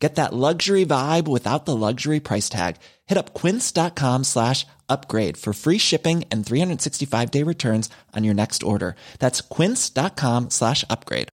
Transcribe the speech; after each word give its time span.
Get 0.00 0.14
that 0.14 0.32
luxury 0.32 0.86
vibe 0.86 1.28
without 1.28 1.66
the 1.66 1.76
luxury 1.76 2.20
price 2.20 2.48
tag. 2.48 2.76
Hit 3.06 3.18
up 3.18 3.34
quince.com 3.34 4.24
slash 4.24 4.66
upgrade 4.88 5.36
for 5.36 5.52
free 5.52 5.76
shipping 5.78 6.24
and 6.30 6.44
365 6.44 7.30
day 7.30 7.42
returns 7.42 7.90
on 8.16 8.24
your 8.24 8.34
next 8.34 8.62
order. 8.62 8.96
That's 9.18 9.42
quince.com 9.42 10.48
slash 10.50 10.84
upgrade. 10.88 11.28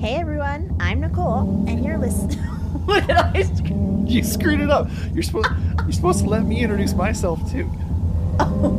Hey 0.00 0.14
everyone, 0.14 0.76
I'm 0.78 1.00
Nicole, 1.00 1.64
and 1.66 1.84
you're 1.84 1.98
listening. 1.98 2.38
what 2.84 3.04
did 3.06 3.16
I? 3.16 3.42
sc- 3.42 3.66
You 4.06 4.22
screwed 4.22 4.60
it 4.60 4.70
up. 4.70 4.88
You're 5.12 5.24
supposed 5.24 5.48
you're 5.82 5.92
supposed 5.92 6.20
to 6.20 6.28
let 6.30 6.44
me 6.44 6.60
introduce 6.62 6.94
myself 6.94 7.40
too. 7.50 7.68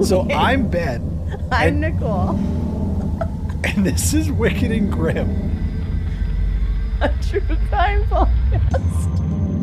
So 0.04 0.27
I'm 0.31 0.68
Ben, 0.70 1.02
I'm 1.52 1.67
and- 1.67 1.81
Nicole. 1.81 2.30
and 3.63 3.86
this 3.86 4.13
is 4.13 4.31
Wicked 4.31 4.72
and 4.72 4.91
Grim. 4.91 5.30
A 7.02 7.09
true 7.30 7.41
crime 7.70 8.03
podcast. 8.05 9.59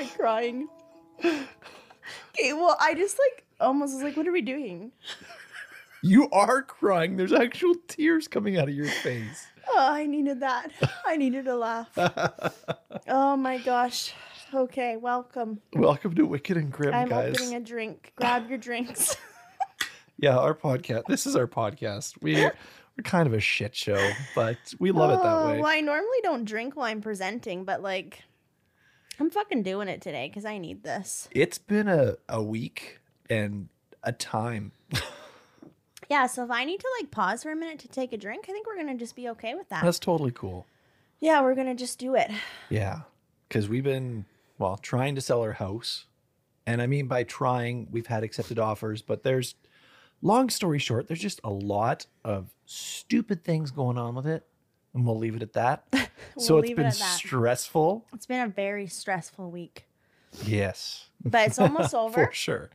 Don't 0.00 0.18
they? 0.18 0.24
I'm 0.24 0.60
like 0.60 0.68
crying. 0.68 0.68
Okay, 2.38 2.52
well, 2.54 2.76
I 2.80 2.94
just 2.94 3.18
like 3.18 3.44
almost 3.60 3.94
was 3.94 4.02
like, 4.02 4.16
what 4.16 4.26
are 4.26 4.32
we 4.32 4.42
doing? 4.42 4.92
You 6.02 6.30
are 6.30 6.62
crying. 6.62 7.16
There's 7.16 7.32
actual 7.32 7.74
tears 7.88 8.26
coming 8.26 8.56
out 8.56 8.68
of 8.68 8.74
your 8.74 8.86
face. 8.86 9.46
Oh, 9.68 9.76
I 9.78 10.06
needed 10.06 10.40
that. 10.40 10.70
I 11.04 11.16
needed 11.16 11.46
a 11.46 11.56
laugh. 11.56 11.90
Oh 13.08 13.36
my 13.36 13.58
gosh. 13.58 14.12
Okay, 14.54 14.96
welcome. 14.96 15.60
Welcome 15.74 16.14
to 16.16 16.26
Wicked 16.26 16.56
and 16.56 16.70
Grim, 16.70 16.94
I'm 16.94 17.08
guys. 17.08 17.34
opening 17.34 17.54
a 17.56 17.60
drink. 17.60 18.12
Grab 18.16 18.48
your 18.48 18.58
drinks. 18.58 19.16
Yeah, 20.18 20.36
our 20.36 20.54
podcast. 20.54 21.04
This 21.08 21.26
is 21.26 21.34
our 21.34 21.46
podcast. 21.46 22.20
We 22.20 22.34
we're 22.34 22.52
kind 23.04 23.26
of 23.26 23.32
a 23.32 23.40
shit 23.40 23.74
show, 23.74 24.10
but 24.34 24.58
we 24.78 24.90
love 24.92 25.12
it 25.18 25.22
that 25.22 25.32
Oh, 25.34 25.46
way. 25.52 25.60
Well, 25.60 25.66
I 25.72 25.80
normally 25.80 26.18
don't 26.22 26.44
drink 26.44 26.76
while 26.76 26.84
I'm 26.84 27.00
presenting, 27.00 27.64
but 27.64 27.80
like, 27.80 28.22
I'm 29.20 29.30
fucking 29.30 29.62
doing 29.62 29.88
it 29.88 30.00
today 30.00 30.28
because 30.28 30.44
I 30.44 30.58
need 30.58 30.82
this. 30.82 31.28
It's 31.30 31.58
been 31.58 31.88
a, 31.88 32.14
a 32.28 32.42
week 32.42 32.98
and 33.28 33.68
a 34.02 34.12
time. 34.12 34.72
Yeah, 36.08 36.26
so 36.26 36.42
if 36.42 36.50
I 36.50 36.64
need 36.64 36.80
to 36.80 36.88
like 37.00 37.12
pause 37.12 37.44
for 37.44 37.52
a 37.52 37.56
minute 37.56 37.78
to 37.80 37.88
take 37.88 38.12
a 38.12 38.16
drink, 38.16 38.46
I 38.48 38.52
think 38.52 38.66
we're 38.66 38.76
gonna 38.76 38.96
just 38.96 39.14
be 39.14 39.28
okay 39.28 39.54
with 39.54 39.68
that. 39.68 39.84
That's 39.84 40.00
totally 40.00 40.32
cool. 40.32 40.66
yeah, 41.20 41.40
we're 41.40 41.54
gonna 41.54 41.76
just 41.76 42.00
do 42.00 42.16
it. 42.16 42.32
Yeah, 42.68 43.02
because 43.48 43.68
we've 43.68 43.84
been 43.84 44.24
well 44.58 44.76
trying 44.76 45.14
to 45.14 45.20
sell 45.20 45.40
our 45.42 45.52
house, 45.52 46.06
and 46.66 46.82
I 46.82 46.88
mean 46.88 47.06
by 47.06 47.22
trying, 47.22 47.86
we've 47.92 48.08
had 48.08 48.24
accepted 48.24 48.58
offers, 48.58 49.02
but 49.02 49.22
there's 49.22 49.54
long 50.20 50.50
story 50.50 50.80
short, 50.80 51.06
there's 51.06 51.20
just 51.20 51.40
a 51.44 51.50
lot 51.50 52.06
of 52.24 52.50
stupid 52.66 53.44
things 53.44 53.70
going 53.70 53.96
on 53.96 54.16
with 54.16 54.26
it, 54.26 54.44
and 54.94 55.06
we'll 55.06 55.18
leave 55.18 55.36
it 55.36 55.42
at 55.42 55.52
that. 55.54 55.84
so 56.38 56.54
We'll 56.54 56.58
it's 56.62 56.68
leave 56.68 56.78
it 56.78 56.82
been 56.82 56.84
that. 56.86 56.94
stressful. 56.94 58.06
It's 58.12 58.26
been 58.26 58.40
a 58.40 58.48
very 58.48 58.86
stressful 58.86 59.50
week, 59.50 59.86
Yes, 60.44 61.08
but 61.24 61.46
it's 61.48 61.58
almost 61.58 61.94
over. 61.94 62.26
for 62.26 62.32
sure. 62.32 62.70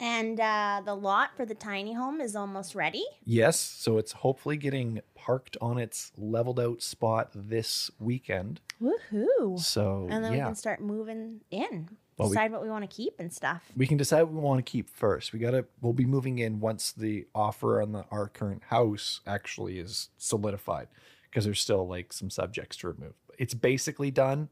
And 0.00 0.40
uh, 0.40 0.82
the 0.84 0.94
lot 0.96 1.30
for 1.36 1.44
the 1.46 1.54
tiny 1.54 1.92
home 1.92 2.20
is 2.20 2.34
almost 2.34 2.74
ready. 2.74 3.04
Yes, 3.24 3.60
so 3.60 3.98
it's 3.98 4.10
hopefully 4.12 4.56
getting 4.56 5.00
parked 5.14 5.56
on 5.60 5.78
its 5.78 6.10
leveled 6.18 6.58
out 6.58 6.82
spot 6.82 7.30
this 7.32 7.88
weekend. 8.00 8.60
Woohoo! 8.82 9.60
So 9.60 10.08
And 10.10 10.24
then 10.24 10.32
we 10.32 10.38
can 10.38 10.56
start 10.56 10.80
moving 10.80 11.42
in, 11.52 11.88
Well, 12.16 12.28
we- 12.28 12.34
decide 12.34 12.50
what 12.50 12.62
we 12.62 12.68
want 12.68 12.88
to 12.88 12.92
keep 12.92 13.20
and 13.20 13.32
stuff. 13.32 13.62
we 13.76 13.86
can 13.86 13.96
decide 13.96 14.22
what 14.22 14.32
we 14.32 14.40
want 14.40 14.64
to 14.64 14.68
keep 14.68 14.90
first. 14.90 15.32
We 15.32 15.38
gotta. 15.38 15.66
We'll 15.80 15.92
be 15.92 16.04
moving 16.06 16.40
in 16.40 16.58
once 16.58 16.90
the 16.90 17.26
offer 17.32 17.80
on 17.80 17.92
the 17.92 18.04
our 18.10 18.26
current 18.26 18.64
house 18.70 19.20
actually 19.24 19.78
is 19.78 20.08
solidified, 20.18 20.88
because 21.32 21.46
there's 21.46 21.60
still 21.60 21.88
like 21.88 22.12
some 22.12 22.28
subjects 22.28 22.76
to 22.76 22.88
remove. 22.88 23.14
It's 23.38 23.54
basically 23.54 24.10
done, 24.10 24.50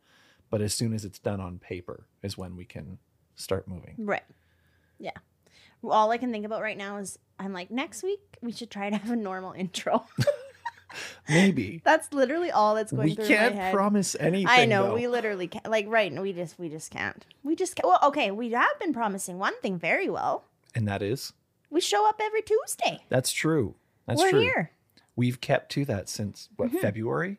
but 0.49 0.63
as 0.63 0.73
soon 0.73 0.95
as 0.95 1.05
it's 1.05 1.19
done 1.19 1.39
on 1.39 1.59
paper 1.59 2.07
is 2.23 2.39
when 2.39 2.57
we 2.57 2.65
can 2.65 2.97
start 3.35 3.69
moving. 3.69 3.97
Right. 3.99 4.23
Yeah. 4.99 5.11
All 5.85 6.11
I 6.11 6.17
can 6.17 6.33
think 6.33 6.47
about 6.47 6.63
right 6.63 6.79
now 6.79 6.97
is 6.97 7.19
I'm 7.39 7.53
like, 7.53 7.71
next 7.71 8.03
week 8.03 8.39
we 8.41 8.51
should 8.53 8.71
try 8.71 8.89
to 8.89 8.97
have 8.97 9.11
a 9.11 9.17
normal 9.17 9.53
intro. 9.53 10.07
Maybe 11.29 11.81
that's 11.85 12.13
literally 12.13 12.51
all 12.51 12.75
that's 12.75 12.91
going 12.93 13.11
to 13.11 13.17
be. 13.17 13.23
we 13.23 13.29
can't 13.29 13.55
my 13.55 13.63
head. 13.63 13.75
promise 13.75 14.17
anything. 14.19 14.49
I 14.49 14.65
know 14.65 14.89
though. 14.89 14.95
we 14.95 15.07
literally 15.07 15.47
can't. 15.47 15.71
Like 15.71 15.87
right, 15.89 16.13
we 16.21 16.33
just 16.33 16.59
we 16.59 16.69
just 16.69 16.91
can't. 16.91 17.25
We 17.45 17.55
just 17.55 17.77
can't. 17.77 17.87
Well, 17.87 18.01
okay, 18.07 18.33
we 18.33 18.51
have 18.51 18.77
been 18.81 18.93
promising 18.93 19.39
one 19.39 19.59
thing 19.61 19.79
very 19.79 20.09
well. 20.09 20.45
and 20.75 20.89
that 20.89 21.01
is 21.03 21.33
We 21.71 21.81
show 21.81 22.09
up 22.09 22.21
every 22.21 22.43
Tuesday. 22.43 23.05
that's 23.09 23.31
true. 23.31 23.77
That's 24.07 24.21
true. 24.21 24.27
We're 24.27 24.31
true. 24.33 24.41
here. 24.41 24.71
We've 25.21 25.39
kept 25.41 25.71
to 25.73 25.85
that 25.85 26.09
since 26.09 26.49
what 26.57 26.71
Mhm. 26.71 26.81
February. 26.81 27.37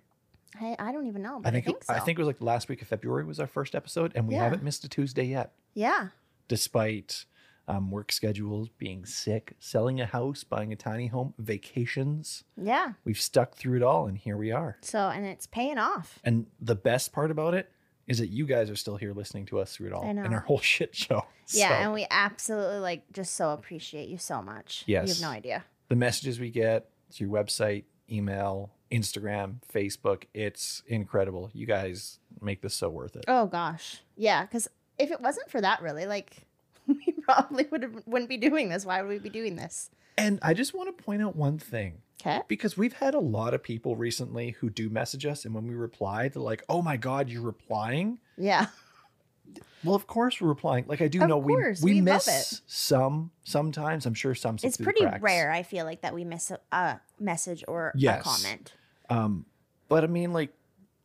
I, 0.59 0.75
I 0.77 0.91
don't 0.91 1.07
even 1.07 1.21
know, 1.23 1.39
but 1.39 1.55
I 1.55 1.61
think, 1.61 1.83
so. 1.83 1.93
I 1.93 1.99
think 1.99 2.19
it 2.19 2.21
was 2.21 2.27
like 2.27 2.37
the 2.37 2.45
last 2.45 2.69
week 2.69 2.81
of 2.83 2.87
February 2.87 3.23
was 3.23 3.39
our 3.39 3.47
first 3.47 3.73
episode, 3.73 4.11
and 4.13 4.27
we 4.27 4.35
Yeah. 4.35 4.43
haven't 4.43 4.61
missed 4.63 4.83
a 4.83 4.89
Tuesday 4.89 5.23
yet, 5.23 5.53
yeah. 5.73 6.09
despite 6.47 7.25
um, 7.67 7.89
work 7.89 8.11
schedules, 8.11 8.69
being 8.77 9.05
sick, 9.05 9.53
selling 9.59 10.01
a 10.01 10.05
house, 10.05 10.43
buying 10.43 10.73
a 10.73 10.75
tiny 10.75 11.07
home, 11.07 11.33
vacations. 11.37 12.43
Yeah. 12.57 12.93
We've 13.05 13.19
stuck 13.21 13.55
through 13.55 13.77
it 13.77 13.83
all, 13.83 14.07
and 14.07 14.17
here 14.17 14.35
we 14.35 14.51
are. 14.51 14.77
So 14.81 15.09
and 15.09 15.25
it's 15.25 15.47
paying 15.47 15.77
off. 15.77 16.19
And 16.23 16.47
the 16.59 16.75
best 16.75 17.13
part 17.13 17.31
about 17.31 17.53
it 17.53 17.71
is 18.07 18.17
that 18.19 18.27
you 18.29 18.45
guys 18.45 18.69
are 18.69 18.75
still 18.75 18.97
here 18.97 19.13
listening 19.13 19.45
to 19.47 19.59
us 19.59 19.75
through 19.75 19.87
it 19.87 19.93
all 19.93 20.03
I 20.03 20.07
and 20.09 20.19
our 20.33 20.39
whole 20.49 20.59
shit 20.59 20.95
show. 20.95 21.25
Yeah, 21.53 21.69
So, 21.69 21.73
and 21.75 21.93
we 21.93 22.05
absolutely 22.11 22.79
like 22.79 23.03
just 23.13 23.35
so 23.35 23.51
appreciate 23.51 24.09
you 24.09 24.17
so 24.17 24.41
much. 24.41 24.83
Yes. 24.85 25.07
You 25.07 25.13
have 25.13 25.21
no 25.21 25.29
idea. 25.37 25.63
the 25.87 25.95
messages 25.95 26.39
we 26.39 26.49
get 26.51 26.89
through 27.11 27.29
website, 27.29 27.83
email, 28.09 28.71
Instagram, 28.91 29.55
Facebook, 29.73 30.23
it's 30.33 30.83
incredible. 30.87 31.49
You 31.53 31.65
guys 31.65 32.19
make 32.41 32.61
this 32.61 32.75
so 32.75 32.89
worth 32.89 33.15
it. 33.15 33.25
Oh 33.27 33.45
gosh. 33.45 34.01
Yeah, 34.15 34.43
because 34.43 34.67
if 34.97 35.11
it 35.11 35.21
wasn't 35.21 35.49
for 35.49 35.61
that, 35.61 35.81
really, 35.81 36.05
like 36.05 36.47
we 36.87 37.13
probably 37.23 37.67
would 37.71 38.03
wouldn't 38.05 38.29
be 38.29 38.37
doing 38.37 38.69
this. 38.69 38.85
Why 38.85 39.01
would 39.01 39.09
we 39.09 39.19
be 39.19 39.29
doing 39.29 39.55
this? 39.55 39.89
And 40.17 40.39
I 40.41 40.53
just 40.53 40.73
want 40.73 40.95
to 40.95 41.03
point 41.03 41.21
out 41.21 41.35
one 41.35 41.57
thing. 41.57 42.01
Okay. 42.21 42.41
Because 42.47 42.77
we've 42.77 42.93
had 42.93 43.15
a 43.15 43.19
lot 43.19 43.55
of 43.55 43.63
people 43.63 43.95
recently 43.95 44.51
who 44.51 44.69
do 44.69 44.89
message 44.89 45.25
us, 45.25 45.45
and 45.45 45.55
when 45.55 45.67
we 45.67 45.73
reply, 45.73 46.27
they're 46.27 46.41
like, 46.41 46.63
"Oh 46.69 46.81
my 46.81 46.97
god, 46.97 47.29
you're 47.29 47.41
replying." 47.41 48.19
Yeah. 48.37 48.67
Well, 49.83 49.95
of 49.95 50.05
course 50.07 50.39
we're 50.39 50.47
replying. 50.49 50.85
Like 50.87 51.01
I 51.01 51.07
do 51.07 51.21
Of 51.23 51.29
know 51.29 51.41
course, 51.41 51.81
we 51.81 51.93
we 51.93 52.01
we 52.01 52.07
love 52.07 52.25
miss 52.27 52.61
some 52.67 53.31
sometimes. 53.43 54.05
I'm 54.05 54.13
sure 54.13 54.35
some. 54.35 54.57
It's 54.63 54.77
pretty 54.77 55.05
rare, 55.21 55.51
I 55.51 55.63
feel 55.63 55.85
like, 55.85 56.01
that 56.01 56.13
we 56.13 56.23
miss 56.23 56.51
a, 56.51 56.59
a 56.71 56.99
message 57.19 57.63
or 57.67 57.91
Yes. 57.95 58.21
a 58.21 58.23
comment. 58.23 58.73
Um, 59.09 59.45
but 59.89 60.03
I 60.03 60.07
mean, 60.07 60.33
like, 60.33 60.53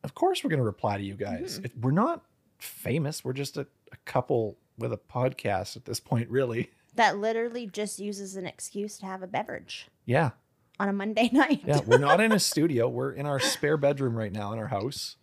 of 0.03 0.13
course 0.13 0.43
we're 0.43 0.49
gonna 0.51 0.63
reply 0.63 0.97
to 0.97 1.03
you 1.03 1.15
guys. 1.15 1.59
Mm-hmm. 1.59 1.81
We're 1.81 1.91
not 1.91 2.23
famous. 2.59 3.25
We're 3.25 3.33
just 3.33 3.57
a, 3.57 3.61
a 3.91 3.97
couple 4.05 4.57
with 4.77 4.93
a 4.93 4.97
podcast 4.97 5.75
at 5.75 5.85
this 5.85 5.99
point, 5.99 6.29
really. 6.29 6.69
That 6.95 7.17
literally 7.17 7.67
just 7.67 7.99
uses 7.99 8.35
an 8.35 8.45
excuse 8.47 8.97
to 8.99 9.05
have 9.07 9.21
a 9.23 9.27
beverage 9.27 9.87
Yeah, 10.05 10.31
on 10.79 10.87
a 10.89 10.93
Monday 10.93 11.29
night. 11.33 11.61
yeah. 11.65 11.81
We're 11.85 11.97
not 11.99 12.19
in 12.21 12.31
a 12.31 12.39
studio. 12.39 12.87
We're 12.87 13.11
in 13.11 13.25
our 13.25 13.39
spare 13.39 13.77
bedroom 13.77 14.15
right 14.15 14.31
now 14.31 14.53
in 14.53 14.59
our 14.59 14.67
house. 14.67 15.15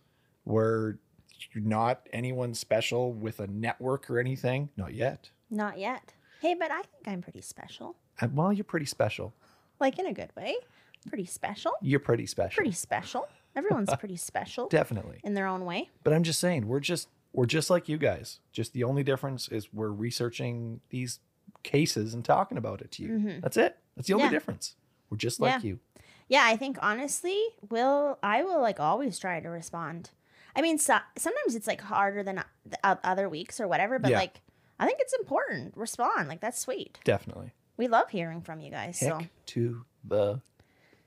We're 0.45 0.95
not 1.55 2.07
anyone 2.13 2.53
special 2.53 3.13
with 3.13 3.39
a 3.39 3.47
network 3.47 4.09
or 4.09 4.19
anything. 4.19 4.69
Not 4.77 4.93
yet. 4.93 5.29
Not 5.49 5.77
yet. 5.79 6.13
Hey, 6.41 6.53
but 6.53 6.71
I 6.71 6.81
think 6.81 7.07
I'm 7.07 7.21
pretty 7.21 7.41
special. 7.41 7.95
Uh, 8.21 8.27
Well, 8.33 8.51
you're 8.53 8.63
pretty 8.63 8.85
special. 8.85 9.33
Like 9.79 9.99
in 9.99 10.05
a 10.05 10.13
good 10.13 10.31
way. 10.35 10.55
Pretty 11.07 11.25
special. 11.25 11.73
You're 11.81 11.99
pretty 11.99 12.25
special. 12.25 12.55
Pretty 12.55 12.71
special. 12.71 13.27
Everyone's 13.55 13.89
pretty 13.99 14.17
special 14.17 14.67
Definitely. 14.67 15.19
in 15.23 15.33
their 15.33 15.47
own 15.47 15.65
way. 15.65 15.89
But 16.03 16.13
I'm 16.13 16.23
just 16.23 16.39
saying, 16.39 16.67
we're 16.67 16.79
just 16.79 17.07
we're 17.33 17.45
just 17.45 17.69
like 17.69 17.89
you 17.89 17.97
guys. 17.97 18.39
Just 18.51 18.73
the 18.73 18.83
only 18.83 19.03
difference 19.03 19.47
is 19.49 19.73
we're 19.73 19.89
researching 19.89 20.79
these 20.89 21.19
cases 21.63 22.13
and 22.13 22.23
talking 22.23 22.57
about 22.57 22.81
it 22.81 22.91
to 22.91 23.03
you. 23.03 23.39
That's 23.41 23.57
it. 23.57 23.77
That's 23.95 24.07
the 24.07 24.13
only 24.13 24.25
Mm-hmm. 24.25 24.33
Yeah. 24.33 24.39
difference. 24.39 24.75
We're 25.09 25.17
just 25.17 25.39
like 25.39 25.63
Yeah. 25.63 25.67
you. 25.69 25.79
Yeah, 26.27 26.41
I 26.45 26.57
think 26.57 26.77
honestly, 26.81 27.39
will 27.69 28.17
I 28.23 28.43
will 28.43 28.61
like 28.61 28.79
always 28.79 29.19
try 29.19 29.39
to 29.39 29.49
respond. 29.49 30.09
I 30.55 30.61
mean, 30.61 30.77
so, 30.77 30.97
sometimes 31.17 31.55
it's 31.55 31.67
like 31.67 31.81
harder 31.81 32.23
than 32.23 32.43
other 32.83 33.27
weeks 33.29 33.59
or 33.59 33.67
whatever, 33.67 33.99
but 33.99 34.11
Yeah. 34.11 34.19
like 34.19 34.41
I 34.79 34.85
think 34.85 34.99
it's 35.01 35.13
important. 35.13 35.75
Respond, 35.77 36.27
like 36.27 36.41
that's 36.41 36.59
sweet. 36.59 36.99
Definitely. 37.03 37.53
We 37.77 37.87
love 37.87 38.09
hearing 38.09 38.41
from 38.41 38.59
you 38.61 38.71
guys. 38.71 38.99
Heck 38.99 39.09
So, 39.21 39.21
to 39.47 39.85
the 40.03 40.41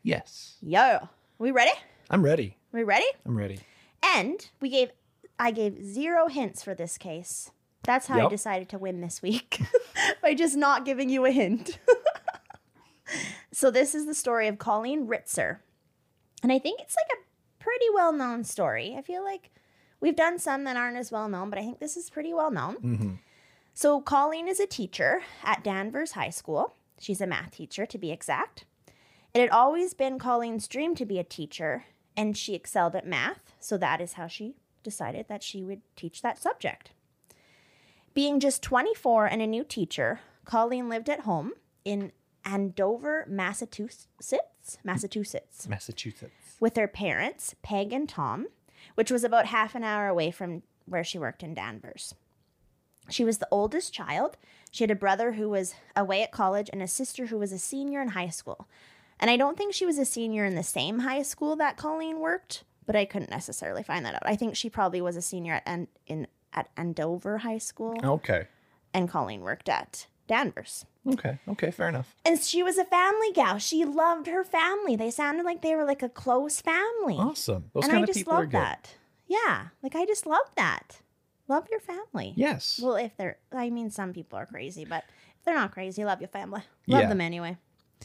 yes. 0.02 0.56
yo, 0.62 1.08
we 1.38 1.50
ready? 1.50 1.72
I'm 2.10 2.22
ready. 2.24 2.56
We 2.72 2.82
ready? 2.82 3.06
I'm 3.26 3.36
ready. 3.36 3.60
And 4.02 4.48
we 4.60 4.68
gave 4.70 4.90
I 5.38 5.50
gave 5.50 5.82
zero 5.84 6.28
hints 6.28 6.62
for 6.62 6.74
this 6.74 6.98
case. 6.98 7.50
That's 7.84 8.06
how 8.06 8.26
I 8.26 8.28
decided 8.28 8.68
to 8.70 8.78
win 8.78 9.00
this 9.00 9.22
week 9.22 9.60
by 10.22 10.34
just 10.34 10.56
not 10.56 10.84
giving 10.84 11.08
you 11.08 11.24
a 11.24 11.30
hint. 11.30 11.78
so 13.52 13.70
this 13.70 13.94
is 13.94 14.06
the 14.06 14.14
story 14.14 14.48
of 14.48 14.58
Colleen 14.58 15.06
Ritzer. 15.06 15.58
And 16.42 16.52
I 16.52 16.58
think 16.58 16.80
it's 16.80 16.94
like 16.96 17.18
a 17.18 17.22
pretty 17.68 17.86
well-known 17.94 18.44
story. 18.44 18.94
I 18.96 19.02
feel 19.02 19.22
like 19.24 19.50
we've 20.00 20.16
done 20.16 20.38
some 20.38 20.64
that 20.64 20.76
aren't 20.76 20.96
as 20.96 21.12
well 21.12 21.28
known, 21.28 21.50
but 21.50 21.58
I 21.58 21.62
think 21.62 21.78
this 21.80 21.96
is 21.96 22.08
pretty 22.10 22.32
well 22.32 22.50
known. 22.50 22.74
hmm 22.76 23.12
So 23.74 24.00
Colleen 24.00 24.48
is 24.48 24.60
a 24.60 24.66
teacher 24.66 25.20
at 25.44 25.62
Danvers 25.64 26.12
High 26.12 26.30
School. 26.30 26.74
She's 26.98 27.20
a 27.20 27.26
math 27.26 27.50
teacher 27.52 27.84
to 27.86 27.98
be 27.98 28.10
exact. 28.10 28.64
It 29.34 29.40
had 29.40 29.50
always 29.50 29.92
been 29.94 30.18
Colleen's 30.18 30.66
dream 30.66 30.94
to 30.94 31.04
be 31.04 31.18
a 31.18 31.24
teacher, 31.24 31.84
and 32.16 32.36
she 32.36 32.54
excelled 32.54 32.96
at 32.96 33.06
math, 33.06 33.52
so 33.60 33.76
that 33.78 34.00
is 34.00 34.14
how 34.14 34.26
she 34.26 34.54
decided 34.82 35.26
that 35.28 35.42
she 35.42 35.62
would 35.62 35.82
teach 35.94 36.22
that 36.22 36.38
subject. 36.38 36.90
Being 38.14 38.40
just 38.40 38.62
24 38.62 39.26
and 39.26 39.42
a 39.42 39.46
new 39.46 39.62
teacher, 39.62 40.20
Colleen 40.44 40.88
lived 40.88 41.08
at 41.10 41.20
home 41.20 41.52
in 41.84 42.12
Andover, 42.44 43.26
Massachusetts, 43.28 44.08
Massachusetts, 44.82 45.68
Massachusetts. 45.68 46.32
With 46.60 46.76
her 46.76 46.88
parents, 46.88 47.54
Peg 47.62 47.92
and 47.92 48.08
Tom, 48.08 48.48
which 48.94 49.10
was 49.10 49.24
about 49.24 49.46
half 49.46 49.74
an 49.74 49.84
hour 49.84 50.08
away 50.08 50.30
from 50.30 50.62
where 50.86 51.04
she 51.04 51.18
worked 51.18 51.42
in 51.42 51.54
Danvers. 51.54 52.14
She 53.10 53.24
was 53.24 53.38
the 53.38 53.48
oldest 53.50 53.92
child. 53.92 54.36
She 54.70 54.84
had 54.84 54.90
a 54.90 54.94
brother 54.94 55.32
who 55.32 55.48
was 55.48 55.74
away 55.96 56.22
at 56.22 56.30
college 56.32 56.68
and 56.72 56.82
a 56.82 56.88
sister 56.88 57.26
who 57.26 57.38
was 57.38 57.52
a 57.52 57.58
senior 57.58 58.02
in 58.02 58.08
high 58.08 58.28
school. 58.28 58.68
And 59.18 59.30
I 59.30 59.36
don't 59.36 59.56
think 59.56 59.72
she 59.74 59.86
was 59.86 59.98
a 59.98 60.04
senior 60.04 60.44
in 60.44 60.54
the 60.54 60.62
same 60.62 61.00
high 61.00 61.22
school 61.22 61.56
that 61.56 61.76
Colleen 61.76 62.20
worked, 62.20 62.64
but 62.86 62.94
I 62.96 63.04
couldn't 63.04 63.30
necessarily 63.30 63.82
find 63.82 64.04
that 64.04 64.14
out. 64.14 64.22
I 64.26 64.36
think 64.36 64.56
she 64.56 64.68
probably 64.70 65.00
was 65.00 65.16
a 65.16 65.22
senior 65.22 65.54
at 65.54 65.62
An- 65.66 65.88
in 66.06 66.26
at 66.52 66.68
Andover 66.76 67.38
High 67.38 67.58
School 67.58 67.94
Okay. 68.02 68.46
and 68.94 69.08
Colleen 69.08 69.42
worked 69.42 69.68
at 69.68 70.06
Danvers. 70.28 70.84
Okay. 71.06 71.38
Okay. 71.48 71.70
Fair 71.72 71.88
enough. 71.88 72.14
And 72.24 72.38
she 72.40 72.62
was 72.62 72.78
a 72.78 72.84
family 72.84 73.32
gal. 73.32 73.58
She 73.58 73.84
loved 73.84 74.26
her 74.28 74.44
family. 74.44 74.94
They 74.94 75.10
sounded 75.10 75.44
like 75.44 75.62
they 75.62 75.74
were 75.74 75.84
like 75.84 76.02
a 76.02 76.08
close 76.08 76.60
family 76.60 77.16
Awesome. 77.18 77.70
Those 77.74 77.84
and 77.84 77.90
kind 77.92 77.98
I 77.98 78.02
of 78.02 78.06
just 78.08 78.18
people 78.20 78.34
are 78.34 78.40
love 78.42 78.50
good. 78.50 78.58
that. 78.60 78.94
Yeah, 79.26 79.68
like 79.82 79.94
I 79.96 80.06
just 80.06 80.24
love 80.26 80.46
that. 80.56 81.00
Love 81.48 81.66
your 81.70 81.80
family. 81.80 82.34
Yes. 82.36 82.78
Well, 82.82 82.94
if 82.96 83.16
they're, 83.16 83.38
I 83.52 83.70
mean, 83.70 83.90
some 83.90 84.12
people 84.12 84.38
are 84.38 84.46
crazy, 84.46 84.84
but 84.84 85.04
if 85.38 85.44
they're 85.44 85.54
not 85.54 85.72
crazy, 85.72 86.04
love 86.04 86.20
your 86.20 86.28
family. 86.28 86.60
Love 86.86 87.00
Yeah. 87.00 87.08
them 87.08 87.20
anyway. 87.22 87.56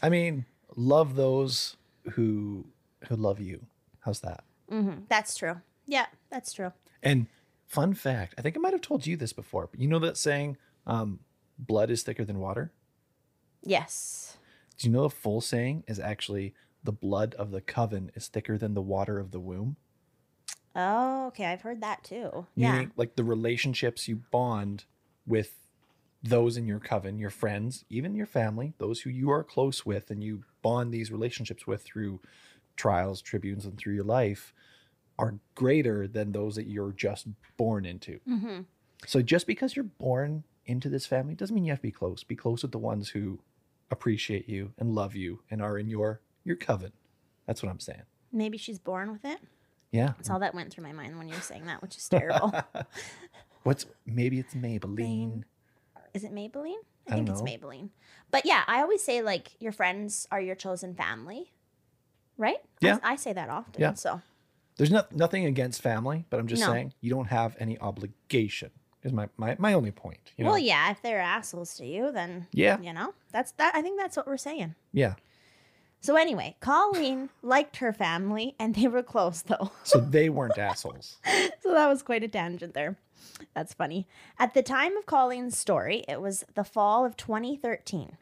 I 0.01 0.09
mean, 0.09 0.45
love 0.75 1.15
those 1.15 1.75
who 2.11 2.65
who 3.09 3.15
love 3.17 3.39
you. 3.41 3.65
How's 3.99 4.21
that? 4.21 4.43
hmm 4.69 4.99
That's 5.09 5.35
true. 5.35 5.61
Yeah, 5.85 6.05
that's 6.29 6.53
true. 6.53 6.71
And 7.01 7.27
fun 7.67 7.93
fact, 7.93 8.35
I 8.37 8.41
think 8.41 8.55
I 8.55 8.59
might 8.59 8.71
have 8.73 8.81
told 8.81 9.05
you 9.05 9.17
this 9.17 9.33
before, 9.33 9.67
but 9.69 9.79
you 9.81 9.87
know 9.89 9.99
that 9.99 10.15
saying, 10.17 10.55
um, 10.87 11.19
blood 11.57 11.89
is 11.89 12.03
thicker 12.03 12.25
than 12.25 12.39
water? 12.39 12.71
Yes. 13.61 14.37
Do 14.77 14.87
you 14.87 14.93
know 14.93 15.03
the 15.03 15.09
full 15.09 15.41
saying 15.41 15.83
is 15.87 15.99
actually 15.99 16.53
the 16.83 16.91
blood 16.91 17.33
of 17.35 17.51
the 17.51 17.61
coven 17.61 18.11
is 18.15 18.27
thicker 18.27 18.57
than 18.57 18.73
the 18.73 18.81
water 18.81 19.19
of 19.19 19.31
the 19.31 19.39
womb? 19.39 19.77
Oh, 20.75 21.27
okay. 21.27 21.45
I've 21.45 21.61
heard 21.61 21.81
that 21.81 22.03
too. 22.03 22.47
Yeah. 22.55 22.85
Like 22.97 23.15
the 23.15 23.23
relationships 23.23 24.07
you 24.07 24.17
bond 24.31 24.85
with 25.25 25.55
those 26.21 26.57
in 26.57 26.65
your 26.65 26.79
coven, 26.79 27.19
your 27.19 27.29
friends, 27.29 27.85
even 27.89 28.15
your 28.15 28.25
family, 28.25 28.73
those 28.77 29.01
who 29.01 29.09
you 29.09 29.29
are 29.29 29.43
close 29.43 29.85
with, 29.85 30.09
and 30.09 30.23
you 30.23 30.43
bond 30.61 30.93
these 30.93 31.11
relationships 31.11 31.67
with 31.67 31.83
through 31.83 32.21
trials, 32.75 33.21
tribunes, 33.21 33.65
and 33.65 33.77
through 33.77 33.93
your 33.93 34.05
life, 34.05 34.53
are 35.19 35.35
greater 35.53 36.07
than 36.07 36.31
those 36.31 36.55
that 36.55 36.67
you're 36.67 36.93
just 36.93 37.27
born 37.57 37.85
into. 37.85 38.19
hmm 38.25 38.61
So 39.05 39.21
just 39.21 39.45
because 39.45 39.75
you're 39.75 39.83
born 39.83 40.43
into 40.65 40.89
this 40.89 41.05
family 41.05 41.35
doesn't 41.35 41.53
mean 41.53 41.65
you 41.65 41.71
have 41.71 41.79
to 41.79 41.83
be 41.83 41.91
close. 41.91 42.23
Be 42.23 42.35
close 42.35 42.61
with 42.61 42.71
the 42.71 42.77
ones 42.77 43.09
who 43.09 43.39
appreciate 43.91 44.47
you 44.49 44.71
and 44.77 44.95
love 44.95 45.15
you 45.15 45.41
and 45.51 45.61
are 45.61 45.77
in 45.77 45.87
your 45.89 46.21
your 46.43 46.55
coven. 46.55 46.91
That's 47.45 47.61
what 47.61 47.69
I'm 47.69 47.79
saying. 47.79 48.03
Maybe 48.31 48.57
she's 48.57 48.79
born 48.79 49.11
with 49.11 49.23
it. 49.25 49.39
Yeah. 49.91 50.13
That's 50.17 50.29
all 50.29 50.39
that 50.39 50.55
went 50.55 50.73
through 50.73 50.83
my 50.85 50.91
mind 50.93 51.17
when 51.17 51.27
you 51.27 51.35
were 51.35 51.41
saying 51.41 51.65
that, 51.67 51.81
which 51.81 51.95
is 51.97 52.09
terrible. 52.09 52.53
What's 53.63 53.85
maybe 54.05 54.39
it's 54.39 54.53
Maybelline. 54.55 55.43
Is 56.13 56.23
it 56.23 56.33
Maybelline? 56.33 56.75
I 57.07 57.13
I 57.13 57.15
think 57.15 57.29
it's. 57.29 57.41
Maybelline. 57.41 57.89
But 58.31 58.45
yeah, 58.45 58.63
I 58.67 58.81
always 58.81 59.03
say 59.03 59.21
like 59.21 59.49
your 59.59 59.71
friends 59.71 60.27
are 60.31 60.41
your 60.41 60.55
chosen 60.55 60.95
family, 60.95 61.51
right? 62.37 62.57
I- 62.57 62.85
Yeah. 62.85 62.97
I, 63.03 63.15
say 63.15 63.33
that 63.33 63.49
often. 63.49 63.81
Yeah. 63.81 63.93
So 63.93 64.21
There's 64.77 64.91
not 64.91 65.13
nothing 65.15 65.45
against 65.45 65.81
family, 65.81 66.25
but 66.29 66.39
I'm 66.39 66.47
just 66.47 66.61
No. 66.61 66.71
saying 66.71 66.93
you 67.01 67.09
don't 67.11 67.27
have 67.27 67.55
any 67.59 67.77
obligation. 67.79 68.71
Is 69.03 69.11
my 69.13 69.27
my, 69.37 69.55
my 69.59 69.73
only 69.73 69.91
point. 69.91 70.31
You 70.37 70.43
know? 70.45 70.51
well, 70.51 70.59
yeah, 70.59 70.91
if 70.91 71.01
they're 71.01 71.19
assholes 71.19 71.75
to 71.77 71.85
you, 71.85 72.11
then 72.11 72.47
Yeah. 72.51 72.79
you 72.79 72.93
know 72.93 73.13
that's 73.31 73.51
that. 73.53 73.75
I 73.75 73.81
think 73.81 73.99
that's 73.99 74.15
what 74.17 74.27
we're 74.27 74.37
saying. 74.37 74.75
Yeah. 74.93 75.15
So 75.99 76.15
anyway, 76.17 76.55
Colleen 76.59 77.29
liked 77.41 77.77
her 77.77 77.93
family, 77.93 78.55
and 78.59 78.75
they 78.75 78.87
were 78.87 79.03
close 79.03 79.41
though. 79.41 79.71
So 79.83 79.99
they 79.99 80.29
weren't 80.29 80.57
assholes. 80.57 81.17
so 81.61 81.73
that 81.73 81.87
was 81.87 82.01
quite 82.03 82.23
a 82.23 82.27
tangent 82.27 82.73
there. 82.73 82.97
That's 83.53 83.73
funny. 83.73 84.07
At 84.39 84.53
the 84.53 84.61
time 84.63 84.95
of 84.97 85.05
Colleen's 85.05 85.57
story, 85.57 86.03
it 86.07 86.21
was 86.21 86.45
the 86.55 86.63
fall 86.63 87.05
of 87.05 87.17
2013. 87.17 88.17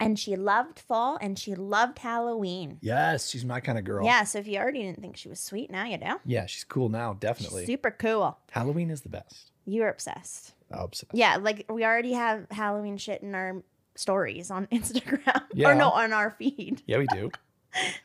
And 0.00 0.18
she 0.18 0.36
loved 0.36 0.78
fall 0.78 1.16
and 1.20 1.38
she 1.38 1.54
loved 1.54 1.98
Halloween. 2.00 2.78
Yes, 2.80 3.28
she's 3.30 3.44
my 3.44 3.60
kind 3.60 3.78
of 3.78 3.84
girl. 3.84 4.04
Yeah, 4.04 4.24
so 4.24 4.38
if 4.38 4.46
you 4.46 4.58
already 4.58 4.82
didn't 4.82 5.00
think 5.00 5.16
she 5.16 5.28
was 5.28 5.40
sweet, 5.40 5.70
now 5.70 5.84
you 5.84 5.98
do. 5.98 6.14
Yeah, 6.24 6.46
she's 6.46 6.64
cool 6.64 6.88
now, 6.88 7.12
She's 7.12 7.20
definitely. 7.20 7.66
super 7.66 7.90
cool. 7.90 8.36
Halloween 8.50 8.90
is 8.90 9.02
the 9.02 9.08
best. 9.08 9.50
You're 9.66 9.88
obsessed. 9.88 10.54
Obsessed. 10.70 11.12
Yeah, 11.14 11.36
like 11.36 11.64
we 11.70 11.84
already 11.84 12.12
have 12.12 12.46
Halloween 12.50 12.96
shit 12.96 13.22
in 13.22 13.34
our 13.34 13.62
stories 13.94 14.50
on 14.50 14.66
Instagram. 14.72 15.42
Yeah. 15.52 15.68
Or 15.70 15.74
no, 15.74 15.90
on 15.90 16.12
our 16.12 16.30
feed. 16.32 16.82
Yeah, 16.86 16.98
we 16.98 17.06
do. 17.06 17.30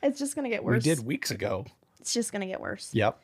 It's 0.02 0.18
just 0.18 0.36
gonna 0.36 0.50
get 0.50 0.64
worse. 0.64 0.84
we 0.84 0.96
did 0.96 1.06
weeks 1.06 1.30
ago. 1.30 1.64
It's 2.00 2.12
just 2.12 2.32
gonna 2.32 2.48
get 2.48 2.60
worse. 2.60 2.90
Yep. 2.94 3.22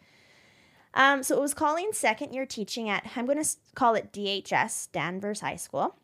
Um, 0.94 1.24
so 1.24 1.36
it 1.36 1.42
was 1.42 1.54
Colleen's 1.56 1.98
second 1.98 2.34
year 2.34 2.46
teaching 2.46 2.88
at, 2.88 3.04
I'm 3.16 3.25
going 3.25 3.44
to 3.44 3.50
call 3.75 3.96
it 3.96 4.13
DHS, 4.13 4.92
Danvers 4.94 5.42
High 5.42 5.58
School. 5.58 5.96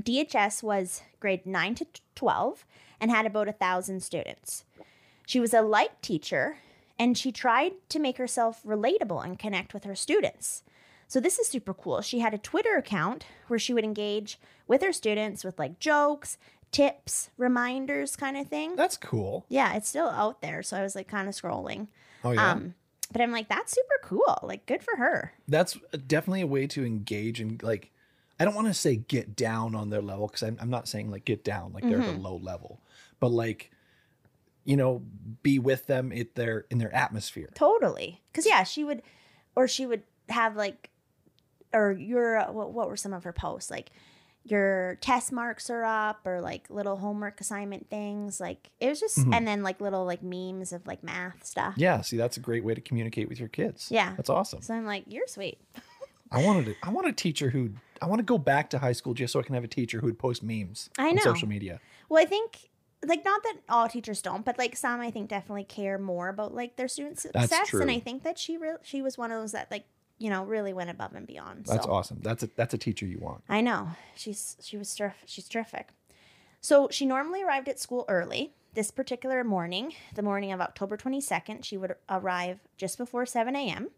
DHS 0.00 0.62
was 0.62 1.02
grade 1.20 1.46
9 1.46 1.74
to 1.76 1.86
12 2.14 2.64
and 3.00 3.10
had 3.10 3.26
about 3.26 3.48
a 3.48 3.52
thousand 3.52 4.02
students. 4.02 4.64
She 5.26 5.40
was 5.40 5.54
a 5.54 5.62
light 5.62 6.00
teacher 6.02 6.58
and 6.98 7.16
she 7.16 7.32
tried 7.32 7.72
to 7.88 7.98
make 7.98 8.18
herself 8.18 8.62
relatable 8.64 9.24
and 9.24 9.38
connect 9.38 9.74
with 9.74 9.84
her 9.84 9.94
students. 9.94 10.62
So 11.08 11.20
this 11.20 11.38
is 11.38 11.46
super 11.46 11.74
cool. 11.74 12.00
She 12.00 12.20
had 12.20 12.32
a 12.32 12.38
Twitter 12.38 12.76
account 12.76 13.26
where 13.48 13.58
she 13.58 13.74
would 13.74 13.84
engage 13.84 14.38
with 14.66 14.82
her 14.82 14.92
students 14.92 15.44
with 15.44 15.58
like 15.58 15.78
jokes, 15.78 16.38
tips, 16.70 17.30
reminders 17.36 18.16
kind 18.16 18.36
of 18.36 18.48
thing. 18.48 18.76
That's 18.76 18.96
cool. 18.96 19.44
Yeah, 19.48 19.74
it's 19.74 19.88
still 19.88 20.08
out 20.08 20.40
there. 20.40 20.62
So 20.62 20.76
I 20.76 20.82
was 20.82 20.94
like 20.94 21.08
kind 21.08 21.28
of 21.28 21.34
scrolling. 21.34 21.88
Oh 22.24 22.32
yeah. 22.32 22.52
Um, 22.52 22.74
but 23.12 23.20
I'm 23.20 23.30
like, 23.30 23.48
that's 23.48 23.72
super 23.72 24.00
cool. 24.02 24.38
Like, 24.42 24.64
good 24.64 24.82
for 24.82 24.96
her. 24.96 25.34
That's 25.46 25.78
definitely 26.06 26.40
a 26.40 26.46
way 26.46 26.66
to 26.68 26.84
engage 26.84 27.40
and 27.40 27.62
like 27.62 27.91
I 28.42 28.44
don't 28.44 28.54
want 28.56 28.66
to 28.66 28.74
say 28.74 28.96
get 28.96 29.36
down 29.36 29.74
on 29.76 29.88
their 29.90 30.02
level 30.02 30.26
because 30.26 30.42
I'm, 30.42 30.58
I'm 30.60 30.68
not 30.70 30.88
saying 30.88 31.10
like 31.10 31.24
get 31.24 31.44
down 31.44 31.72
like 31.72 31.84
they're 31.84 32.00
at 32.00 32.08
a 32.08 32.18
low 32.18 32.36
level, 32.36 32.80
but 33.20 33.28
like 33.28 33.70
you 34.64 34.76
know 34.76 35.02
be 35.42 35.58
with 35.60 35.86
them 35.86 36.12
at 36.12 36.34
their 36.34 36.66
in 36.70 36.78
their 36.78 36.92
atmosphere. 36.94 37.50
Totally. 37.54 38.20
Because, 38.32 38.44
yeah, 38.46 38.64
she 38.64 38.82
would, 38.84 39.02
or 39.54 39.68
she 39.68 39.86
would 39.86 40.02
have 40.28 40.56
like, 40.56 40.90
or 41.72 41.92
your, 41.92 42.38
uh, 42.38 42.52
what, 42.52 42.72
what 42.72 42.88
were 42.88 42.96
some 42.96 43.12
of 43.12 43.24
her 43.24 43.32
posts? 43.32 43.70
Like, 43.70 43.90
your 44.44 44.98
test 45.00 45.30
marks 45.32 45.70
are 45.70 45.84
up, 45.84 46.20
or 46.26 46.40
like 46.40 46.68
little 46.68 46.96
homework 46.96 47.40
assignment 47.40 47.88
things. 47.90 48.40
Like, 48.40 48.70
it 48.80 48.88
was 48.88 48.98
just, 49.00 49.18
Mhm. 49.18 49.34
and 49.34 49.46
then 49.46 49.62
like 49.62 49.80
little 49.80 50.04
like 50.04 50.22
memes 50.22 50.72
of 50.72 50.86
like 50.86 51.02
math 51.04 51.44
stuff. 51.44 51.74
Yeah, 51.76 52.00
see 52.00 52.16
that's 52.16 52.36
a 52.36 52.40
great 52.40 52.64
way 52.64 52.74
to 52.74 52.80
communicate 52.80 53.28
with 53.28 53.38
your 53.38 53.48
kids. 53.48 53.88
Yeah. 53.90 54.14
That's 54.16 54.30
awesome. 54.30 54.62
So 54.62 54.74
I'm 54.74 54.84
like, 54.86 55.04
you're 55.06 55.26
sweet. 55.28 55.58
I 56.32 56.44
wanted 56.44 56.66
to, 56.66 56.74
I 56.82 56.90
want 56.90 57.06
a 57.06 57.12
teacher 57.12 57.50
who 57.50 57.70
I 58.00 58.06
want 58.06 58.18
to 58.18 58.24
go 58.24 58.38
back 58.38 58.70
to 58.70 58.78
high 58.78 58.92
school 58.92 59.14
just 59.14 59.32
so 59.32 59.40
I 59.40 59.42
can 59.42 59.54
have 59.54 59.64
a 59.64 59.68
teacher 59.68 60.00
who 60.00 60.06
would 60.06 60.18
post 60.18 60.42
memes 60.42 60.90
I 60.98 61.08
on 61.08 61.16
know. 61.16 61.22
social 61.22 61.48
media. 61.48 61.80
Well, 62.08 62.20
I 62.20 62.26
think 62.26 62.70
like 63.04 63.24
not 63.24 63.42
that 63.42 63.56
all 63.68 63.88
teachers 63.88 64.22
don't, 64.22 64.44
but 64.44 64.58
like 64.58 64.76
some 64.76 65.00
I 65.00 65.10
think 65.10 65.28
definitely 65.28 65.64
care 65.64 65.98
more 65.98 66.28
about 66.28 66.54
like 66.54 66.76
their 66.76 66.88
students' 66.88 67.26
That's 67.32 67.50
success. 67.50 67.80
And. 67.80 67.90
I 67.90 67.98
think 67.98 68.22
that 68.24 68.38
she 68.38 68.56
re- 68.56 68.76
she 68.82 69.02
was 69.02 69.18
one 69.18 69.30
of 69.30 69.40
those 69.40 69.52
that 69.52 69.70
like 69.70 69.84
you 70.18 70.30
know 70.30 70.44
really 70.44 70.72
went 70.72 70.90
above 70.90 71.14
and 71.14 71.26
beyond. 71.26 71.66
That's 71.66 71.84
so. 71.84 71.92
awesome. 71.92 72.20
That's 72.22 72.42
a 72.42 72.48
that's 72.56 72.74
a 72.74 72.78
teacher 72.78 73.06
you 73.06 73.18
want. 73.18 73.42
I 73.48 73.60
know. 73.60 73.90
She's 74.14 74.56
she 74.60 74.76
was 74.76 74.94
terrific. 74.94 75.20
She's 75.26 75.48
terrific. 75.48 75.88
So 76.60 76.88
she 76.90 77.06
normally 77.06 77.42
arrived 77.42 77.68
at 77.68 77.80
school 77.80 78.04
early. 78.08 78.54
This 78.74 78.90
particular 78.90 79.44
morning, 79.44 79.92
the 80.14 80.22
morning 80.22 80.50
of 80.50 80.60
October 80.60 80.96
22nd, 80.96 81.62
she 81.62 81.76
would 81.76 81.94
arrive 82.08 82.60
just 82.78 82.96
before 82.96 83.26
7 83.26 83.54
a.m. 83.54 83.90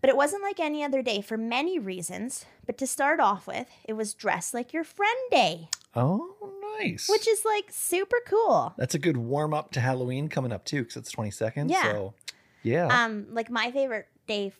But 0.00 0.10
it 0.10 0.16
wasn't 0.16 0.42
like 0.42 0.58
any 0.60 0.82
other 0.82 1.02
day 1.02 1.20
for 1.20 1.36
many 1.36 1.78
reasons. 1.78 2.46
But 2.66 2.78
to 2.78 2.86
start 2.86 3.20
off 3.20 3.46
with, 3.46 3.68
it 3.84 3.92
was 3.94 4.14
dress 4.14 4.54
like 4.54 4.72
your 4.72 4.84
friend 4.84 5.18
day, 5.30 5.68
Oh, 5.94 6.36
nice. 6.78 7.08
which 7.08 7.28
is 7.28 7.44
like 7.44 7.66
super 7.70 8.16
cool. 8.26 8.72
that's 8.78 8.94
a 8.94 8.98
good 8.98 9.16
warm 9.16 9.52
up 9.52 9.72
to 9.72 9.80
Halloween 9.80 10.28
coming 10.28 10.52
up 10.52 10.64
too, 10.64 10.82
because 10.82 10.96
it's 10.96 11.10
twenty 11.12 11.30
second. 11.30 11.70
Yeah. 11.70 11.82
So, 11.82 12.14
yeah. 12.62 12.86
Um, 13.04 13.26
like 13.30 13.50
my 13.50 13.70
favorite 13.70 14.06
day 14.26 14.52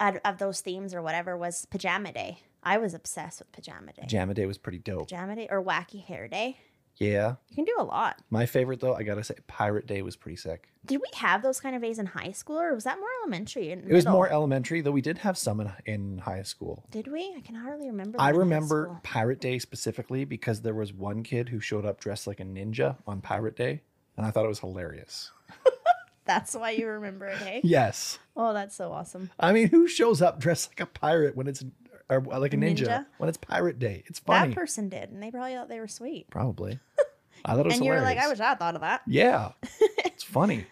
of 0.00 0.38
those 0.38 0.60
themes 0.60 0.94
or 0.94 1.02
whatever 1.02 1.36
was 1.36 1.66
pajama 1.66 2.12
day. 2.12 2.40
I 2.62 2.78
was 2.78 2.94
obsessed 2.94 3.40
with 3.40 3.50
pajama 3.52 3.92
day. 3.92 4.02
Pajama 4.02 4.34
Day 4.34 4.46
was 4.46 4.58
pretty 4.58 4.78
dope. 4.78 5.08
Pajama 5.08 5.36
day 5.36 5.48
or 5.50 5.62
wacky 5.62 6.04
hair 6.04 6.28
day. 6.28 6.58
Yeah. 6.98 7.36
You 7.50 7.56
can 7.56 7.64
do 7.64 7.76
a 7.78 7.84
lot. 7.84 8.20
My 8.30 8.46
favorite 8.46 8.80
though, 8.80 8.94
I 8.94 9.02
gotta 9.02 9.22
say, 9.24 9.34
Pirate 9.46 9.86
Day 9.86 10.02
was 10.02 10.16
pretty 10.16 10.36
sick. 10.36 10.68
Did 10.84 11.00
we 11.00 11.08
have 11.18 11.42
those 11.42 11.60
kind 11.60 11.76
of 11.76 11.82
days 11.82 11.98
in 11.98 12.06
high 12.06 12.32
school, 12.32 12.58
or 12.58 12.74
was 12.74 12.84
that 12.84 12.98
more 12.98 13.08
elementary? 13.22 13.70
It 13.70 13.92
was 13.92 14.06
more 14.06 14.28
elementary, 14.28 14.80
though 14.80 14.90
we 14.90 15.02
did 15.02 15.18
have 15.18 15.36
some 15.36 15.60
in, 15.60 15.70
in 15.84 16.18
high 16.18 16.42
school. 16.42 16.84
Did 16.90 17.08
we? 17.08 17.34
I 17.36 17.40
can 17.40 17.54
hardly 17.54 17.88
remember. 17.88 18.20
I 18.20 18.32
them 18.32 18.40
in 18.42 18.48
high 18.48 18.56
remember. 18.56 19.00
Pirate 19.02 19.40
Day 19.40 19.58
specifically 19.58 20.24
because 20.24 20.62
there 20.62 20.74
was 20.74 20.92
one 20.92 21.22
kid 21.22 21.50
who 21.50 21.60
showed 21.60 21.84
up 21.84 22.00
dressed 22.00 22.26
like 22.26 22.40
a 22.40 22.44
ninja 22.44 22.96
on 23.06 23.20
Pirate 23.20 23.56
Day, 23.56 23.82
and 24.16 24.24
I 24.26 24.30
thought 24.30 24.44
it 24.44 24.48
was 24.48 24.60
hilarious. 24.60 25.30
That's 26.24 26.54
why 26.54 26.70
you 26.70 26.86
remember 26.88 27.26
it, 27.26 27.38
hey? 27.38 27.60
Yes. 27.64 28.18
Oh, 28.36 28.52
that's 28.52 28.76
so 28.76 28.92
awesome. 28.92 29.30
I 29.40 29.52
mean, 29.52 29.68
who 29.68 29.88
shows 29.88 30.20
up 30.20 30.38
dressed 30.38 30.70
like 30.70 30.80
a 30.80 30.86
pirate 30.86 31.34
when 31.34 31.46
it's 31.46 31.64
or 32.10 32.20
like 32.20 32.54
a 32.54 32.56
ninja, 32.56 32.86
Ninja? 32.86 33.06
when 33.18 33.28
it's 33.28 33.38
Pirate 33.38 33.78
Day? 33.78 34.02
It's 34.06 34.18
funny. 34.18 34.48
That 34.48 34.54
person 34.54 34.88
did, 34.88 35.10
and 35.10 35.22
they 35.22 35.30
probably 35.30 35.54
thought 35.54 35.68
they 35.68 35.80
were 35.80 35.88
sweet. 35.88 36.30
Probably. 36.30 36.78
I 37.44 37.52
thought 37.52 37.60
it 37.60 37.66
was 37.66 37.76
And 37.76 37.84
you 37.84 37.92
were 37.92 38.00
like, 38.00 38.18
I 38.18 38.28
wish 38.28 38.40
I 38.40 38.54
thought 38.54 38.74
of 38.74 38.80
that. 38.80 39.02
Yeah. 39.06 39.52
it's 39.80 40.24
funny. 40.24 40.66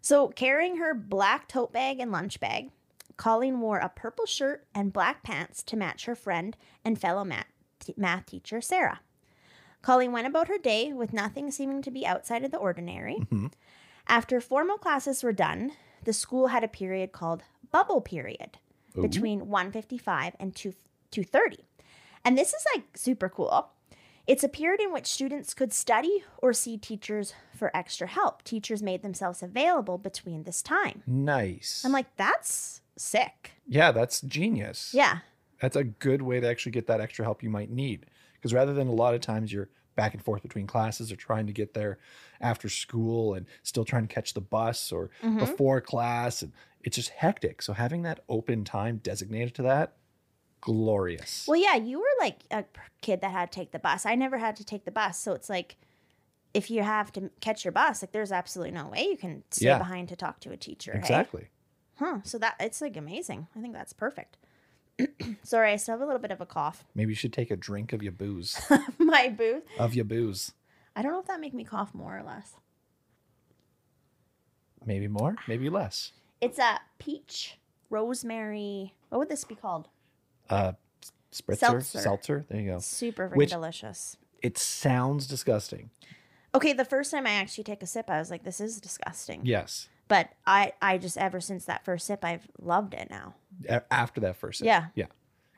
So, 0.00 0.28
carrying 0.28 0.76
her 0.76 0.94
black 0.94 1.48
tote 1.48 1.72
bag 1.72 1.98
and 1.98 2.12
lunch 2.12 2.38
bag, 2.38 2.70
Colleen 3.16 3.60
wore 3.60 3.78
a 3.78 3.88
purple 3.88 4.26
shirt 4.26 4.66
and 4.74 4.92
black 4.92 5.22
pants 5.22 5.62
to 5.64 5.76
match 5.76 6.04
her 6.04 6.14
friend 6.14 6.56
and 6.84 7.00
fellow 7.00 7.24
math, 7.24 7.46
math 7.96 8.26
teacher, 8.26 8.60
Sarah. 8.60 9.00
Colleen 9.82 10.12
went 10.12 10.26
about 10.26 10.48
her 10.48 10.58
day 10.58 10.92
with 10.92 11.12
nothing 11.12 11.50
seeming 11.50 11.82
to 11.82 11.90
be 11.90 12.06
outside 12.06 12.44
of 12.44 12.50
the 12.50 12.58
ordinary. 12.58 13.16
Mhm. 13.30 13.52
After 14.06 14.40
formal 14.40 14.78
classes 14.78 15.22
were 15.22 15.32
done, 15.32 15.72
the 16.04 16.12
school 16.12 16.48
had 16.48 16.64
a 16.64 16.68
period 16.68 17.12
called 17.12 17.42
bubble 17.70 18.00
period 18.00 18.58
Ooh. 18.98 19.02
between 19.02 19.48
155 19.48 20.36
and 20.38 20.54
2 20.54 20.72
230. 21.10 21.64
And 22.24 22.36
this 22.36 22.48
is 22.52 22.64
like 22.74 22.84
super 22.96 23.28
cool. 23.28 23.70
It's 24.26 24.42
a 24.42 24.48
period 24.48 24.80
in 24.80 24.92
which 24.92 25.06
students 25.06 25.52
could 25.52 25.72
study 25.72 26.24
or 26.38 26.52
see 26.54 26.78
teachers 26.78 27.34
for 27.54 27.70
extra 27.76 28.06
help. 28.06 28.42
Teachers 28.42 28.82
made 28.82 29.02
themselves 29.02 29.42
available 29.42 29.98
between 29.98 30.44
this 30.44 30.62
time. 30.62 31.02
Nice. 31.06 31.82
I'm 31.84 31.92
like, 31.92 32.16
that's 32.16 32.80
sick. 32.96 33.52
yeah, 33.66 33.92
that's 33.92 34.22
genius. 34.22 34.92
Yeah. 34.94 35.18
That's 35.60 35.76
a 35.76 35.84
good 35.84 36.22
way 36.22 36.40
to 36.40 36.48
actually 36.48 36.72
get 36.72 36.86
that 36.86 37.00
extra 37.00 37.24
help 37.24 37.42
you 37.42 37.50
might 37.50 37.70
need. 37.70 38.06
Because 38.34 38.54
rather 38.54 38.72
than 38.72 38.88
a 38.88 38.92
lot 38.92 39.14
of 39.14 39.20
times 39.20 39.52
you're 39.52 39.68
back 39.94 40.14
and 40.14 40.24
forth 40.24 40.42
between 40.42 40.66
classes 40.66 41.12
or 41.12 41.16
trying 41.16 41.46
to 41.46 41.52
get 41.52 41.74
there 41.74 41.98
after 42.44 42.68
school 42.68 43.34
and 43.34 43.46
still 43.62 43.84
trying 43.84 44.06
to 44.06 44.14
catch 44.14 44.34
the 44.34 44.40
bus 44.40 44.92
or 44.92 45.10
Mhm. 45.22 45.38
before 45.40 45.80
class, 45.80 46.42
and 46.42 46.52
it's 46.82 46.94
just 46.96 47.08
hectic. 47.10 47.62
So 47.62 47.72
having 47.72 48.02
that 48.02 48.20
open 48.28 48.64
time 48.64 48.98
designated 48.98 49.54
to 49.56 49.62
that, 49.62 49.96
glorious. 50.60 51.46
Well, 51.48 51.60
yeah, 51.60 51.76
you 51.76 51.98
were 51.98 52.04
like 52.20 52.40
a 52.50 52.64
kid 53.00 53.20
that 53.22 53.30
had 53.30 53.50
to 53.52 53.58
take 53.58 53.72
the 53.72 53.78
bus. 53.78 54.06
I 54.06 54.14
never 54.14 54.38
had 54.38 54.56
to 54.56 54.64
take 54.64 54.84
the 54.84 54.90
bus. 54.90 55.18
So 55.18 55.32
it's 55.32 55.48
like, 55.50 55.76
if 56.52 56.70
you 56.70 56.82
have 56.82 57.12
to 57.12 57.30
catch 57.40 57.64
your 57.64 57.72
bus, 57.72 58.02
like 58.02 58.12
there's 58.12 58.32
absolutely 58.32 58.72
no 58.72 58.86
way 58.88 59.04
you 59.08 59.16
can 59.16 59.42
stay 59.50 59.66
Yeah. 59.66 59.78
behind 59.78 60.08
to 60.10 60.16
talk 60.16 60.40
to 60.40 60.52
a 60.52 60.56
teacher. 60.56 60.92
hey? 60.92 60.98
exactly. 60.98 61.48
Huh. 61.96 62.20
So 62.24 62.38
that 62.38 62.56
it's 62.60 62.80
like 62.80 62.96
amazing. 62.96 63.46
I 63.56 63.60
think 63.60 63.72
that's 63.72 63.92
perfect. 63.92 64.36
Sorry, 65.42 65.72
I 65.72 65.76
still 65.76 65.94
have 65.94 66.00
a 66.00 66.06
little 66.06 66.20
bit 66.20 66.30
of 66.30 66.40
a 66.40 66.46
cough. 66.46 66.84
Maybe 66.94 67.10
you 67.12 67.16
should 67.16 67.32
take 67.32 67.50
a 67.50 67.56
drink 67.56 67.92
of 67.92 68.02
your 68.02 68.12
booze. 68.12 68.60
My 68.98 69.28
booze. 69.28 69.62
of 69.78 69.94
your 69.94 70.04
booze. 70.04 70.52
I 70.96 71.02
don't 71.02 71.12
know 71.12 71.20
if 71.20 71.26
that 71.26 71.40
make 71.40 71.54
me 71.54 71.64
cough 71.64 71.94
more 71.94 72.16
or 72.18 72.22
less. 72.22 72.54
Maybe 74.86 75.08
more, 75.08 75.36
maybe 75.48 75.70
less. 75.70 76.12
It's 76.40 76.58
a 76.58 76.78
peach 76.98 77.58
rosemary. 77.90 78.94
What 79.08 79.18
would 79.18 79.28
this 79.28 79.44
be 79.44 79.54
called? 79.54 79.88
Uh, 80.50 80.72
spritzer, 81.32 81.58
Seltzer. 81.58 81.98
seltzer. 82.00 82.44
There 82.48 82.60
you 82.60 82.70
go. 82.72 82.78
Super 82.80 83.28
Which- 83.28 83.50
delicious. 83.50 84.16
It 84.42 84.58
sounds 84.58 85.26
disgusting. 85.26 85.88
Okay, 86.54 86.74
the 86.74 86.84
first 86.84 87.10
time 87.10 87.26
I 87.26 87.30
actually 87.30 87.64
take 87.64 87.82
a 87.82 87.86
sip, 87.86 88.10
I 88.10 88.18
was 88.18 88.30
like, 88.30 88.44
"This 88.44 88.60
is 88.60 88.78
disgusting." 88.78 89.40
Yes. 89.44 89.88
But 90.06 90.28
I, 90.46 90.74
I 90.82 90.98
just 90.98 91.16
ever 91.16 91.40
since 91.40 91.64
that 91.64 91.82
first 91.84 92.06
sip, 92.06 92.22
I've 92.24 92.46
loved 92.60 92.92
it 92.92 93.08
now. 93.10 93.34
After 93.90 94.20
that 94.20 94.36
first 94.36 94.58
sip. 94.58 94.66
Yeah. 94.66 94.88
Yeah. 94.94 95.06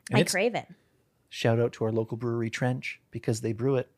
And 0.09 0.19
I 0.19 0.23
crave 0.23 0.55
it. 0.55 0.67
shout 1.27 1.59
out 1.59 1.73
to 1.73 1.83
our 1.83 1.91
local 1.91 2.15
brewery 2.15 2.49
Trench 2.49 3.01
because 3.11 3.41
they 3.41 3.51
brew 3.51 3.75
it. 3.75 3.91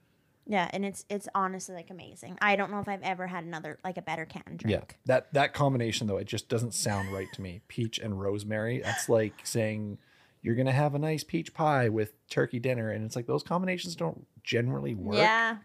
Yeah, 0.50 0.68
and 0.74 0.84
it's 0.84 1.06
it's 1.10 1.28
honestly 1.36 1.76
like 1.76 1.92
amazing. 1.92 2.40
I 2.42 2.56
don't 2.56 2.72
know 2.72 2.80
if 2.80 2.88
I've 2.88 3.04
ever 3.04 3.28
had 3.28 3.44
another 3.44 3.78
like 3.84 3.98
a 3.98 4.02
better 4.02 4.26
canned 4.26 4.58
drink. 4.58 4.88
Yeah. 4.90 4.96
That 5.06 5.34
that 5.36 5.54
combination 5.54 6.08
though, 6.08 6.18
it 6.18 6.26
just 6.26 6.50
doesn't 6.50 6.74
sound 6.74 7.14
right 7.14 7.32
to 7.34 7.42
me. 7.42 7.62
Peach 7.68 8.00
and 8.00 8.20
rosemary. 8.20 8.82
That's 8.84 9.08
like 9.08 9.34
saying 9.44 10.00
you're 10.42 10.56
gonna 10.56 10.72
have 10.72 10.96
a 10.96 11.00
nice 11.00 11.24
peach 11.24 11.54
pie 11.54 11.90
with 11.90 12.14
turkey 12.32 12.60
dinner, 12.60 12.90
and 12.90 13.06
it's 13.06 13.16
like 13.16 13.28
those 13.28 13.44
combinations 13.44 13.96
don't 13.96 14.26
generally 14.44 14.96
work. 14.96 15.18
Yeah. 15.18 15.58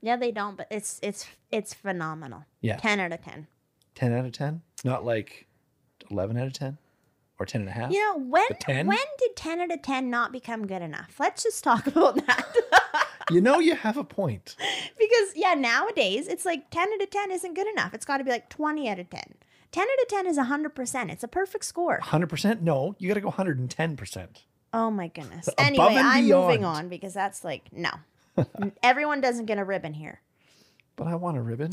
Yeah, 0.00 0.16
they 0.16 0.32
don't, 0.32 0.56
but 0.56 0.68
it's 0.70 0.98
it's 1.02 1.26
it's 1.50 1.74
phenomenal. 1.74 2.46
Yeah. 2.62 2.78
Ten 2.78 3.00
out 3.00 3.12
of 3.12 3.20
ten. 3.22 3.46
Ten 3.94 4.14
out 4.14 4.24
of 4.24 4.32
ten. 4.32 4.62
Not 4.84 5.04
like 5.04 5.48
eleven 6.10 6.38
out 6.38 6.46
of 6.46 6.54
ten 6.54 6.78
or 7.38 7.44
ten 7.44 7.60
and 7.60 7.68
a 7.68 7.72
half. 7.74 7.92
You 7.92 8.00
know, 8.00 8.24
when 8.24 8.46
10? 8.58 8.86
when 8.86 8.98
did 9.18 9.36
ten 9.36 9.60
out 9.60 9.70
of 9.70 9.82
ten 9.82 10.08
not 10.08 10.32
become 10.32 10.66
good 10.66 10.80
enough? 10.80 11.16
Let's 11.20 11.42
just 11.42 11.62
talk 11.62 11.86
about 11.94 12.24
that. 12.26 12.46
You 13.30 13.40
know 13.40 13.58
you 13.58 13.74
have 13.74 13.96
a 13.96 14.04
point. 14.04 14.56
because 14.98 15.28
yeah, 15.36 15.54
nowadays 15.54 16.28
it's 16.28 16.44
like 16.44 16.70
ten 16.70 16.88
out 16.92 17.02
of 17.02 17.10
ten 17.10 17.30
isn't 17.30 17.54
good 17.54 17.66
enough. 17.68 17.94
It's 17.94 18.04
gotta 18.04 18.24
be 18.24 18.30
like 18.30 18.48
twenty 18.48 18.88
out 18.88 18.98
of 18.98 19.10
ten. 19.10 19.34
10 19.70 19.82
out 19.82 20.02
of 20.02 20.08
10 20.08 20.26
is 20.26 20.38
100%. 20.38 21.12
It's 21.12 21.22
a 21.22 21.28
perfect 21.28 21.62
score. 21.62 22.00
Hundred 22.00 22.28
percent? 22.30 22.62
No, 22.62 22.94
you 22.98 23.06
gotta 23.06 23.20
go 23.20 23.30
hundred 23.30 23.58
and 23.58 23.70
ten 23.70 23.96
percent. 23.96 24.44
Oh 24.72 24.90
my 24.90 25.08
goodness. 25.08 25.48
Anyway, 25.58 25.94
I'm 25.96 26.26
moving 26.26 26.64
on 26.64 26.88
because 26.88 27.12
that's 27.12 27.44
like, 27.44 27.70
no. 27.72 27.90
Everyone 28.82 29.20
doesn't 29.20 29.46
get 29.46 29.58
a 29.58 29.64
ribbon 29.64 29.92
here. 29.92 30.20
But 30.96 31.06
I 31.06 31.16
want 31.16 31.36
a 31.36 31.42
ribbon. 31.42 31.72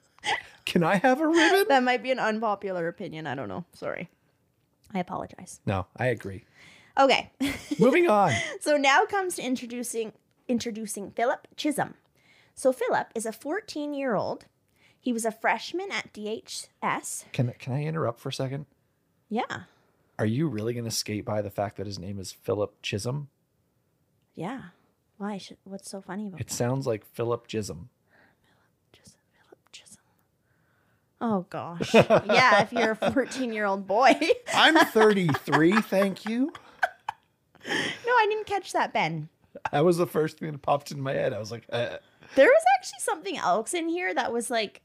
Can 0.64 0.82
I 0.82 0.96
have 0.96 1.20
a 1.20 1.26
ribbon? 1.26 1.66
That 1.68 1.82
might 1.82 2.02
be 2.02 2.10
an 2.10 2.18
unpopular 2.18 2.88
opinion. 2.88 3.26
I 3.26 3.34
don't 3.34 3.48
know. 3.48 3.64
Sorry. 3.74 4.08
I 4.94 4.98
apologize. 5.00 5.60
No, 5.66 5.86
I 5.96 6.06
agree. 6.06 6.44
Okay. 6.98 7.30
Moving 7.78 8.08
on. 8.08 8.32
so 8.60 8.76
now 8.76 9.04
comes 9.04 9.36
to 9.36 9.42
introducing 9.42 10.12
introducing 10.48 11.10
Philip 11.10 11.46
Chism. 11.56 11.94
So 12.54 12.72
Philip 12.72 13.08
is 13.14 13.24
a 13.26 13.30
14-year-old. 13.32 14.46
He 14.98 15.12
was 15.12 15.24
a 15.24 15.30
freshman 15.30 15.92
at 15.92 16.12
DHS. 16.12 17.24
Can 17.32 17.52
can 17.58 17.72
I 17.72 17.84
interrupt 17.84 18.18
for 18.20 18.30
a 18.30 18.32
second? 18.32 18.66
Yeah. 19.28 19.62
Are 20.18 20.26
you 20.26 20.48
really 20.48 20.74
gonna 20.74 20.90
skate 20.90 21.24
by 21.24 21.40
the 21.42 21.50
fact 21.50 21.76
that 21.76 21.86
his 21.86 21.98
name 21.98 22.18
is 22.18 22.32
Philip 22.32 22.82
Chism? 22.82 23.28
Yeah. 24.34 24.62
Why 25.18 25.38
should 25.38 25.58
what's 25.64 25.88
so 25.90 26.00
funny 26.00 26.26
about 26.26 26.40
It 26.40 26.48
that? 26.48 26.52
sounds 26.54 26.86
like 26.86 27.04
Philip 27.04 27.46
Chisholm. 27.46 27.90
Just 28.92 29.16
Philip 29.32 29.60
Chisholm. 29.70 30.04
Oh 31.20 31.46
gosh. 31.50 31.94
yeah, 31.94 32.62
if 32.62 32.72
you're 32.72 32.92
a 32.92 32.96
14-year-old 32.96 33.86
boy. 33.86 34.18
I'm 34.54 34.74
33, 34.76 35.80
thank 35.82 36.24
you. 36.24 36.46
no, 37.66 37.72
I 38.12 38.26
didn't 38.28 38.46
catch 38.46 38.72
that, 38.72 38.92
Ben. 38.92 39.28
That 39.72 39.84
was 39.84 39.96
the 39.96 40.06
first 40.06 40.38
thing 40.38 40.52
that 40.52 40.62
popped 40.62 40.90
in 40.90 41.00
my 41.00 41.12
head. 41.12 41.32
I 41.32 41.38
was 41.38 41.50
like, 41.50 41.64
uh, 41.70 41.96
There 42.34 42.46
was 42.46 42.64
actually 42.78 43.00
something 43.00 43.36
else 43.38 43.74
in 43.74 43.88
here 43.88 44.12
that 44.14 44.32
was 44.32 44.50
like 44.50 44.82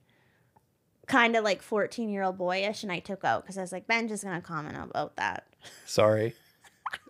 kind 1.08 1.36
of 1.36 1.44
like 1.44 1.62
14 1.62 2.10
year 2.10 2.24
old 2.24 2.38
boyish, 2.38 2.84
and 2.84 2.92
I 2.92 3.00
took 3.00 3.24
out 3.24 3.44
because 3.44 3.58
I 3.58 3.62
was 3.62 3.72
like, 3.72 3.88
Ben 3.88 4.08
just 4.08 4.24
gonna 4.24 4.42
comment 4.42 4.78
about 4.78 5.16
that. 5.18 5.46
sorry. 5.86 6.36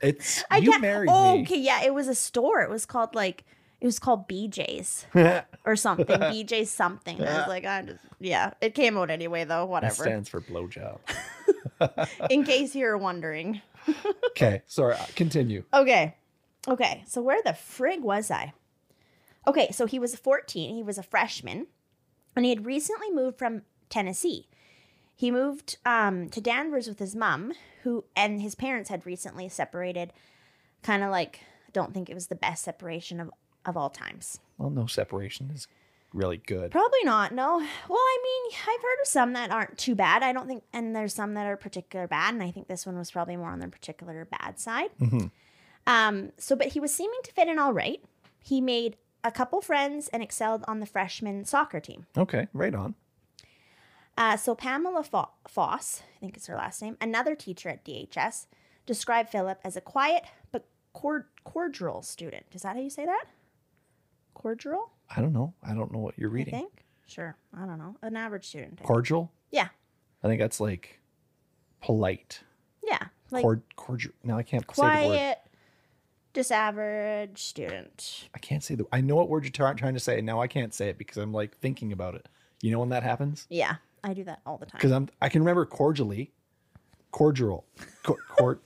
It's 0.02 0.42
I 0.50 0.60
you 0.60 0.80
married 0.80 1.10
oh, 1.12 1.36
me. 1.36 1.42
okay, 1.42 1.58
yeah, 1.58 1.84
it 1.84 1.94
was 1.94 2.08
a 2.08 2.16
store. 2.16 2.62
It 2.62 2.70
was 2.70 2.86
called 2.86 3.16
like 3.16 3.44
it 3.82 3.86
was 3.86 4.00
called 4.00 4.30
BJ's 4.30 5.06
or 5.66 5.76
something. 5.76 6.06
BJ's 6.08 6.70
something. 6.70 7.22
I 7.22 7.40
was 7.40 7.48
like, 7.50 7.66
I 7.66 7.82
just 7.82 8.00
yeah. 8.22 8.54
It 8.62 8.76
came 8.76 8.98
out 8.98 9.10
anyway 9.10 9.44
though. 9.44 9.66
That 9.66 9.70
Whatever. 9.70 9.94
stands 10.04 10.30
for 10.30 10.40
blowjob. 10.40 11.00
in 12.30 12.46
case 12.46 12.76
you're 12.76 12.98
wondering. 12.98 13.62
Okay, 14.30 14.62
sorry. 14.68 14.94
uh, 14.94 15.06
Continue. 15.18 15.66
Okay. 15.74 16.16
Okay. 16.68 17.04
So 17.08 17.22
where 17.22 17.42
the 17.44 17.52
frig 17.52 18.02
was 18.02 18.32
I? 18.32 18.54
Okay, 19.46 19.70
so 19.72 19.86
he 19.86 20.00
was 20.00 20.16
14. 20.16 20.74
He 20.74 20.84
was 20.84 20.98
a 20.98 21.04
freshman, 21.04 21.68
and 22.36 22.46
he 22.46 22.50
had 22.50 22.66
recently 22.66 23.12
moved 23.12 23.38
from 23.38 23.64
Tennessee. 23.90 24.48
He 25.16 25.32
moved 25.32 25.78
um, 25.86 26.30
to 26.30 26.40
Danvers 26.42 26.88
with 26.88 27.00
his 27.00 27.16
mom, 27.16 27.52
who 27.84 28.06
and 28.16 28.42
his 28.42 28.56
parents 28.56 28.90
had 28.90 29.06
recently 29.06 29.50
separated. 29.50 30.14
Kind 30.82 31.04
of 31.04 31.12
like, 31.12 31.42
don't 31.74 31.94
think 31.94 32.10
it 32.10 32.14
was 32.14 32.28
the 32.28 32.36
best 32.36 32.64
separation 32.64 33.20
of 33.20 33.30
of 33.66 33.78
all 33.78 33.90
times. 33.90 34.40
Well, 34.58 34.70
no 34.70 34.88
separation 34.88 35.50
is 35.54 35.68
really 36.14 36.38
good. 36.38 36.72
Probably 36.72 37.04
not. 37.04 37.34
No. 37.34 37.58
Well, 37.58 37.98
I 38.00 38.18
mean, 38.24 38.60
I've 38.62 38.82
heard 38.82 39.02
of 39.02 39.08
some 39.08 39.34
that 39.34 39.52
aren't 39.52 39.78
too 39.78 39.96
bad. 39.96 40.22
I 40.24 40.32
don't 40.34 40.48
think, 40.48 40.64
and 40.74 40.96
there's 40.96 41.14
some 41.14 41.34
that 41.36 41.48
are 41.48 41.56
particular 41.58 42.08
bad, 42.08 42.34
and 42.34 42.44
I 42.44 42.52
think 42.52 42.68
this 42.68 42.86
one 42.86 42.98
was 42.98 43.12
probably 43.12 43.36
more 43.38 43.52
on 43.52 43.60
the 43.60 43.68
particular 43.70 44.26
bad 44.26 44.60
side. 44.60 44.90
Mhm. 45.00 45.32
Um. 45.88 46.32
So, 46.38 46.56
but 46.56 46.68
he 46.68 46.80
was 46.80 46.94
seeming 46.94 47.20
to 47.24 47.32
fit 47.32 47.48
in 47.48 47.60
all 47.60 47.74
right. 47.74 48.02
He 48.40 48.62
made 48.62 48.98
a 49.24 49.32
couple 49.32 49.62
friends 49.62 50.10
and 50.10 50.22
excelled 50.22 50.64
on 50.68 50.80
the 50.80 50.86
freshman 50.86 51.46
soccer 51.46 51.80
team. 51.80 52.06
Okay, 52.18 52.48
right 52.54 52.76
on. 52.76 52.96
Uh, 54.18 54.38
so 54.38 54.54
Pamela 54.54 55.04
Fo- 55.04 55.32
Foss, 55.48 56.04
I 56.18 56.20
think 56.20 56.38
it's 56.38 56.46
her 56.48 56.56
last 56.56 56.82
name, 56.82 56.98
another 57.02 57.34
teacher 57.36 57.70
at 57.70 57.84
DHS, 57.84 58.46
described 58.86 59.30
Philip 59.30 59.60
as 59.64 59.76
a 59.76 59.82
quiet 59.82 60.24
but 60.52 60.66
cord- 60.94 61.26
cordial 61.46 62.02
student. 62.04 62.46
Is 62.52 62.62
that 62.62 62.76
how 62.76 62.82
you 62.82 62.92
say 62.92 63.06
that? 63.06 63.24
Cordial, 64.34 64.92
I 65.16 65.22
don't 65.22 65.34
know. 65.34 65.54
I 65.64 65.74
don't 65.74 65.92
know 65.92 66.00
what 66.00 66.16
you're 66.18 66.30
I 66.30 66.34
reading. 66.34 66.54
think. 66.54 66.84
Sure, 67.08 67.36
I 67.56 67.66
don't 67.66 67.78
know. 67.78 67.96
An 68.02 68.16
average 68.16 68.46
student. 68.48 68.74
I 68.74 68.76
think. 68.78 68.88
Cordial? 68.88 69.32
Yeah, 69.52 69.70
I 70.24 70.28
think 70.28 70.40
that's 70.42 70.60
like 70.60 71.00
polite. 71.82 72.42
yeah, 72.86 73.08
like 73.32 73.42
Cord- 73.44 73.64
cordial. 73.76 74.12
Now 74.24 74.38
I 74.38 74.44
can't 74.44 74.64
say 74.64 74.76
the 74.76 74.82
word. 74.82 74.92
quiet, 75.06 75.40
just 76.34 76.52
average 76.52 77.42
student. 77.42 78.28
I 78.34 78.40
can't 78.40 78.64
say 78.64 78.76
the. 78.76 78.86
I 78.92 79.02
know 79.02 79.16
what 79.16 79.30
word 79.30 79.44
you're 79.44 79.52
try- 79.52 79.74
trying 79.74 79.94
to 79.94 80.00
say. 80.00 80.22
Now 80.22 80.42
I 80.42 80.48
can't 80.48 80.74
say 80.74 80.90
it 80.90 80.98
because 80.98 81.18
I'm 81.18 81.32
like 81.34 81.58
thinking 81.60 81.92
about 81.92 82.16
it. 82.16 82.28
You 82.62 82.72
know 82.72 82.80
when 82.80 82.90
that 82.90 83.04
happens? 83.04 83.46
Yeah, 83.50 83.76
I 84.04 84.14
do 84.14 84.24
that 84.26 84.42
all 84.46 84.58
the 84.58 84.66
time. 84.66 84.78
Because 84.78 84.92
I'm. 84.92 85.10
I 85.22 85.30
can 85.30 85.42
remember 85.42 85.66
cordially, 85.66 86.32
cordial, 87.12 87.66
cord, 88.04 88.20
cord, 88.28 88.60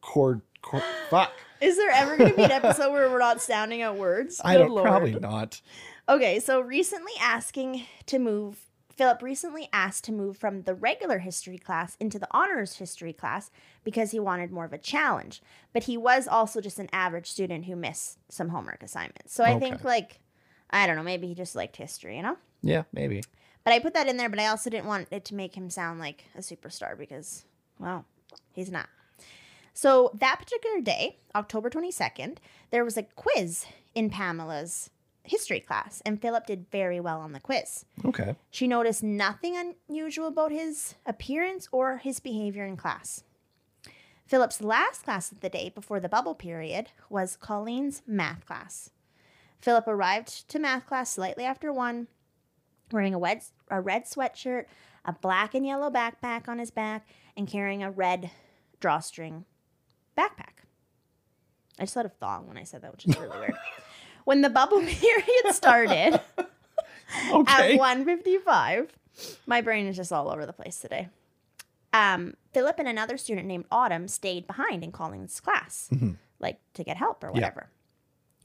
cord, 0.00 0.40
cord. 0.62 0.82
Fuck. 1.10 1.32
Is 1.60 1.76
there 1.76 1.90
ever 1.90 2.16
going 2.16 2.30
to 2.30 2.36
be 2.36 2.44
an 2.44 2.52
episode 2.52 2.92
where 2.92 3.10
we're 3.10 3.18
not 3.18 3.40
sounding 3.40 3.82
out 3.82 3.96
words? 3.96 4.40
I 4.44 4.54
Good 4.54 4.58
don't. 4.60 4.70
Lord. 4.70 4.86
Probably 4.86 5.14
not. 5.14 5.60
Okay, 6.08 6.38
so 6.40 6.60
recently 6.60 7.12
asking 7.20 7.84
to 8.06 8.18
move, 8.18 8.58
Philip 8.98 9.22
recently 9.22 9.68
asked 9.72 10.02
to 10.04 10.12
move 10.12 10.36
from 10.36 10.62
the 10.62 10.74
regular 10.74 11.20
history 11.20 11.56
class 11.56 11.96
into 12.00 12.18
the 12.18 12.26
honors 12.32 12.74
history 12.74 13.12
class 13.12 13.48
because 13.84 14.10
he 14.10 14.18
wanted 14.18 14.50
more 14.50 14.64
of 14.64 14.72
a 14.72 14.78
challenge. 14.78 15.40
But 15.72 15.84
he 15.84 15.96
was 15.96 16.26
also 16.26 16.60
just 16.60 16.80
an 16.80 16.88
average 16.92 17.30
student 17.30 17.66
who 17.66 17.76
missed 17.76 18.18
some 18.28 18.48
homework 18.48 18.82
assignments. 18.82 19.32
So 19.32 19.44
I 19.44 19.56
think, 19.60 19.84
like, 19.84 20.18
I 20.70 20.88
don't 20.88 20.96
know, 20.96 21.04
maybe 21.04 21.28
he 21.28 21.34
just 21.36 21.54
liked 21.54 21.76
history, 21.76 22.16
you 22.16 22.22
know? 22.22 22.38
Yeah, 22.60 22.82
maybe. 22.92 23.22
But 23.62 23.72
I 23.72 23.78
put 23.78 23.94
that 23.94 24.08
in 24.08 24.16
there, 24.16 24.28
but 24.28 24.40
I 24.40 24.48
also 24.48 24.68
didn't 24.68 24.86
want 24.86 25.06
it 25.12 25.24
to 25.26 25.34
make 25.36 25.56
him 25.56 25.70
sound 25.70 26.00
like 26.00 26.24
a 26.34 26.40
superstar 26.40 26.98
because, 26.98 27.44
well, 27.78 28.04
he's 28.50 28.72
not. 28.72 28.88
So 29.74 30.10
that 30.18 30.40
particular 30.40 30.80
day, 30.80 31.18
October 31.36 31.70
22nd, 31.70 32.38
there 32.72 32.84
was 32.84 32.96
a 32.96 33.04
quiz 33.04 33.64
in 33.94 34.10
Pamela's 34.10 34.90
history 35.28 35.60
class, 35.60 36.02
and 36.04 36.20
Philip 36.20 36.46
did 36.46 36.66
very 36.70 37.00
well 37.00 37.20
on 37.20 37.32
the 37.32 37.40
quiz. 37.40 37.84
Okay. 38.04 38.36
She 38.50 38.66
noticed 38.66 39.02
nothing 39.02 39.74
unusual 39.88 40.28
about 40.28 40.50
his 40.50 40.94
appearance 41.06 41.68
or 41.72 41.98
his 41.98 42.20
behavior 42.20 42.64
in 42.64 42.76
class. 42.76 43.22
Philip's 44.26 44.60
last 44.60 45.04
class 45.04 45.32
of 45.32 45.40
the 45.40 45.48
day 45.48 45.70
before 45.74 46.00
the 46.00 46.08
bubble 46.08 46.34
period 46.34 46.90
was 47.08 47.36
Colleen's 47.36 48.02
math 48.06 48.44
class. 48.44 48.90
Philip 49.58 49.88
arrived 49.88 50.48
to 50.50 50.58
math 50.58 50.86
class 50.86 51.10
slightly 51.10 51.44
after 51.44 51.72
one, 51.72 52.08
wearing 52.92 53.14
a 53.14 53.18
red, 53.18 53.42
a 53.70 53.80
red 53.80 54.04
sweatshirt, 54.04 54.66
a 55.04 55.12
black 55.12 55.54
and 55.54 55.66
yellow 55.66 55.90
backpack 55.90 56.48
on 56.48 56.58
his 56.58 56.70
back, 56.70 57.08
and 57.36 57.48
carrying 57.48 57.82
a 57.82 57.90
red 57.90 58.30
drawstring 58.80 59.46
backpack. 60.16 60.64
I 61.78 61.84
just 61.84 61.94
thought 61.94 62.06
of 62.06 62.12
thong 62.14 62.46
when 62.46 62.58
I 62.58 62.64
said 62.64 62.82
that, 62.82 62.92
which 62.92 63.06
is 63.06 63.16
really 63.16 63.38
weird. 63.38 63.54
When 64.28 64.42
the 64.42 64.50
bubble 64.50 64.80
period 64.86 65.54
started, 65.54 66.20
Okay. 67.32 67.72
at 67.74 67.78
155 67.78 68.92
my 69.46 69.62
brain 69.62 69.86
is 69.86 69.96
just 69.96 70.12
all 70.12 70.30
over 70.30 70.44
the 70.44 70.52
place 70.52 70.78
today 70.78 71.08
um, 71.94 72.34
philip 72.52 72.78
and 72.78 72.86
another 72.86 73.16
student 73.16 73.46
named 73.46 73.64
autumn 73.72 74.06
stayed 74.08 74.46
behind 74.46 74.84
in 74.84 74.92
colleen's 74.92 75.40
class 75.40 75.88
Mhm. 75.90 76.16
like 76.38 76.60
to 76.74 76.84
get 76.84 76.98
help 76.98 77.24
or 77.24 77.28
Yeah. 77.28 77.32
whatever 77.32 77.70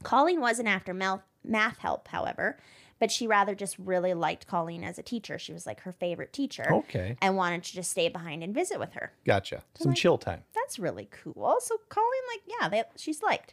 colleen 0.02 0.40
wasn't 0.40 0.68
after 0.68 0.94
math, 0.94 1.20
math 1.44 1.76
help 1.76 2.08
however 2.08 2.56
but 2.98 3.10
she 3.10 3.26
rather 3.26 3.54
just 3.54 3.78
really 3.78 4.14
liked 4.14 4.46
colleen 4.46 4.82
as 4.82 4.98
a 4.98 5.02
teacher 5.02 5.38
she 5.38 5.52
was 5.52 5.66
like 5.66 5.80
her 5.82 5.92
favorite 5.92 6.32
teacher 6.32 6.64
Okay. 6.72 7.18
and 7.20 7.36
wanted 7.36 7.62
to 7.64 7.74
just 7.74 7.90
stay 7.90 8.08
behind 8.08 8.42
and 8.42 8.54
visit 8.54 8.78
with 8.80 8.94
her 8.94 9.12
Gotcha. 9.26 9.62
Some 9.74 9.88
like- 9.90 9.98
chill 9.98 10.16
time. 10.16 10.44
that's 10.54 10.78
really 10.78 11.10
cool. 11.22 11.58
So 11.60 11.76
Colleen, 11.90 12.22
like, 12.32 12.42
yeah, 12.58 12.68
they, 12.70 12.82
she's 12.96 13.22
liked. 13.22 13.52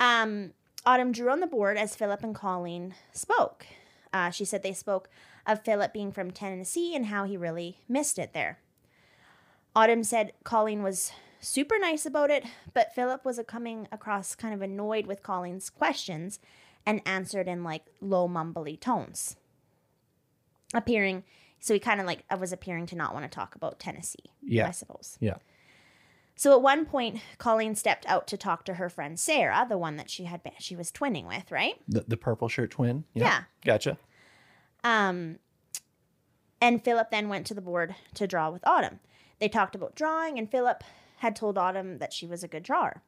Um, 0.00 0.54
Autumn 0.86 1.12
drew 1.12 1.30
on 1.30 1.40
the 1.40 1.46
board 1.46 1.76
as 1.76 1.96
Philip 1.96 2.22
and 2.22 2.34
Colleen 2.34 2.94
spoke. 3.12 3.66
Uh, 4.12 4.30
she 4.30 4.44
said 4.44 4.62
they 4.62 4.72
spoke 4.72 5.08
of 5.46 5.64
Philip 5.64 5.92
being 5.92 6.12
from 6.12 6.30
Tennessee 6.30 6.94
and 6.94 7.06
how 7.06 7.24
he 7.24 7.36
really 7.36 7.78
missed 7.88 8.18
it 8.18 8.32
there. 8.32 8.58
Autumn 9.74 10.04
said 10.04 10.32
Colleen 10.44 10.82
was 10.82 11.12
super 11.40 11.78
nice 11.78 12.06
about 12.06 12.30
it, 12.30 12.44
but 12.72 12.94
Philip 12.94 13.24
was 13.24 13.40
coming 13.46 13.88
across 13.90 14.34
kind 14.34 14.54
of 14.54 14.62
annoyed 14.62 15.06
with 15.06 15.22
Colleen's 15.22 15.68
questions 15.70 16.38
and 16.86 17.00
answered 17.06 17.48
in 17.48 17.64
like 17.64 17.86
low 18.00 18.28
mumbly 18.28 18.78
tones. 18.78 19.36
Appearing, 20.72 21.24
so 21.60 21.74
he 21.74 21.80
kind 21.80 22.00
of 22.00 22.06
like 22.06 22.24
was 22.38 22.52
appearing 22.52 22.86
to 22.86 22.96
not 22.96 23.14
want 23.14 23.24
to 23.24 23.34
talk 23.34 23.54
about 23.54 23.80
Tennessee. 23.80 24.30
Yeah. 24.42 24.68
I 24.68 24.70
suppose. 24.70 25.16
Yeah. 25.20 25.36
So 26.36 26.52
at 26.52 26.62
one 26.62 26.84
point, 26.84 27.20
Colleen 27.38 27.74
stepped 27.76 28.06
out 28.06 28.26
to 28.28 28.36
talk 28.36 28.64
to 28.64 28.74
her 28.74 28.88
friend 28.88 29.18
Sarah, 29.18 29.66
the 29.68 29.78
one 29.78 29.96
that 29.96 30.10
she 30.10 30.24
had 30.24 30.42
been, 30.42 30.52
she 30.58 30.74
was 30.74 30.90
twinning 30.90 31.26
with, 31.26 31.50
right? 31.52 31.74
The 31.88 32.04
the 32.08 32.16
purple 32.16 32.48
shirt 32.48 32.72
twin. 32.72 33.04
Yeah. 33.14 33.44
Gotcha. 33.64 33.98
Um, 34.82 35.38
and 36.60 36.82
Philip 36.82 37.10
then 37.10 37.28
went 37.28 37.46
to 37.46 37.54
the 37.54 37.60
board 37.60 37.94
to 38.14 38.26
draw 38.26 38.50
with 38.50 38.66
Autumn. 38.66 39.00
They 39.38 39.48
talked 39.48 39.74
about 39.74 39.94
drawing, 39.94 40.38
and 40.38 40.50
Philip 40.50 40.82
had 41.18 41.36
told 41.36 41.56
Autumn 41.56 41.98
that 41.98 42.12
she 42.12 42.26
was 42.26 42.42
a 42.42 42.48
good 42.48 42.62
drawer. 42.62 43.02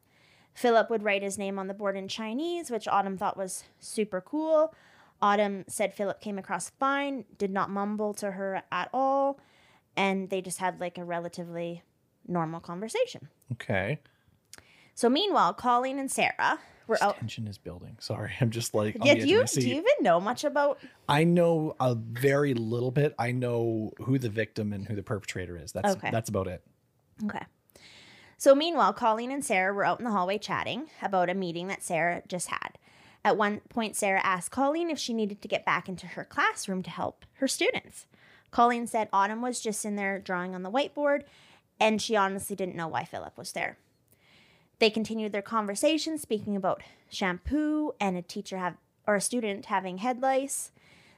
Philip 0.53 0.89
would 0.89 1.03
write 1.03 1.21
his 1.21 1.37
name 1.37 1.59
on 1.59 1.67
the 1.67 1.73
board 1.73 1.95
in 1.95 2.07
Chinese, 2.07 2.71
which 2.71 2.87
Autumn 2.87 3.17
thought 3.17 3.37
was 3.37 3.63
super 3.79 4.21
cool. 4.21 4.73
Autumn 5.21 5.65
said 5.67 5.93
Philip 5.93 6.21
came 6.21 6.37
across 6.39 6.71
fine, 6.71 7.25
did 7.37 7.51
not 7.51 7.69
mumble 7.69 8.13
to 8.15 8.31
her 8.31 8.63
at 8.71 8.89
all, 8.93 9.39
and 9.95 10.29
they 10.29 10.41
just 10.41 10.59
had 10.59 10.79
like 10.79 10.97
a 10.97 11.03
relatively 11.03 11.83
normal 12.27 12.59
conversation. 12.59 13.27
Okay. 13.53 13.99
So 14.95 15.09
meanwhile, 15.09 15.53
Colleen 15.53 15.99
and 15.99 16.11
Sarah 16.11 16.59
were 16.87 16.97
out. 17.03 17.17
Tension 17.17 17.47
is 17.47 17.57
building. 17.57 17.97
Sorry, 17.99 18.31
I'm 18.41 18.49
just 18.49 18.73
like 18.73 18.97
Yeah, 19.03 19.15
do 19.15 19.27
you 19.27 19.45
do 19.45 19.61
you 19.61 19.75
even 19.75 19.85
know 20.01 20.19
much 20.19 20.43
about? 20.43 20.79
I 21.07 21.23
know 21.23 21.75
a 21.79 21.95
very 21.95 22.53
little 22.53 22.91
bit. 22.91 23.13
I 23.19 23.31
know 23.31 23.91
who 23.99 24.17
the 24.17 24.29
victim 24.29 24.73
and 24.73 24.87
who 24.87 24.95
the 24.95 25.03
perpetrator 25.03 25.57
is. 25.57 25.71
That's 25.71 25.95
Okay. 25.95 26.09
that's 26.11 26.29
about 26.29 26.47
it. 26.47 26.63
Okay. 27.25 27.45
So 28.37 28.53
meanwhile, 28.53 28.93
Colleen 28.93 29.31
and 29.31 29.43
Sarah 29.43 29.73
were 29.73 29.83
out 29.85 29.99
in 29.99 30.05
the 30.05 30.11
hallway 30.11 30.37
chatting 30.37 30.89
about 31.01 31.29
a 31.29 31.33
meeting 31.33 31.67
that 31.67 31.83
Sarah 31.83 32.21
just 32.27 32.49
had. 32.49 32.77
At 33.25 33.35
one 33.35 33.61
point, 33.69 33.95
Sarah 33.95 34.21
asked 34.23 34.51
Colleen 34.51 34.89
if 34.89 34.99
she 34.99 35.13
needed 35.13 35.41
to 35.41 35.47
get 35.47 35.65
back 35.65 35.89
into 35.89 36.07
her 36.07 36.23
classroom 36.23 36.83
to 36.83 36.89
help 36.89 37.25
her 37.33 37.47
students. 37.47 38.05
Colleen 38.51 38.87
said 38.87 39.09
Autumn 39.11 39.41
was 39.41 39.59
just 39.59 39.83
in 39.83 39.95
there 39.95 40.19
drawing 40.19 40.55
on 40.55 40.63
the 40.63 40.71
whiteboard, 40.71 41.23
and 41.79 42.01
she 42.01 42.15
honestly 42.15 42.55
didn't 42.55 42.75
know 42.75 42.87
why 42.87 43.03
Philip 43.03 43.37
was 43.37 43.51
there. 43.51 43.77
They 44.79 44.89
continued 44.89 45.31
their 45.31 45.41
conversation, 45.41 46.17
speaking 46.17 46.55
about 46.55 46.83
shampoo 47.09 47.93
and 47.99 48.17
a 48.17 48.21
teacher 48.21 48.57
have 48.57 48.77
or 49.07 49.15
a 49.15 49.21
student 49.21 49.65
having 49.65 49.99
head 49.99 50.21
lice. 50.21 50.71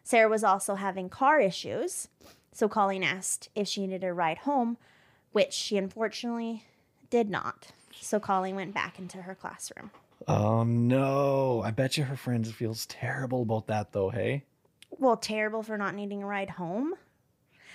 Sarah 0.03 0.29
was 0.29 0.43
also 0.43 0.75
having 0.75 1.09
car 1.09 1.39
issues, 1.39 2.07
so 2.53 2.69
Colleen 2.69 3.03
asked 3.03 3.49
if 3.55 3.67
she 3.67 3.81
needed 3.81 4.03
a 4.03 4.13
ride 4.13 4.39
home, 4.39 4.77
which 5.31 5.53
she 5.53 5.77
unfortunately 5.77 6.63
did 7.09 7.29
not. 7.29 7.67
So 7.99 8.19
Colleen 8.19 8.55
went 8.55 8.73
back 8.73 8.99
into 8.99 9.23
her 9.23 9.35
classroom. 9.35 9.91
Oh 10.27 10.63
no! 10.63 11.61
I 11.65 11.71
bet 11.71 11.97
you 11.97 12.03
her 12.03 12.15
friends 12.15 12.51
feels 12.51 12.85
terrible 12.85 13.41
about 13.41 13.67
that 13.67 13.91
though. 13.91 14.09
Hey. 14.09 14.43
Well, 14.97 15.17
terrible 15.17 15.63
for 15.63 15.77
not 15.77 15.95
needing 15.95 16.23
a 16.23 16.27
ride 16.27 16.51
home. 16.51 16.95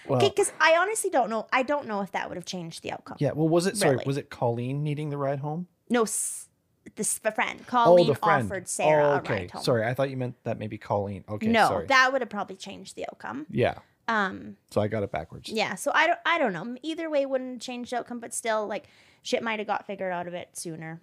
Well, 0.06 0.18
Okay, 0.18 0.28
because 0.28 0.52
I 0.60 0.76
honestly 0.76 1.10
don't 1.10 1.30
know. 1.30 1.46
I 1.52 1.62
don't 1.62 1.86
know 1.86 2.00
if 2.02 2.12
that 2.12 2.28
would 2.28 2.36
have 2.36 2.44
changed 2.44 2.82
the 2.82 2.92
outcome. 2.92 3.16
yeah. 3.20 3.32
Well, 3.32 3.48
was 3.48 3.66
it 3.66 3.76
sorry? 3.76 3.92
Really. 3.96 4.04
Was 4.06 4.16
it 4.16 4.30
Colleen 4.30 4.82
needing 4.82 5.10
the 5.10 5.16
ride 5.16 5.38
home? 5.40 5.66
No, 5.88 6.04
this 6.04 7.18
the 7.18 7.32
friend 7.32 7.66
Colleen 7.66 8.10
oh, 8.10 8.14
friend. 8.14 8.46
offered 8.46 8.68
Sarah 8.68 9.04
oh, 9.04 9.12
a 9.16 9.22
ride 9.22 9.50
home. 9.50 9.62
Sorry, 9.62 9.84
I 9.86 9.94
thought 9.94 10.10
you 10.10 10.16
meant 10.16 10.36
that 10.44 10.58
maybe 10.58 10.76
Colleen. 10.78 11.24
Okay. 11.28 11.46
no, 11.48 11.68
Sorry. 11.68 11.86
that 11.86 12.12
would 12.12 12.20
have 12.20 12.28
probably 12.30 12.56
changed 12.56 12.96
the 12.96 13.06
outcome. 13.10 13.46
yeah. 13.50 13.74
Um, 14.06 14.58
So 14.70 14.82
I 14.82 14.88
got 14.88 15.02
it 15.02 15.10
backwards. 15.10 15.48
yeah. 15.48 15.76
So 15.76 15.90
I 15.94 16.06
don't. 16.06 16.18
I 16.26 16.38
don't 16.38 16.52
know. 16.52 16.76
Either 16.82 17.08
way 17.08 17.24
wouldn't 17.24 17.62
change 17.62 17.88
the 17.90 17.96
outcome, 17.98 18.20
but 18.20 18.34
still, 18.34 18.66
like 18.66 18.86
shit 19.22 19.42
might 19.42 19.58
have 19.58 19.66
got 19.66 19.86
figured 19.86 20.12
out 20.12 20.26
of 20.26 20.34
it 20.34 20.50
sooner. 20.58 21.00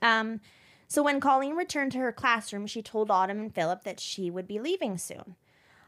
Um, 0.00 0.40
So 0.86 1.02
when 1.02 1.20
Colleen 1.20 1.54
returned 1.54 1.92
to 1.92 1.98
her 1.98 2.12
classroom, 2.12 2.66
she 2.66 2.80
told 2.80 3.10
Autumn 3.10 3.38
and 3.40 3.54
Philip 3.54 3.84
that 3.84 4.00
she 4.00 4.30
would 4.30 4.48
be 4.48 4.58
leaving 4.58 4.96
soon. 4.96 5.36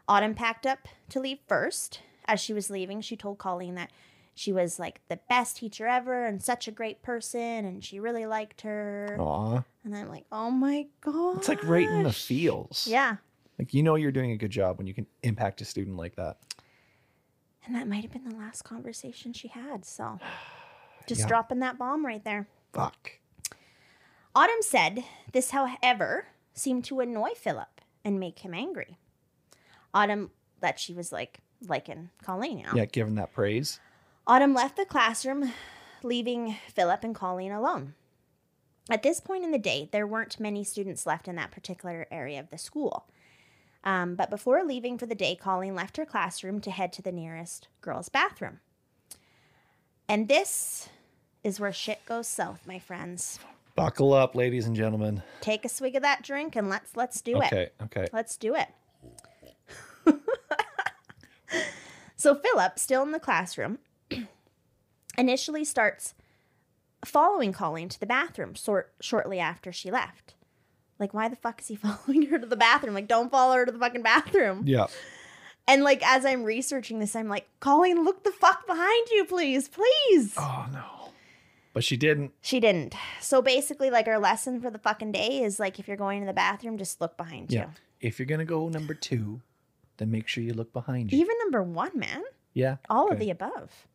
Autumn 0.07 0.35
packed 0.35 0.67
up 0.67 0.89
to 1.09 1.21
leave 1.21 1.39
first. 1.49 2.01
As 2.31 2.39
she 2.41 2.53
was 2.53 2.71
leaving, 2.71 3.01
she 3.01 3.17
told 3.17 3.39
Colleen 3.39 3.75
that 3.75 3.91
she 4.37 4.53
was 4.53 4.79
like 4.79 5.01
the 5.09 5.19
best 5.29 5.57
teacher 5.57 5.89
ever 5.89 6.25
and 6.27 6.41
such 6.41 6.69
a 6.69 6.71
great 6.71 7.03
person 7.03 7.65
and 7.65 7.85
she 7.85 7.99
really 7.99 8.25
liked 8.25 8.61
her. 8.61 9.17
Aw. 9.19 9.65
And 9.83 9.97
I'm 9.97 10.09
like, 10.09 10.27
oh 10.31 10.49
my 10.51 10.87
God. 11.01 11.39
It's 11.39 11.49
like 11.49 11.65
right 11.65 11.89
in 11.89 12.05
the 12.05 12.13
feels. 12.13 12.87
Yeah. 12.89 13.17
Like 13.59 13.75
you 13.75 13.83
know 13.83 13.97
you're 13.97 14.13
doing 14.13 14.31
a 14.31 14.37
good 14.37 14.53
job 14.53 14.79
when 14.79 14.87
you 14.87 14.95
can 14.95 15.07
impact 15.25 15.61
a 15.61 15.65
student 15.65 15.97
like 15.97 16.15
that. 16.15 16.37
And 17.67 17.75
that 17.75 17.89
might 17.89 18.03
have 18.05 18.13
been 18.13 18.29
the 18.29 18.37
last 18.37 18.63
conversation 18.63 19.33
she 19.33 19.49
had. 19.49 19.85
So 19.85 20.21
just 21.09 21.23
Yeah. 21.23 21.27
dropping 21.27 21.59
that 21.59 21.79
bomb 21.79 22.07
right 22.07 22.25
there. 22.25 22.47
Fuck. 22.73 23.19
Autumn 24.37 24.63
said 24.63 25.03
this, 25.33 25.51
however, 25.51 26.27
seemed 26.55 26.85
to 26.85 27.01
annoy 27.01 27.31
Philip 27.35 27.81
and 28.05 28.21
make 28.21 28.39
him 28.39 28.55
angry. 28.55 28.99
Autumn, 29.93 30.31
that 30.61 30.79
she 30.79 30.93
was 30.95 31.11
like 31.11 31.41
liking 31.67 32.11
Colleen, 32.23 32.63
know. 32.63 32.73
Yeah, 32.75 32.87
giving 32.87 33.17
that 33.17 33.33
praise. 33.33 33.81
Autumn 34.27 34.55
left 34.55 34.77
the 34.77 34.85
classroom, 34.85 35.53
leaving 36.03 36.57
Philip 36.73 37.05
and 37.05 37.15
Colleen 37.15 37.53
alone. 37.53 37.95
At 38.91 39.03
this 39.03 39.21
point 39.21 39.45
in 39.45 39.51
the 39.51 39.59
day, 39.59 39.89
there 39.93 40.07
weren't 40.07 40.41
many 40.41 40.65
students 40.65 41.07
left 41.07 41.29
in 41.29 41.37
that 41.37 41.51
particular 41.51 42.07
area 42.11 42.41
of 42.41 42.51
the 42.51 42.59
school. 42.59 43.07
Um, 43.85 44.15
but 44.15 44.31
before 44.31 44.63
leaving 44.65 44.99
for 44.99 45.07
the 45.07 45.15
day, 45.15 45.35
Colleen 45.35 45.75
left 45.75 45.97
her 45.97 46.05
classroom 46.05 46.61
to 46.63 46.71
head 46.71 46.93
to 46.95 47.03
the 47.03 47.13
nearest 47.13 47.69
girls' 47.81 48.09
bathroom. 48.09 48.61
And 50.09 50.29
this 50.29 50.89
is 51.45 51.61
where 51.61 51.73
shit 51.73 52.05
goes 52.05 52.27
south, 52.27 52.67
my 52.67 52.79
friends. 52.79 53.39
Buckle 53.77 54.13
up, 54.13 54.35
ladies 54.35 54.67
and 54.67 54.77
gentlemen. 54.77 55.23
Take 55.41 55.65
a 55.65 55.69
swig 55.69 55.97
of 55.97 56.03
that 56.03 56.23
drink 56.23 56.57
and 56.57 56.69
let's 56.69 56.97
let's 56.97 57.21
do 57.21 57.41
it. 57.41 57.47
Okay, 57.47 57.71
okay. 57.85 58.07
Let's 58.13 58.37
do 58.37 58.55
it. 58.55 58.69
So 62.17 62.35
Philip, 62.35 62.79
still 62.79 63.03
in 63.03 63.13
the 63.13 63.21
classroom, 63.21 63.79
initially 65.19 65.65
starts 65.65 66.15
following 67.05 67.53
Colleen 67.53 67.89
to 67.89 68.01
the 68.01 68.07
bathroom 68.07 68.55
sort 68.55 68.93
shortly 69.01 69.39
after 69.39 69.73
she 69.73 69.91
left. 69.91 70.35
Like, 70.99 71.15
why 71.15 71.29
the 71.29 71.37
fuck 71.37 71.61
is 71.61 71.69
he 71.69 71.77
following 71.77 72.27
her 72.27 72.39
to 72.39 72.47
the 72.47 72.57
bathroom? 72.57 72.95
Like, 72.95 73.09
don't 73.09 73.31
follow 73.31 73.55
her 73.57 73.67
to 73.67 73.73
the 73.73 73.79
fucking 73.79 74.03
bathroom. 74.03 74.65
Yeah. 74.67 74.87
And 75.67 75.85
like, 75.85 76.03
as 76.05 76.25
I'm 76.27 76.43
researching 76.45 76.99
this, 76.99 77.15
I'm 77.15 77.29
like, 77.29 77.47
Colleen, 77.61 78.05
look 78.05 78.25
the 78.25 78.33
fuck 78.33 78.67
behind 78.67 79.09
you, 79.11 79.25
please, 79.25 79.69
please. 79.69 80.35
Oh 80.37 80.67
no. 80.73 80.85
But 81.73 81.85
she 81.85 81.97
didn't. 81.97 82.33
She 82.41 82.59
didn't. 82.59 82.95
So 83.21 83.41
basically, 83.41 83.91
like, 83.91 84.09
our 84.09 84.19
lesson 84.19 84.61
for 84.61 84.71
the 84.73 84.79
fucking 84.81 85.13
day 85.13 85.43
is 85.45 85.61
like, 85.61 85.79
if 85.79 85.87
you're 85.87 85.97
going 85.97 86.21
to 86.21 86.27
the 86.27 86.33
bathroom, 86.33 86.77
just 86.77 87.01
look 87.01 87.17
behind 87.17 87.53
Yeah. 87.53 87.67
you. 87.67 87.69
If 88.01 88.19
you're 88.19 88.27
gonna 88.27 88.45
go 88.45 88.69
number 88.69 88.95
two, 88.95 89.41
then 90.01 90.11
make 90.11 90.27
sure 90.27 90.43
you 90.43 90.53
look 90.55 90.73
behind 90.73 91.13
you. 91.13 91.19
Even 91.21 91.37
number 91.39 91.63
one, 91.63 91.93
man. 91.97 92.23
yeah. 92.55 92.77
All 92.89 93.13
of 93.13 93.19
the 93.21 93.31
above. 93.31 93.87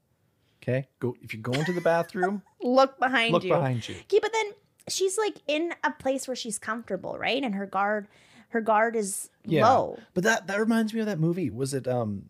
Okay. 0.63 0.87
Go 0.99 1.15
if 1.21 1.33
you're 1.33 1.41
going 1.43 1.65
to 1.65 1.73
the 1.73 1.81
bathroom, 1.81 2.41
Look 2.61 2.97
behind 2.99 3.33
look 3.33 3.43
you. 3.43 3.49
Look 3.51 3.59
behind 3.59 3.87
you. 3.89 3.95
Okay, 3.95 4.19
but 4.21 4.31
then 4.33 4.45
she's 4.87 5.17
like 5.17 5.35
in 5.47 5.73
a 5.83 5.91
place 5.91 6.27
where 6.27 6.35
she's 6.35 6.57
comfortable, 6.57 7.17
right? 7.19 7.43
And 7.43 7.53
her 7.55 7.65
guard, 7.67 8.07
her 8.49 8.61
guard 8.61 8.95
is 8.95 9.29
Yeah. 9.43 9.67
low. 9.69 9.99
But 10.13 10.23
that 10.23 10.47
that 10.47 10.59
reminds 10.59 10.93
me 10.93 11.01
of 11.01 11.05
that 11.07 11.19
movie. 11.19 11.49
Was 11.51 11.73
it 11.73 11.87
um 11.87 12.29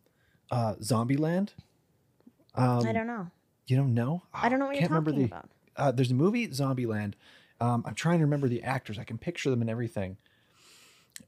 uh 0.52 0.74
Zombieland? 0.82 1.50
Um 2.56 2.86
I 2.86 2.92
don't 2.92 3.08
know. 3.08 3.28
you 3.68 3.78
don't 3.78 3.94
know? 3.94 4.24
I 4.34 4.50
don't 4.50 4.60
know 4.60 4.66
what 4.66 4.76
you're 4.76 4.82
Can't 4.82 4.92
remember 4.92 5.12
talking 5.12 5.28
the 5.28 5.34
about. 5.36 5.50
uh, 5.78 5.92
there's 5.92 6.12
a 6.12 6.16
movie 6.16 6.48
Zombieland. 6.50 7.14
Um, 7.62 7.84
I'm 7.88 7.96
trying 7.96 8.20
to 8.20 8.26
remember 8.26 8.50
the 8.50 8.64
actors. 8.64 9.00
I 9.00 9.06
can 9.06 9.18
picture 9.18 9.50
them 9.50 9.62
and 9.62 9.70
everything. 9.70 10.18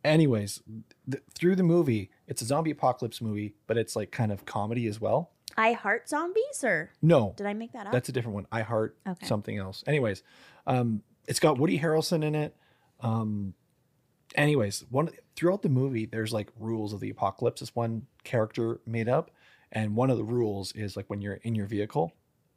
Anyways, 0.03 0.61
th- 1.09 1.23
through 1.33 1.55
the 1.55 1.63
movie, 1.63 2.11
it's 2.27 2.41
a 2.41 2.45
zombie 2.45 2.71
apocalypse 2.71 3.21
movie, 3.21 3.55
but 3.67 3.77
it's 3.77 3.95
like 3.95 4.11
kind 4.11 4.31
of 4.31 4.45
comedy 4.45 4.87
as 4.87 4.99
well. 5.01 5.31
I 5.55 5.71
heart 5.73 6.07
zombies, 6.09 6.63
or 6.63 6.91
No, 7.01 7.33
did 7.37 7.47
I 7.47 7.53
make 7.53 7.71
that 7.73 7.87
up? 7.87 7.91
that's 7.93 8.09
a 8.09 8.11
different 8.11 8.35
one. 8.35 8.47
I 8.51 8.61
heart 8.61 8.97
Okay. 9.07 9.25
something 9.25 9.57
else. 9.57 9.83
Anyways, 9.87 10.21
um, 10.67 11.01
it's 11.27 11.39
got 11.39 11.57
Woody 11.57 11.79
Harrelson 11.79 12.23
in 12.23 12.35
it. 12.35 12.55
Um, 12.99 13.53
anyways, 14.35 14.85
one 14.89 15.09
throughout 15.35 15.61
the 15.61 15.69
movie, 15.69 16.05
there's 16.05 16.33
like 16.33 16.49
rules 16.59 16.93
of 16.93 16.99
the 16.99 17.09
apocalypse. 17.09 17.61
This 17.61 17.75
one 17.75 18.07
character 18.23 18.81
made 18.85 19.07
up, 19.09 19.31
and 19.71 19.95
one 19.95 20.09
of 20.09 20.17
the 20.17 20.23
rules 20.23 20.71
is 20.73 20.95
like 20.97 21.09
when 21.09 21.21
you're 21.21 21.35
in 21.43 21.55
your 21.55 21.65
vehicle, 21.65 22.13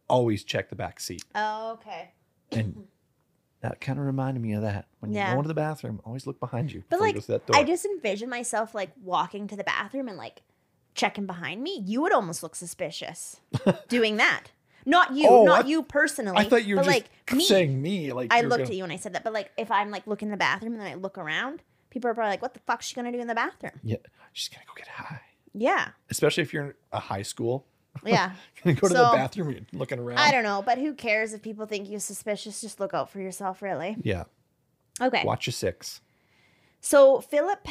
always 0.08 0.44
check 0.44 0.68
the 0.68 0.76
back 0.76 1.00
seat. 1.00 1.24
oh, 1.34 1.72
okay. 1.74 2.12
And 2.52 2.86
that 3.60 3.80
kind 3.80 3.98
of 3.98 4.04
reminded 4.06 4.42
me 4.42 4.52
of 4.54 4.62
that. 4.62 4.86
When 5.00 5.12
you 5.12 5.18
Yeah. 5.18 5.32
go 5.32 5.38
into 5.38 5.48
the 5.48 5.54
bathroom, 5.54 6.00
always 6.04 6.26
look 6.26 6.40
behind 6.40 6.72
you. 6.72 6.82
But 6.88 6.96
you 6.96 7.02
like, 7.02 7.14
door. 7.26 7.40
I 7.56 7.64
just 7.64 7.84
envision 7.84 8.28
myself 8.30 8.74
like 8.74 8.90
walking 9.02 9.46
to 9.48 9.56
the 9.56 9.64
bathroom 9.64 10.08
and 10.08 10.16
like 10.16 10.42
checking 10.94 11.26
behind 11.26 11.62
me. 11.62 11.82
You 11.84 12.00
would 12.02 12.12
almost 12.12 12.42
look 12.42 12.54
suspicious 12.54 13.40
doing 13.88 14.16
that. 14.16 14.44
Not 14.86 15.12
you, 15.14 15.28
Oh, 15.28 15.44
not 15.44 15.66
I- 15.66 15.68
you 15.68 15.82
personally. 15.82 16.38
I 16.38 16.44
thought 16.48 16.64
you 16.64 16.76
were 16.76 16.82
like 16.84 17.10
me. 17.32 17.44
saying 17.44 17.80
me. 17.80 18.12
Like 18.12 18.32
I 18.32 18.40
looked 18.40 18.50
gonna- 18.62 18.62
at 18.70 18.74
you 18.76 18.84
and 18.84 18.92
I 18.92 18.96
said 18.96 19.12
that, 19.12 19.24
but 19.24 19.32
like 19.34 19.50
if 19.58 19.70
I'm 19.70 19.90
like 19.90 20.06
looking 20.06 20.28
in 20.28 20.30
the 20.32 20.38
bathroom 20.38 20.72
and 20.72 20.80
then 20.80 20.88
I 20.90 20.94
look 20.94 21.18
around, 21.18 21.62
people 21.90 22.10
are 22.10 22.14
probably 22.14 22.30
like, 22.30 22.42
"What 22.42 22.54
the 22.54 22.60
fuck's 22.60 22.86
she 22.86 22.94
gonna 22.94 23.12
do 23.12 23.18
in 23.20 23.26
the 23.26 23.34
bathroom?" 23.34 23.78
Yeah, 23.82 23.96
she's 24.32 24.48
gonna 24.48 24.64
go 24.66 24.72
get 24.76 24.88
high. 24.88 25.20
Yeah, 25.52 25.88
Especially 26.08 26.42
if 26.44 26.52
you're 26.54 26.64
in 26.64 26.74
a 26.92 27.00
high 27.00 27.22
school. 27.22 27.66
Yeah. 28.04 28.32
Go 28.64 28.72
to 28.72 28.88
So- 28.88 29.10
the 29.10 29.16
bathroom, 29.16 29.50
you're 29.50 29.60
looking 29.72 29.98
around. 29.98 30.18
I 30.18 30.30
don't 30.30 30.44
know, 30.44 30.62
but 30.64 30.78
who 30.78 30.94
cares 30.94 31.32
if 31.32 31.42
people 31.42 31.66
think 31.66 31.88
you're 31.88 32.00
suspicious? 32.00 32.60
Just 32.60 32.80
look 32.80 32.94
out 32.94 33.10
for 33.10 33.20
yourself, 33.20 33.62
really. 33.62 33.96
Yeah, 34.02 34.24
Okay. 35.00 35.24
watch 35.24 35.46
your 35.46 35.52
six. 35.52 36.00
So 36.80 37.20
Philip 37.20 37.66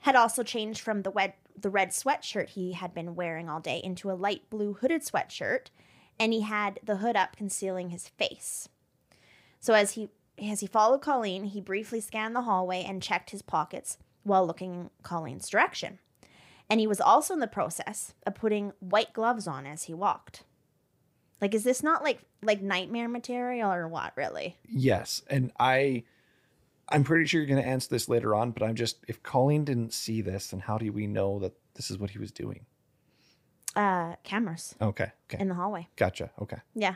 had 0.00 0.16
also 0.16 0.42
changed 0.42 0.80
from 0.80 1.02
the 1.02 1.10
red 1.10 1.34
the 1.56 1.70
red 1.70 1.90
sweatshirt 1.90 2.48
he 2.50 2.72
had 2.72 2.92
been 2.92 3.14
wearing 3.14 3.48
all 3.48 3.60
day 3.60 3.80
into 3.82 4.10
a 4.10 4.14
light 4.14 4.50
blue 4.50 4.74
hooded 4.74 5.02
sweatshirt, 5.02 5.66
and 6.18 6.32
he 6.32 6.40
had 6.42 6.80
the 6.82 6.96
hood 6.96 7.14
up 7.16 7.36
concealing 7.36 7.90
his 7.90 8.08
face. 8.08 8.68
So 9.60 9.72
as 9.74 9.92
he 9.92 10.08
as 10.42 10.60
he 10.60 10.66
followed 10.66 11.00
Colleen, 11.00 11.44
he 11.44 11.60
briefly 11.60 12.00
scanned 12.00 12.34
the 12.34 12.42
hallway 12.42 12.82
and 12.82 13.00
checked 13.02 13.30
his 13.30 13.40
pockets 13.42 13.98
while 14.24 14.44
looking 14.46 14.74
in 14.74 14.90
Colleen's 15.04 15.48
direction. 15.48 16.00
And 16.70 16.80
he 16.80 16.86
was 16.86 17.00
also 17.00 17.34
in 17.34 17.40
the 17.40 17.46
process 17.46 18.14
of 18.26 18.34
putting 18.34 18.72
white 18.80 19.12
gloves 19.12 19.46
on 19.46 19.66
as 19.66 19.84
he 19.84 19.94
walked. 19.94 20.44
Like, 21.40 21.54
is 21.54 21.64
this 21.64 21.82
not 21.82 22.02
like 22.02 22.20
like 22.42 22.62
nightmare 22.62 23.08
material 23.08 23.70
or 23.72 23.86
what? 23.88 24.12
Really? 24.16 24.56
Yes, 24.68 25.22
and 25.28 25.52
I, 25.60 26.04
I'm 26.88 27.04
pretty 27.04 27.26
sure 27.26 27.40
you're 27.40 27.48
gonna 27.54 27.60
answer 27.68 27.88
this 27.90 28.08
later 28.08 28.34
on. 28.34 28.52
But 28.52 28.62
I'm 28.62 28.74
just 28.76 28.96
if 29.08 29.22
Colleen 29.22 29.64
didn't 29.64 29.92
see 29.92 30.22
this, 30.22 30.48
then 30.48 30.60
how 30.60 30.78
do 30.78 30.90
we 30.90 31.06
know 31.06 31.38
that 31.40 31.52
this 31.74 31.90
is 31.90 31.98
what 31.98 32.10
he 32.10 32.18
was 32.18 32.32
doing? 32.32 32.64
Uh, 33.76 34.14
cameras 34.22 34.76
Okay, 34.80 35.10
okay, 35.28 35.42
in 35.42 35.48
the 35.48 35.54
hallway. 35.54 35.88
gotcha. 35.96 36.30
Okay, 36.40 36.58
Yeah. 36.74 36.94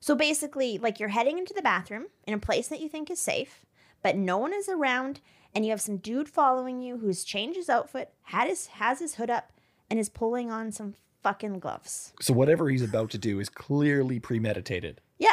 So 0.00 0.14
basically, 0.14 0.78
like 0.78 1.00
you're 1.00 1.08
heading 1.08 1.38
into 1.38 1.54
the 1.54 1.62
bathroom 1.62 2.06
in 2.26 2.34
a 2.34 2.38
place 2.38 2.68
that 2.68 2.80
you 2.80 2.88
think 2.88 3.10
is 3.10 3.20
safe, 3.20 3.64
but 4.02 4.16
no 4.16 4.36
one 4.36 4.52
is 4.52 4.68
around, 4.68 5.20
and 5.56 5.64
you 5.64 5.70
have 5.70 5.80
some 5.80 5.96
dude 5.96 6.28
following 6.28 6.82
you 6.82 6.98
who's 6.98 7.24
changed 7.24 7.56
his 7.56 7.70
outfit, 7.70 8.12
had 8.24 8.46
his 8.46 8.66
has 8.66 9.00
his 9.00 9.14
hood 9.14 9.30
up, 9.30 9.52
and 9.88 9.98
is 9.98 10.10
pulling 10.10 10.50
on 10.50 10.70
some 10.70 10.94
fucking 11.22 11.58
gloves. 11.58 12.12
so 12.20 12.32
whatever 12.34 12.68
he's 12.68 12.82
about 12.82 13.10
to 13.10 13.18
do 13.18 13.40
is 13.40 13.48
clearly 13.48 14.20
premeditated. 14.20 15.00
Yeah. 15.18 15.32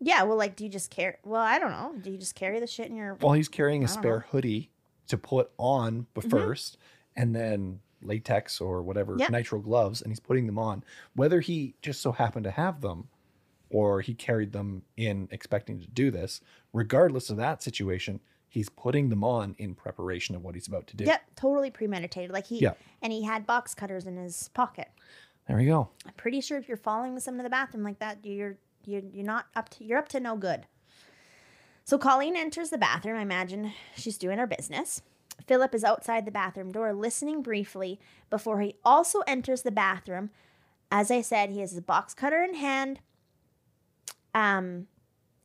Yeah, 0.00 0.22
well, 0.22 0.36
like, 0.38 0.54
do 0.54 0.64
you 0.64 0.70
just 0.70 0.90
carry? 0.90 1.16
Well, 1.24 1.42
I 1.42 1.58
don't 1.58 1.72
know. 1.72 1.92
Do 2.00 2.10
you 2.12 2.16
just 2.18 2.36
carry 2.36 2.60
the 2.60 2.66
shit 2.68 2.86
in 2.88 2.94
your? 2.96 3.14
While 3.16 3.32
he's 3.34 3.48
carrying 3.48 3.82
a 3.82 3.88
spare 3.88 4.18
know. 4.20 4.24
hoodie 4.30 4.70
to 5.08 5.18
put 5.18 5.50
on 5.58 6.06
b- 6.14 6.20
Mhm. 6.20 6.30
1st 6.30 6.76
and 7.16 7.34
then 7.34 7.80
latex 8.00 8.60
or 8.60 8.80
whatever 8.80 9.16
Yep. 9.18 9.30
nitro 9.30 9.58
gloves, 9.58 10.00
and 10.00 10.12
he's 10.12 10.20
putting 10.20 10.46
them 10.46 10.58
on. 10.58 10.84
Whether 11.14 11.40
he 11.40 11.74
just 11.82 12.00
so 12.00 12.12
happened 12.12 12.44
to 12.44 12.52
have 12.52 12.80
them, 12.80 13.08
or 13.70 14.00
he 14.00 14.14
carried 14.14 14.52
them 14.52 14.84
in 14.96 15.28
expecting 15.32 15.80
to 15.80 15.86
do 15.88 16.10
this, 16.12 16.40
regardless 16.72 17.28
of 17.28 17.36
that 17.38 17.60
situation, 17.62 18.20
he's 18.48 18.68
putting 18.68 19.08
them 19.08 19.22
on 19.24 19.54
in 19.58 19.74
preparation 19.74 20.34
of 20.34 20.42
what 20.42 20.54
he's 20.54 20.66
about 20.68 20.86
to 20.88 20.96
do. 20.96 21.04
Yep, 21.04 21.22
totally 21.36 21.70
premeditated. 21.70 22.30
Like 22.32 22.46
he 22.46 22.60
Yeah. 22.60 22.72
and 23.02 23.12
he 23.12 23.22
had 23.24 23.46
box 23.46 23.74
cutters 23.74 24.06
in 24.06 24.16
his 24.16 24.48
pocket. 24.54 24.88
There 25.46 25.56
we 25.56 25.66
go. 25.66 25.88
I'm 26.06 26.12
pretty 26.14 26.40
sure 26.40 26.58
if 26.58 26.68
you're 26.68 26.76
following 26.76 27.18
someone 27.20 27.38
to 27.38 27.42
the 27.44 27.50
bathroom 27.50 27.82
like 27.84 27.98
that, 28.00 28.18
you're 28.24 28.56
you're 28.84 29.02
you're 29.12 29.24
not 29.24 29.46
up 29.56 29.68
to 29.70 29.84
you're 29.84 29.98
up 29.98 30.08
to 30.10 30.20
no 30.20 30.36
good. 30.36 30.66
So 31.84 31.96
Colleen 31.96 32.36
enters 32.36 32.70
the 32.70 32.78
bathroom. 32.78 33.16
I 33.16 33.22
imagine 33.22 33.72
she's 33.96 34.18
doing 34.18 34.38
her 34.38 34.46
business. 34.46 35.00
Philip 35.46 35.74
is 35.74 35.84
outside 35.84 36.26
the 36.26 36.30
bathroom 36.30 36.72
door, 36.72 36.92
listening 36.92 37.42
briefly 37.42 37.98
before 38.28 38.60
he 38.60 38.74
also 38.84 39.20
enters 39.20 39.62
the 39.62 39.70
bathroom. 39.70 40.30
As 40.90 41.10
I 41.10 41.22
said, 41.22 41.50
he 41.50 41.60
has 41.60 41.70
his 41.70 41.80
box 41.80 42.12
cutter 42.12 42.42
in 42.42 42.54
hand. 42.54 43.00
Um, 44.34 44.86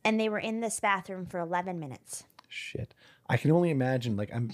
and 0.04 0.20
they 0.20 0.28
were 0.28 0.38
in 0.38 0.60
this 0.60 0.80
bathroom 0.80 1.24
for 1.26 1.38
11 1.38 1.78
minutes. 1.80 2.24
Shit. 2.54 2.94
I 3.28 3.36
can 3.36 3.50
only 3.50 3.70
imagine. 3.70 4.16
Like 4.16 4.30
I'm, 4.32 4.52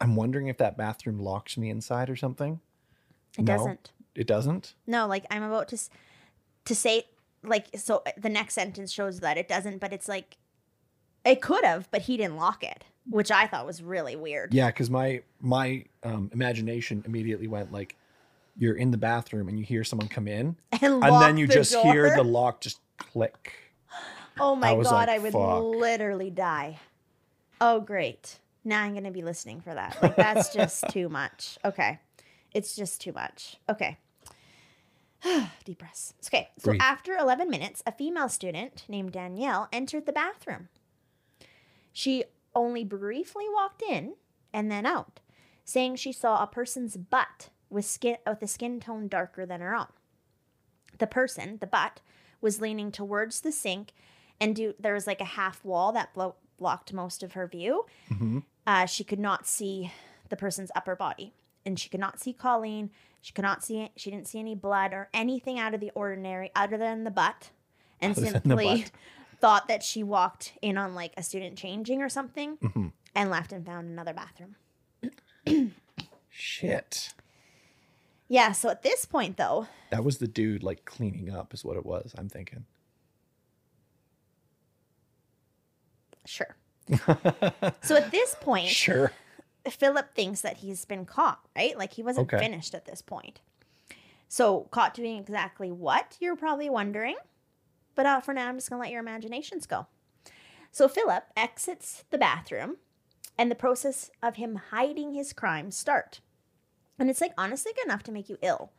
I'm 0.00 0.14
wondering 0.16 0.46
if 0.46 0.58
that 0.58 0.76
bathroom 0.76 1.18
locks 1.18 1.56
me 1.56 1.70
inside 1.70 2.08
or 2.08 2.16
something. 2.16 2.60
It 3.36 3.44
No. 3.44 3.56
doesn't. 3.56 3.92
It 4.14 4.26
doesn't. 4.26 4.74
No, 4.86 5.06
like 5.06 5.24
I'm 5.30 5.42
about 5.42 5.68
to 5.68 5.78
to 6.66 6.74
say 6.74 7.04
like 7.42 7.66
so 7.76 8.04
the 8.16 8.28
next 8.28 8.54
sentence 8.54 8.92
shows 8.92 9.20
that 9.20 9.36
it 9.38 9.48
doesn't, 9.48 9.78
but 9.78 9.92
it's 9.92 10.08
like 10.08 10.36
It 11.24 11.40
could 11.40 11.64
have, 11.64 11.90
but 11.90 12.02
he 12.02 12.16
didn't 12.16 12.36
lock 12.36 12.62
it, 12.62 12.84
which 13.08 13.30
I 13.30 13.46
thought 13.46 13.64
was 13.66 13.82
really 13.82 14.14
weird. 14.16 14.52
Yeah, 14.54 14.68
because 14.68 14.90
my 14.90 15.22
my 15.40 15.84
um, 16.04 16.30
imagination 16.32 17.02
immediately 17.06 17.48
went 17.48 17.72
like, 17.72 17.96
you're 18.56 18.74
in 18.76 18.90
the 18.92 18.98
bathroom 18.98 19.48
and 19.48 19.58
you 19.58 19.64
hear 19.64 19.82
someone 19.84 20.08
come 20.08 20.28
in, 20.28 20.56
And, 20.82 21.02
and 21.04 21.20
then 21.22 21.36
you 21.38 21.46
the 21.48 21.54
just 21.54 21.74
hear 21.74 22.14
the 22.14 22.22
lock 22.24 22.60
just 22.60 22.78
click. 22.98 23.52
Oh 24.40 24.54
my 24.56 24.70
I 24.70 24.82
god, 24.82 24.84
like, 24.84 25.08
I 25.08 25.18
would 25.18 25.32
"Fuck." 25.32 25.62
literally 25.64 26.30
die. 26.30 26.78
Oh 27.64 27.78
great. 27.78 28.40
Now 28.64 28.82
I'm 28.82 28.92
gonna 28.92 29.12
be 29.12 29.22
listening 29.22 29.60
for 29.60 29.72
that. 29.72 29.96
Like 30.02 30.16
that's 30.16 30.52
just 30.52 30.84
too 30.90 31.08
much. 31.08 31.58
Okay. 31.64 32.00
It's 32.52 32.74
just 32.74 33.00
too 33.00 33.12
much. 33.12 33.56
Okay. 33.70 33.96
Deep 35.64 35.78
breaths. 35.78 36.12
Okay. 36.26 36.50
So 36.58 36.72
Breathe. 36.72 36.80
after 36.82 37.16
11 37.16 37.48
minutes, 37.48 37.82
a 37.86 37.92
female 37.92 38.28
student 38.28 38.84
named 38.88 39.12
Danielle 39.12 39.68
entered 39.72 40.04
the 40.06 40.12
bathroom. 40.12 40.68
She 41.92 42.24
only 42.54 42.82
briefly 42.84 43.44
walked 43.48 43.82
in 43.82 44.14
and 44.52 44.70
then 44.70 44.84
out, 44.84 45.20
saying 45.64 45.96
she 45.96 46.12
saw 46.12 46.42
a 46.42 46.46
person's 46.48 46.96
butt 46.96 47.48
with 47.70 47.84
skin 47.86 48.16
with 48.26 48.42
a 48.42 48.48
skin 48.48 48.80
tone 48.80 49.06
darker 49.06 49.46
than 49.46 49.60
her 49.60 49.74
own. 49.74 49.86
The 50.98 51.06
person, 51.06 51.58
the 51.60 51.66
butt, 51.66 52.00
was 52.40 52.60
leaning 52.60 52.90
towards 52.90 53.40
the 53.40 53.52
sink, 53.52 53.92
and 54.40 54.54
do, 54.56 54.74
there 54.78 54.94
was 54.94 55.06
like 55.06 55.20
a 55.20 55.36
half 55.40 55.64
wall 55.64 55.92
that 55.92 56.12
blo- 56.12 56.34
blocked 56.62 56.92
most 56.92 57.22
of 57.24 57.32
her 57.32 57.46
view. 57.48 57.84
hmm 58.08 58.38
Uh, 58.66 58.86
she 58.86 59.02
could 59.02 59.18
not 59.18 59.46
see 59.46 59.92
the 60.28 60.36
person's 60.36 60.70
upper 60.76 60.94
body, 60.94 61.32
and 61.66 61.78
she 61.80 61.88
could 61.88 61.98
not 62.00 62.20
see 62.20 62.32
Colleen. 62.32 62.90
She 63.20 63.32
could 63.32 63.42
not 63.42 63.64
see. 63.64 63.90
She 63.96 64.10
didn't 64.12 64.28
see 64.28 64.38
any 64.38 64.54
blood 64.54 64.92
or 64.92 65.08
anything 65.12 65.58
out 65.58 65.74
of 65.74 65.80
the 65.80 65.90
ordinary, 65.94 66.50
other 66.54 66.78
than 66.78 67.02
the 67.02 67.10
butt, 67.10 67.50
and 68.00 68.16
Other 68.16 68.26
simply 68.26 68.64
butt. 68.82 68.90
thought 69.40 69.66
that 69.68 69.82
she 69.82 70.02
walked 70.04 70.52
in 70.62 70.78
on 70.78 70.94
like 70.94 71.12
a 71.16 71.22
student 71.24 71.58
changing 71.58 72.00
or 72.02 72.08
something, 72.08 72.56
hmm 72.56 72.88
and 73.14 73.28
left 73.30 73.52
and 73.52 73.66
found 73.66 73.88
another 73.90 74.14
bathroom. 74.14 74.54
Shit. 76.30 77.12
Yeah. 78.28 78.52
So 78.52 78.70
at 78.70 78.82
this 78.82 79.04
point, 79.04 79.36
though, 79.36 79.66
That 79.90 80.04
was 80.04 80.18
the 80.18 80.28
dude 80.28 80.62
like 80.62 80.84
cleaning 80.84 81.34
up, 81.34 81.52
is 81.52 81.64
what 81.64 81.76
it 81.76 81.84
was. 81.84 82.14
I'm 82.16 82.28
thinking. 82.28 82.64
Sure. 86.26 86.56
So 87.82 87.96
at 87.96 88.10
this 88.10 88.34
point, 88.40 88.68
sure. 88.68 89.12
Philip 89.68 90.14
thinks 90.14 90.40
that 90.40 90.58
he's 90.58 90.84
been 90.84 91.04
caught, 91.04 91.40
right? 91.56 91.76
Like 91.78 91.92
he 91.94 92.02
wasn't 92.02 92.32
Okay. 92.32 92.42
finished 92.44 92.74
at 92.74 92.84
this 92.86 93.02
point. 93.02 93.40
So, 94.28 94.62
caught 94.70 94.94
doing 94.94 95.18
exactly 95.18 95.70
what? 95.70 96.16
You're 96.18 96.36
probably 96.36 96.70
wondering. 96.70 97.16
But 97.94 98.06
uh, 98.06 98.20
for 98.20 98.32
now, 98.32 98.48
I'm 98.48 98.56
just 98.56 98.70
going 98.70 98.78
to 98.78 98.82
let 98.82 98.90
your 98.90 99.00
imaginations 99.02 99.66
go. 99.66 99.86
So, 100.70 100.88
Philip 100.88 101.24
exits 101.36 102.04
the 102.10 102.16
bathroom, 102.16 102.78
and 103.36 103.50
the 103.50 103.54
process 103.54 104.10
of 104.22 104.36
him 104.36 104.56
hiding 104.70 105.12
his 105.12 105.32
crimes 105.34 105.76
start. 105.76 106.20
And 106.98 107.10
it's 107.10 107.20
like 107.20 107.32
honestly 107.36 107.72
enough 107.84 108.02
to 108.04 108.12
make 108.12 108.28
you 108.30 108.38
ill. 108.40 108.72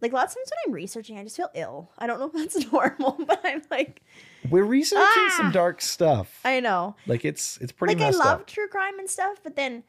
Like 0.00 0.12
lots 0.12 0.32
of 0.32 0.36
times 0.38 0.50
when 0.50 0.68
I'm 0.70 0.74
researching, 0.74 1.18
I 1.18 1.24
just 1.24 1.36
feel 1.36 1.50
ill. 1.54 1.90
I 1.98 2.06
don't 2.06 2.20
know 2.20 2.26
if 2.26 2.32
that's 2.32 2.72
normal, 2.72 3.18
but 3.26 3.40
I'm 3.44 3.62
like, 3.70 4.02
We're 4.48 4.64
researching 4.64 5.04
Ah! 5.06 5.34
some 5.36 5.50
dark 5.50 5.80
stuff. 5.80 6.40
I 6.44 6.60
know. 6.60 6.94
like 7.06 7.24
it's 7.24 7.58
it's 7.58 7.72
pretty 7.72 7.94
like 7.96 8.14
I 8.14 8.16
love 8.16 8.40
up. 8.40 8.46
true 8.46 8.68
crime 8.68 8.98
and 8.98 9.08
stuff, 9.10 9.38
but 9.42 9.56
then 9.56 9.82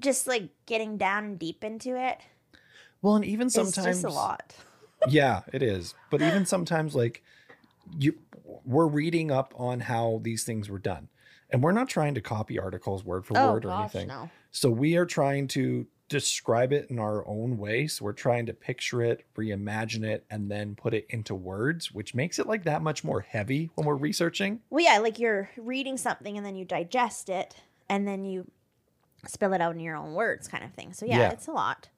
just 0.00 0.26
like 0.26 0.50
getting 0.66 0.96
down 0.96 1.36
deep 1.36 1.64
into 1.64 1.96
it 2.00 2.18
Well, 3.00 3.16
and 3.16 3.24
even 3.24 3.50
sometimes 3.50 4.02
just 4.02 4.04
a 4.04 4.10
lot. 4.10 4.54
yeah, 5.08 5.42
it 5.52 5.62
is. 5.62 5.94
But 6.10 6.22
even 6.22 6.46
sometimes, 6.46 6.94
like 6.94 7.24
you, 7.98 8.14
we're 8.64 8.86
reading 8.86 9.32
up 9.32 9.52
on 9.56 9.80
how 9.80 10.20
these 10.22 10.44
things 10.44 10.70
were 10.70 10.78
done, 10.78 11.08
and 11.50 11.62
we're 11.62 11.72
not 11.72 11.88
trying 11.88 12.14
to 12.14 12.20
copy 12.20 12.60
articles 12.60 13.04
word 13.04 13.26
for 13.26 13.34
word 13.34 13.64
or 13.64 13.68
Oh, 13.68 13.72
gosh, 13.72 13.80
anything. 13.94 14.08
no. 14.08 14.30
So 14.52 14.70
we 14.70 14.96
are 14.96 15.06
trying 15.06 15.48
to 15.48 15.86
describe 16.12 16.72
it 16.72 16.88
in 16.90 16.98
our 16.98 17.26
own 17.26 17.58
way. 17.58 17.86
So 17.86 18.04
we're 18.04 18.12
trying 18.12 18.46
to 18.46 18.52
picture 18.52 19.02
it, 19.02 19.24
reimagine 19.36 20.04
it, 20.04 20.24
and 20.30 20.50
then 20.50 20.74
put 20.74 20.94
it 20.94 21.06
into 21.10 21.34
words, 21.34 21.92
which 21.92 22.14
makes 22.14 22.38
it 22.38 22.46
like 22.46 22.64
that 22.64 22.82
much 22.82 23.02
more 23.02 23.20
heavy 23.20 23.70
when 23.74 23.86
we're 23.86 23.94
researching. 23.96 24.60
Well, 24.70 24.84
yeah, 24.84 24.98
like 24.98 25.18
you're 25.18 25.50
reading 25.56 25.96
something 25.96 26.36
and 26.36 26.44
then 26.46 26.54
you 26.56 26.64
digest 26.64 27.28
it 27.28 27.56
and 27.88 28.06
then 28.06 28.24
you 28.24 28.50
spill 29.26 29.52
it 29.52 29.60
out 29.60 29.74
in 29.74 29.80
your 29.80 29.96
own 29.96 30.12
words, 30.14 30.48
kind 30.48 30.62
of 30.64 30.72
thing. 30.72 30.92
So 30.92 31.06
yeah, 31.06 31.18
Yeah. 31.18 31.30
it's 31.30 31.46
a 31.46 31.52
lot. 31.52 31.88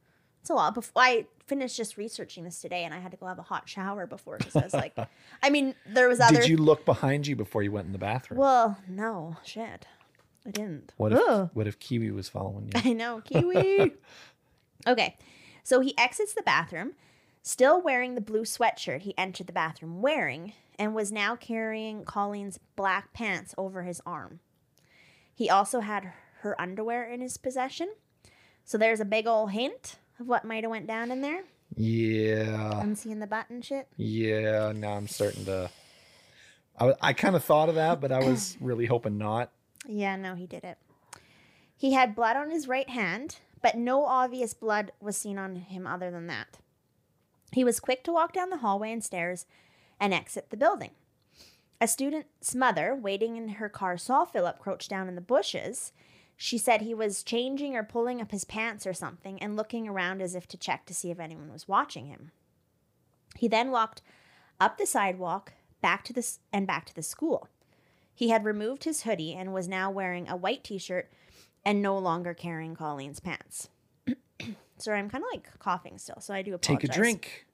It's 0.40 0.50
a 0.50 0.54
lot. 0.54 0.74
Before 0.74 1.02
I 1.02 1.26
finished 1.46 1.76
just 1.76 1.96
researching 1.96 2.44
this 2.44 2.60
today, 2.60 2.84
and 2.84 2.92
I 2.92 2.98
had 2.98 3.10
to 3.12 3.16
go 3.16 3.24
have 3.26 3.38
a 3.38 3.42
hot 3.42 3.66
shower 3.66 4.06
before 4.06 4.36
because 4.36 4.54
I 4.56 4.62
was 4.64 4.74
like, 4.74 4.94
I 5.42 5.48
mean, 5.48 5.74
there 5.86 6.06
was 6.06 6.20
other. 6.20 6.40
Did 6.40 6.48
you 6.48 6.58
look 6.58 6.84
behind 6.84 7.26
you 7.26 7.34
before 7.34 7.62
you 7.62 7.72
went 7.72 7.86
in 7.86 7.92
the 7.92 7.98
bathroom? 7.98 8.40
Well, 8.40 8.76
no, 8.86 9.36
shit, 9.42 9.86
I 10.46 10.50
didn't. 10.50 10.92
what 10.96 11.12
if 11.12 11.20
Ugh. 11.26 11.50
what 11.54 11.66
if 11.66 11.78
Kiwi 11.78 12.10
was 12.10 12.28
following 12.28 12.66
you? 12.66 12.72
I 12.90 12.92
know, 12.92 13.20
Kiwi. 13.22 13.92
okay, 14.86 15.16
so 15.62 15.80
he 15.80 15.96
exits 15.96 16.34
the 16.34 16.42
bathroom, 16.42 16.92
still 17.42 17.80
wearing 17.80 18.14
the 18.14 18.20
blue 18.20 18.42
sweatshirt 18.42 19.02
he 19.02 19.16
entered 19.16 19.46
the 19.46 19.52
bathroom 19.52 20.02
wearing, 20.02 20.52
and 20.78 20.94
was 20.94 21.10
now 21.10 21.34
carrying 21.36 22.04
Colleen's 22.04 22.58
black 22.76 23.12
pants 23.12 23.54
over 23.56 23.82
his 23.84 24.00
arm. 24.04 24.40
He 25.34 25.48
also 25.48 25.80
had 25.80 26.12
her 26.40 26.60
underwear 26.60 27.04
in 27.04 27.20
his 27.20 27.36
possession. 27.36 27.88
So 28.64 28.78
there's 28.78 29.00
a 29.00 29.04
big 29.04 29.26
old 29.26 29.50
hint 29.52 29.96
of 30.20 30.28
what 30.28 30.44
might 30.44 30.64
have 30.64 30.70
went 30.70 30.86
down 30.86 31.10
in 31.10 31.20
there. 31.22 31.44
Yeah. 31.76 32.80
Unseeing 32.80 33.18
the 33.20 33.26
butt 33.26 33.50
and 33.50 33.64
shit. 33.64 33.88
Yeah, 33.96 34.72
now 34.74 34.92
I'm 34.92 35.08
starting 35.08 35.44
to. 35.46 35.70
I, 36.78 36.92
I 37.00 37.12
kind 37.14 37.34
of 37.36 37.44
thought 37.44 37.68
of 37.68 37.74
that, 37.76 38.00
but 38.00 38.12
I 38.12 38.18
was 38.20 38.56
really 38.60 38.86
hoping 38.86 39.18
not. 39.18 39.50
Yeah, 39.86 40.16
no, 40.16 40.34
he 40.34 40.46
did 40.46 40.64
it. 40.64 40.78
He 41.76 41.92
had 41.92 42.14
blood 42.14 42.36
on 42.36 42.50
his 42.50 42.68
right 42.68 42.88
hand, 42.88 43.38
but 43.60 43.76
no 43.76 44.04
obvious 44.04 44.54
blood 44.54 44.92
was 45.00 45.16
seen 45.16 45.38
on 45.38 45.56
him 45.56 45.86
other 45.86 46.10
than 46.10 46.26
that. 46.28 46.58
He 47.52 47.64
was 47.64 47.80
quick 47.80 48.02
to 48.04 48.12
walk 48.12 48.32
down 48.32 48.50
the 48.50 48.58
hallway 48.58 48.92
and 48.92 49.04
stairs 49.04 49.46
and 50.00 50.12
exit 50.12 50.50
the 50.50 50.56
building. 50.56 50.90
A 51.80 51.88
student's 51.88 52.54
mother, 52.54 52.94
waiting 52.94 53.36
in 53.36 53.48
her 53.48 53.68
car, 53.68 53.98
saw 53.98 54.24
Philip 54.24 54.58
crouch 54.58 54.88
down 54.88 55.08
in 55.08 55.14
the 55.14 55.20
bushes. 55.20 55.92
She 56.36 56.56
said 56.58 56.82
he 56.82 56.94
was 56.94 57.22
changing 57.22 57.76
or 57.76 57.82
pulling 57.82 58.20
up 58.20 58.30
his 58.30 58.44
pants 58.44 58.86
or 58.86 58.94
something 58.94 59.40
and 59.42 59.56
looking 59.56 59.88
around 59.88 60.22
as 60.22 60.34
if 60.34 60.46
to 60.48 60.56
check 60.56 60.86
to 60.86 60.94
see 60.94 61.10
if 61.10 61.20
anyone 61.20 61.52
was 61.52 61.68
watching 61.68 62.06
him. 62.06 62.30
He 63.36 63.48
then 63.48 63.70
walked 63.70 64.02
up 64.60 64.78
the 64.78 64.86
sidewalk, 64.86 65.52
back 65.80 66.04
to 66.04 66.12
the 66.12 66.26
and 66.52 66.66
back 66.66 66.86
to 66.86 66.94
the 66.94 67.02
school. 67.02 67.48
He 68.14 68.28
had 68.28 68.44
removed 68.44 68.84
his 68.84 69.02
hoodie 69.02 69.34
and 69.34 69.52
was 69.52 69.68
now 69.68 69.90
wearing 69.90 70.28
a 70.28 70.36
white 70.36 70.62
t-shirt 70.62 71.10
and 71.64 71.82
no 71.82 71.98
longer 71.98 72.34
carrying 72.34 72.74
Colleen's 72.76 73.20
pants. 73.20 73.68
Sorry, 74.78 74.98
I'm 74.98 75.08
kind 75.10 75.24
of 75.24 75.28
like 75.32 75.58
coughing 75.58 75.98
still, 75.98 76.20
so 76.20 76.34
I 76.34 76.42
do 76.42 76.54
apologize. 76.54 76.88
Take 76.88 76.90
a 76.90 76.92
drink. 76.92 77.46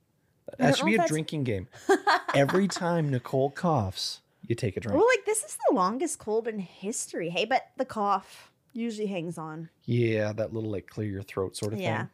That 0.58 0.76
should 0.76 0.86
be 0.86 0.94
a 0.94 0.98
that's- 0.98 1.10
drinking 1.10 1.44
game. 1.44 1.68
Every 2.34 2.66
time 2.68 3.10
Nicole 3.10 3.50
coughs, 3.50 4.20
you 4.46 4.54
take 4.54 4.76
a 4.76 4.80
drink. 4.80 4.96
Well, 4.98 5.06
like 5.06 5.24
this 5.26 5.44
is 5.44 5.56
the 5.68 5.74
longest 5.74 6.18
cold 6.18 6.48
in 6.48 6.58
history. 6.58 7.28
Hey, 7.30 7.44
but 7.44 7.68
the 7.76 7.84
cough 7.84 8.50
usually 8.72 9.06
hangs 9.06 9.38
on. 9.38 9.68
Yeah, 9.84 10.32
that 10.32 10.52
little 10.52 10.70
like 10.70 10.86
clear 10.88 11.08
your 11.08 11.22
throat 11.22 11.56
sort 11.56 11.72
of 11.72 11.78
thing. 11.78 11.86
Yeah, 11.86 11.98
thing. 11.98 12.08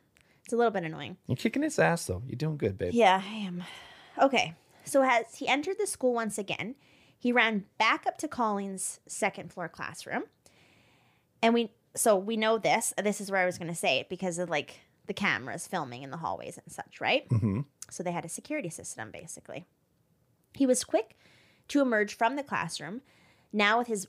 it's 0.44 0.52
a 0.52 0.56
little 0.56 0.70
bit 0.70 0.84
annoying. 0.84 1.16
You're 1.26 1.36
kicking 1.36 1.62
its 1.62 1.78
ass 1.78 2.06
though. 2.06 2.22
You're 2.26 2.36
doing 2.36 2.56
good, 2.56 2.76
babe. 2.78 2.92
Yeah, 2.92 3.22
I 3.24 3.34
am. 3.36 3.64
Okay, 4.20 4.54
so 4.84 5.02
as 5.02 5.34
he 5.36 5.48
entered 5.48 5.76
the 5.78 5.86
school 5.86 6.12
once 6.12 6.36
again, 6.36 6.74
he 7.18 7.32
ran 7.32 7.64
back 7.78 8.06
up 8.06 8.18
to 8.18 8.28
Colleen's 8.28 9.00
second 9.06 9.52
floor 9.52 9.68
classroom, 9.68 10.24
and 11.42 11.54
we 11.54 11.72
so 11.94 12.16
we 12.16 12.36
know 12.36 12.58
this. 12.58 12.92
This 13.02 13.20
is 13.20 13.30
where 13.30 13.40
I 13.40 13.46
was 13.46 13.58
going 13.58 13.70
to 13.70 13.74
say 13.74 13.98
it 14.00 14.08
because 14.08 14.38
of 14.38 14.50
like 14.50 14.80
the 15.06 15.14
cameras 15.14 15.66
filming 15.66 16.02
in 16.02 16.10
the 16.10 16.16
hallways 16.18 16.58
and 16.58 16.72
such, 16.72 17.00
right? 17.00 17.26
hmm 17.28 17.60
So 17.90 18.02
they 18.02 18.12
had 18.12 18.24
a 18.24 18.28
security 18.28 18.68
system 18.70 19.10
basically. 19.10 19.64
He 20.54 20.66
was 20.66 20.84
quick 20.84 21.16
to 21.68 21.80
emerge 21.80 22.16
from 22.16 22.36
the 22.36 22.42
classroom, 22.42 23.02
now 23.52 23.78
with 23.78 23.86
his 23.86 24.08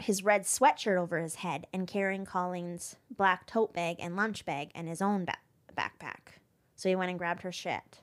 his 0.00 0.24
red 0.24 0.42
sweatshirt 0.44 0.96
over 0.96 1.18
his 1.18 1.36
head 1.36 1.66
and 1.74 1.86
carrying 1.86 2.24
Colleen's 2.24 2.96
black 3.14 3.46
tote 3.46 3.74
bag 3.74 3.96
and 4.00 4.16
lunch 4.16 4.46
bag 4.46 4.70
and 4.74 4.88
his 4.88 5.02
own 5.02 5.26
ba- 5.26 5.36
backpack. 5.76 6.38
So 6.76 6.88
he 6.88 6.96
went 6.96 7.10
and 7.10 7.18
grabbed 7.18 7.42
her 7.42 7.52
shit. 7.52 8.00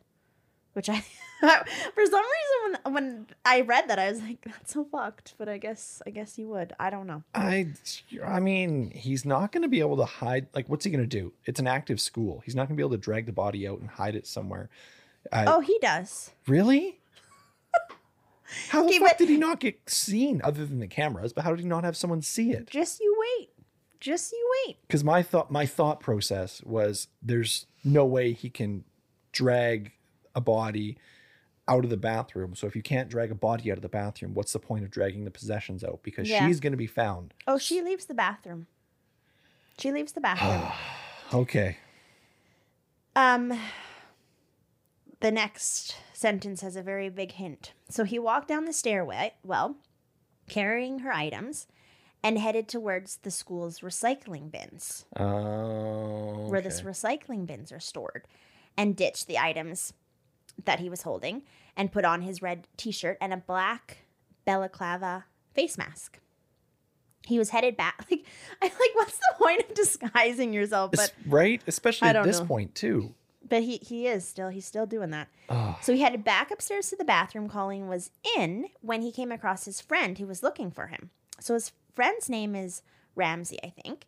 Which 0.78 0.90
I 0.90 1.00
for 1.40 2.06
some 2.06 2.24
reason 2.24 2.82
when 2.84 2.94
when 2.94 3.28
I 3.44 3.62
read 3.62 3.90
that 3.90 3.98
I 3.98 4.12
was 4.12 4.22
like 4.22 4.42
that's 4.46 4.74
so 4.74 4.86
fucked, 4.86 5.34
but 5.40 5.50
I 5.50 5.58
guess 5.58 6.04
I 6.06 6.12
guess 6.12 6.38
you 6.38 6.48
would. 6.50 6.74
I 6.80 6.92
don't 6.92 7.08
know. 7.08 7.24
I, 7.34 7.70
I 8.24 8.40
mean, 8.40 8.92
he's 8.92 9.26
not 9.26 9.52
going 9.52 9.64
to 9.64 9.68
be 9.68 9.80
able 9.80 9.98
to 9.98 10.06
hide. 10.06 10.46
Like, 10.54 10.70
what's 10.70 10.86
he 10.86 10.92
going 10.92 11.04
to 11.04 11.08
do? 11.08 11.34
It's 11.46 11.60
an 11.60 11.66
active 11.66 12.00
school. 12.00 12.44
He's 12.46 12.54
not 12.54 12.68
going 12.68 12.76
to 12.76 12.80
be 12.80 12.84
able 12.84 12.92
to 12.92 12.98
drag 13.00 13.26
the 13.26 13.32
body 13.34 13.68
out 13.68 13.80
and 13.80 13.90
hide 13.90 14.16
it 14.16 14.28
somewhere. 14.28 14.70
I, 15.34 15.46
Oh, 15.46 15.62
he 15.62 15.80
does. 15.80 16.30
really? 16.46 17.00
How 18.70 18.88
the 18.88 19.00
fuck 19.00 19.18
did 19.18 19.30
he 19.30 19.38
not 19.38 19.60
get 19.60 19.90
seen 19.90 20.42
other 20.44 20.64
than 20.64 20.80
the 20.80 20.88
cameras? 20.88 21.34
But 21.34 21.44
how 21.44 21.50
did 21.56 21.60
he 21.60 21.68
not 21.68 21.84
have 21.84 21.98
someone 21.98 22.22
see 22.22 22.52
it? 22.52 22.70
Just 22.70 23.00
you 23.00 23.16
wait. 23.40 23.50
Just 24.00 24.32
you 24.32 24.50
wait. 24.68 24.78
because 24.88 25.04
my 25.04 25.24
thought 25.24 25.50
my 25.52 25.66
thought 25.66 26.00
process 26.00 26.62
was 26.64 27.08
there's 27.22 27.66
no 27.84 28.06
way 28.06 28.32
he 28.32 28.50
can 28.50 28.84
drag 29.32 29.92
a 30.38 30.42
body 30.42 30.98
out 31.68 31.84
of 31.84 31.90
the 31.90 31.98
bathroom. 31.98 32.56
So 32.56 32.66
if 32.68 32.76
you 32.78 32.82
can't 32.82 33.10
drag 33.10 33.30
a 33.32 33.36
body 33.36 33.70
out 33.72 33.78
of 33.78 33.82
the 33.82 33.90
bathroom, 33.90 34.34
what's 34.34 34.54
the 34.54 34.60
point 34.60 34.86
of 34.86 34.92
dragging 34.92 35.26
the 35.26 35.32
possessions 35.32 35.84
out? 35.84 36.00
Because 36.04 36.30
Yeah. 36.30 36.48
she's 36.48 36.62
going 36.62 36.72
to 36.72 36.78
be 36.78 36.88
found. 36.88 37.34
Oh, 37.46 37.58
she 37.58 37.82
leaves 37.82 38.06
the 38.06 38.14
bathroom. 38.14 38.68
She 39.78 39.92
leaves 39.92 40.14
the 40.14 40.22
bathroom. 40.22 40.72
Okay. 41.34 41.76
Um, 43.18 43.60
the 45.20 45.30
next 45.30 45.98
sentence 46.14 46.62
has 46.62 46.78
a 46.78 46.82
very 46.82 47.10
big 47.10 47.34
hint. 47.34 47.74
So 47.90 48.06
he 48.06 48.18
walked 48.18 48.48
down 48.48 48.64
the 48.64 48.72
stairway, 48.72 49.34
well, 49.44 49.76
carrying 50.48 51.00
her 51.00 51.12
items, 51.12 51.68
and 52.24 52.40
headed 52.40 52.70
towards 52.70 53.18
the 53.18 53.32
school's 53.32 53.82
recycling 53.82 54.50
bins, 54.50 55.06
Oh. 55.20 56.48
where 56.48 56.62
the 56.62 56.70
recycling 56.70 57.46
bins 57.46 57.74
are 57.74 57.82
stored, 57.82 58.26
and 58.78 58.96
ditched 58.96 59.28
the 59.28 59.38
items 59.38 59.92
that 60.66 60.80
he 60.80 60.90
was 60.90 61.04
holding 61.04 61.44
and 61.76 61.92
put 61.92 62.06
on 62.06 62.22
his 62.22 62.42
red 62.42 62.68
t 62.78 62.92
shirt 62.92 63.18
and 63.22 63.34
a 63.34 63.38
black 63.38 64.00
balaclava 64.46 65.26
face 65.54 65.78
mask. 65.78 66.20
He 67.26 67.38
was 67.38 67.50
headed 67.50 67.76
back. 67.76 68.08
Like, 68.12 68.26
I 68.62 68.66
like, 68.66 68.96
what's 68.96 69.18
the 69.18 69.36
point 69.38 69.62
of 69.62 69.74
disguising 69.76 70.54
yourself? 70.54 70.92
But 70.92 71.14
right? 71.26 71.62
Especially 71.68 72.08
at 72.08 72.24
this 72.24 72.40
know. 72.40 72.46
point, 72.46 72.74
too. 72.74 73.14
but 73.48 73.64
he 73.64 73.78
he 73.78 74.08
is 74.08 74.28
still 74.28 74.50
he's 74.50 74.66
still 74.66 74.86
doing 74.86 75.12
that. 75.12 75.28
Ugh. 75.50 75.76
So 75.82 75.94
he 75.94 76.02
headed 76.02 76.24
back 76.24 76.52
upstairs 76.52 76.90
to 76.90 76.96
the 76.96 77.04
bathroom. 77.04 77.50
Colleen 77.50 77.88
was 77.88 78.12
in 78.38 78.68
when 78.82 79.02
he 79.02 79.12
came 79.12 79.32
across 79.32 79.66
his 79.66 79.82
friend 79.82 80.18
who 80.18 80.26
was 80.26 80.42
looking 80.42 80.72
for 80.72 80.88
him. 80.88 81.12
So 81.40 81.54
his 81.54 81.72
friend's 81.94 82.30
name 82.30 82.56
is 82.56 82.82
Ramsey, 83.16 83.60
I 83.64 83.70
think, 83.70 84.06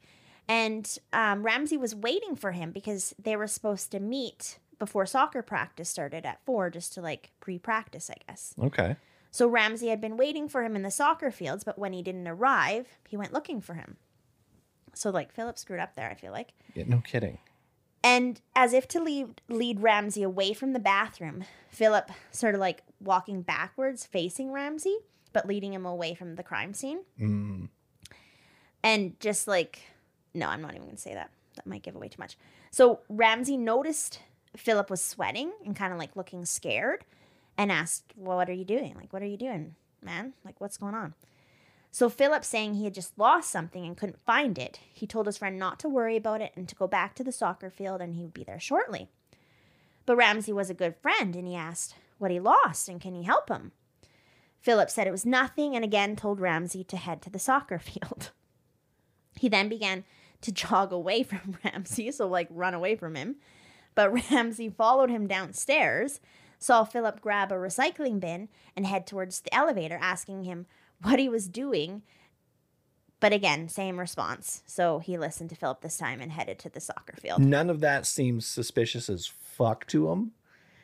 and 0.47 0.97
um, 1.13 1.43
Ramsey 1.43 1.77
was 1.77 1.93
waiting 1.93 2.35
for 2.35 2.53
him 2.53 2.71
because 2.71 3.13
they 3.21 3.35
were 3.35 3.47
supposed 3.47 3.91
to 3.91 3.99
meet 3.99 4.59
before 4.79 5.05
soccer 5.05 5.41
practice 5.41 5.89
started 5.89 6.25
at 6.25 6.43
four, 6.45 6.69
just 6.69 6.93
to 6.93 7.01
like 7.01 7.31
pre-practice, 7.39 8.09
I 8.09 8.15
guess. 8.27 8.53
Okay. 8.61 8.95
So 9.31 9.47
Ramsey 9.47 9.89
had 9.89 10.01
been 10.01 10.17
waiting 10.17 10.49
for 10.49 10.63
him 10.63 10.75
in 10.75 10.81
the 10.81 10.89
soccer 10.89 11.29
fields, 11.29 11.63
but 11.63 11.77
when 11.77 11.93
he 11.93 12.01
didn't 12.01 12.27
arrive, 12.27 12.87
he 13.07 13.17
went 13.17 13.33
looking 13.33 13.61
for 13.61 13.75
him. 13.75 13.97
So 14.95 15.11
like 15.11 15.31
Philip 15.31 15.59
screwed 15.59 15.79
up 15.79 15.95
there, 15.95 16.09
I 16.09 16.15
feel 16.15 16.31
like. 16.31 16.53
Yeah, 16.73 16.85
no 16.87 17.01
kidding. 17.05 17.37
And 18.03 18.41
as 18.55 18.73
if 18.73 18.87
to 18.89 19.03
lead, 19.03 19.41
lead 19.49 19.81
Ramsey 19.81 20.23
away 20.23 20.53
from 20.53 20.73
the 20.73 20.79
bathroom, 20.79 21.43
Philip 21.69 22.11
sort 22.31 22.55
of 22.55 22.61
like 22.61 22.83
walking 23.01 23.41
backwards, 23.41 24.05
facing 24.05 24.51
Ramsey, 24.51 24.97
but 25.33 25.45
leading 25.45 25.73
him 25.73 25.85
away 25.85 26.15
from 26.15 26.35
the 26.35 26.43
crime 26.43 26.73
scene. 26.73 26.99
Mm. 27.19 27.69
And 28.83 29.19
just 29.19 29.47
like, 29.47 29.81
no, 30.33 30.47
I'm 30.47 30.61
not 30.61 30.71
even 30.71 30.83
going 30.83 30.95
to 30.95 31.01
say 31.01 31.13
that. 31.13 31.29
That 31.55 31.67
might 31.67 31.83
give 31.83 31.95
away 31.95 32.07
too 32.07 32.19
much. 32.19 32.37
So 32.71 33.01
Ramsey 33.09 33.57
noticed 33.57 34.19
Philip 34.55 34.89
was 34.89 35.03
sweating 35.03 35.51
and 35.65 35.75
kind 35.75 35.93
of 35.93 35.99
like 35.99 36.15
looking 36.15 36.45
scared 36.45 37.05
and 37.57 37.71
asked, 37.71 38.13
well, 38.15 38.37
What 38.37 38.49
are 38.49 38.53
you 38.53 38.65
doing? 38.65 38.95
Like, 38.95 39.13
what 39.13 39.21
are 39.21 39.27
you 39.27 39.37
doing, 39.37 39.75
man? 40.01 40.33
Like, 40.43 40.59
what's 40.59 40.77
going 40.77 40.95
on? 40.95 41.13
So 41.91 42.09
Philip 42.09 42.45
saying 42.45 42.75
he 42.75 42.83
had 42.83 42.93
just 42.93 43.17
lost 43.17 43.49
something 43.49 43.85
and 43.85 43.97
couldn't 43.97 44.19
find 44.19 44.57
it. 44.57 44.79
He 44.93 45.07
told 45.07 45.25
his 45.25 45.37
friend 45.37 45.57
not 45.57 45.79
to 45.79 45.89
worry 45.89 46.15
about 46.15 46.41
it 46.41 46.51
and 46.55 46.69
to 46.69 46.75
go 46.75 46.87
back 46.87 47.15
to 47.15 47.23
the 47.23 47.31
soccer 47.31 47.69
field 47.69 47.99
and 48.01 48.13
he 48.13 48.21
would 48.21 48.33
be 48.33 48.43
there 48.43 48.59
shortly. 48.59 49.09
But 50.05 50.15
Ramsey 50.15 50.53
was 50.53 50.69
a 50.69 50.75
good 50.75 50.95
friend 50.95 51.35
and 51.35 51.47
he 51.47 51.55
asked 51.55 51.95
what 52.19 52.31
he 52.31 52.39
lost 52.39 52.89
and 52.89 53.01
can 53.01 53.15
he 53.15 53.23
help 53.23 53.49
him? 53.49 53.71
Philip 54.61 54.89
said 54.89 55.07
it 55.07 55.11
was 55.11 55.25
nothing 55.25 55.75
and 55.75 55.83
again 55.83 56.15
told 56.15 56.39
Ramsey 56.39 56.83
to 56.83 56.97
head 56.97 57.21
to 57.23 57.29
the 57.29 57.39
soccer 57.39 57.79
field. 57.79 58.31
He 59.35 59.49
then 59.49 59.69
began 59.69 60.03
to 60.41 60.51
jog 60.51 60.91
away 60.91 61.23
from 61.23 61.57
Ramsey, 61.63 62.11
so 62.11 62.27
like 62.27 62.47
run 62.51 62.73
away 62.73 62.95
from 62.95 63.15
him. 63.15 63.37
But 63.95 64.13
Ramsey 64.31 64.69
followed 64.69 65.09
him 65.09 65.27
downstairs, 65.27 66.19
saw 66.57 66.83
Philip 66.83 67.21
grab 67.21 67.51
a 67.51 67.55
recycling 67.55 68.19
bin 68.19 68.49
and 68.75 68.85
head 68.85 69.07
towards 69.07 69.41
the 69.41 69.53
elevator, 69.53 69.97
asking 70.01 70.43
him 70.43 70.65
what 71.01 71.19
he 71.19 71.29
was 71.29 71.47
doing. 71.47 72.01
But 73.19 73.33
again, 73.33 73.67
same 73.67 73.99
response. 73.99 74.63
So 74.65 74.99
he 74.99 75.17
listened 75.17 75.49
to 75.49 75.55
Philip 75.55 75.81
this 75.81 75.97
time 75.97 76.21
and 76.21 76.31
headed 76.31 76.59
to 76.59 76.69
the 76.69 76.79
soccer 76.79 77.15
field. 77.17 77.41
None 77.41 77.69
of 77.69 77.81
that 77.81 78.05
seems 78.05 78.45
suspicious 78.45 79.09
as 79.09 79.27
fuck 79.27 79.85
to 79.87 80.09
him. 80.11 80.31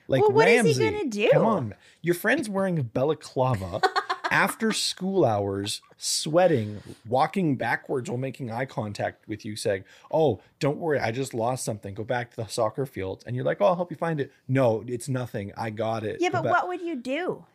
Like 0.07 0.21
Well, 0.21 0.31
what 0.31 0.47
is 0.47 0.77
he 0.77 0.83
gonna 0.83 1.05
do? 1.05 1.29
Come 1.31 1.45
on, 1.45 1.75
your 2.01 2.13
friend's 2.13 2.47
wearing 2.49 2.77
a 2.77 2.83
balaclava 2.83 3.81
after 4.35 4.73
school 4.73 5.23
hours, 5.23 5.81
sweating, 5.97 6.83
walking 7.07 7.55
backwards 7.55 8.09
while 8.09 8.17
making 8.17 8.51
eye 8.51 8.65
contact 8.65 9.25
with 9.29 9.45
you, 9.45 9.55
saying, 9.55 9.85
"Oh, 10.11 10.41
don't 10.59 10.77
worry, 10.77 10.99
I 10.99 11.11
just 11.11 11.33
lost 11.33 11.63
something. 11.63 11.93
Go 11.93 12.03
back 12.03 12.31
to 12.31 12.35
the 12.35 12.47
soccer 12.47 12.85
field." 12.85 13.23
And 13.25 13.33
you're 13.33 13.45
like, 13.45 13.61
"Oh, 13.61 13.67
I'll 13.67 13.75
help 13.77 13.91
you 13.91 13.97
find 13.97 14.19
it." 14.19 14.33
No, 14.45 14.83
it's 14.87 15.07
nothing. 15.07 15.53
I 15.55 15.69
got 15.69 16.03
it. 16.03 16.17
Yeah, 16.19 16.29
but 16.31 16.43
back." 16.43 16.51
what 16.51 16.67
would 16.67 16.81
you 16.81 16.97
do? 16.97 17.45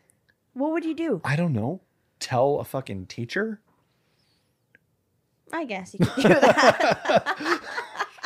What 0.54 0.72
would 0.72 0.86
you 0.86 0.94
do? 0.94 1.20
I 1.22 1.36
don't 1.36 1.52
know. 1.52 1.82
Tell 2.18 2.58
a 2.60 2.64
fucking 2.64 3.06
teacher. 3.06 3.60
I 5.52 5.64
guess 5.66 5.92
you 5.92 6.06
could 6.06 6.22
do 6.22 6.28
that. 6.28 7.59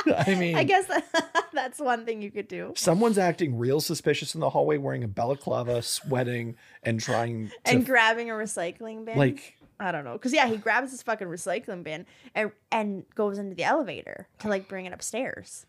I 0.06 0.34
mean, 0.34 0.56
I 0.56 0.64
guess 0.64 0.90
that's 1.52 1.78
one 1.78 2.04
thing 2.04 2.22
you 2.22 2.30
could 2.30 2.48
do. 2.48 2.72
someone's 2.76 3.18
acting 3.18 3.58
real 3.58 3.80
suspicious 3.80 4.34
in 4.34 4.40
the 4.40 4.50
hallway, 4.50 4.76
wearing 4.78 5.04
a 5.04 5.08
balaclava, 5.08 5.82
sweating, 5.82 6.56
and 6.82 7.00
trying 7.00 7.48
to 7.48 7.54
And 7.64 7.86
grabbing 7.86 8.30
a 8.30 8.34
recycling 8.34 9.04
bin. 9.04 9.16
like 9.18 9.56
I 9.80 9.90
don't 9.92 10.04
know, 10.04 10.12
because 10.12 10.32
yeah, 10.32 10.46
he 10.46 10.56
grabs 10.56 10.90
his 10.92 11.02
fucking 11.02 11.26
recycling 11.28 11.82
bin 11.82 12.06
and 12.34 12.52
and 12.70 13.04
goes 13.14 13.38
into 13.38 13.54
the 13.54 13.64
elevator 13.64 14.28
to 14.40 14.48
like 14.48 14.68
bring 14.68 14.86
it 14.86 14.92
upstairs. 14.92 15.66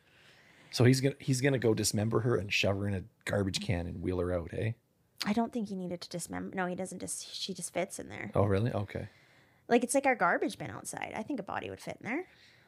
So 0.71 0.83
he's 0.83 1.01
gonna 1.01 1.15
he's 1.19 1.41
gonna 1.41 1.57
go 1.59 1.73
dismember 1.73 2.19
her 2.21 2.35
and 2.35 2.51
shove 2.51 2.77
her 2.77 2.87
in 2.87 2.93
a 2.93 3.03
garbage 3.25 3.61
can 3.61 3.87
and 3.87 4.01
wheel 4.01 4.19
her 4.19 4.33
out, 4.33 4.51
eh? 4.53 4.71
I 5.25 5.33
don't 5.33 5.51
think 5.51 5.69
he 5.69 5.75
needed 5.75 6.01
to 6.01 6.09
dismember. 6.09 6.55
No, 6.55 6.65
he 6.67 6.75
doesn't. 6.75 6.99
Just 6.99 7.33
she 7.33 7.53
just 7.53 7.73
fits 7.73 7.97
in 7.99 8.09
there. 8.09 8.31
Oh 8.35 8.43
really? 8.45 8.71
Okay. 8.71 9.07
Like 9.67 9.83
it's 9.83 9.95
like 9.95 10.05
our 10.05 10.15
garbage 10.15 10.57
bin 10.57 10.69
outside. 10.69 11.13
I 11.15 11.23
think 11.23 11.39
a 11.39 11.43
body 11.43 11.69
would 11.69 11.81
fit 11.81 11.97
in 12.01 12.07
there. 12.09 12.25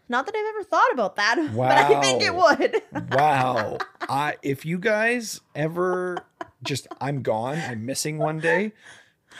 Not 0.10 0.26
that 0.26 0.36
I've 0.36 0.56
ever 0.56 0.64
thought 0.64 0.92
about 0.94 1.16
that, 1.18 1.36
but 1.56 1.72
I 1.72 2.02
think 2.02 2.24
it 2.24 2.34
would. 2.34 2.82
Wow. 3.12 3.78
I 4.10 4.36
if 4.42 4.66
you 4.66 4.78
guys 4.78 5.42
ever 5.56 6.18
just 6.64 6.88
I'm 7.02 7.22
gone, 7.22 7.58
I'm 7.58 7.86
missing 7.86 8.18
one 8.18 8.40
day, 8.40 8.72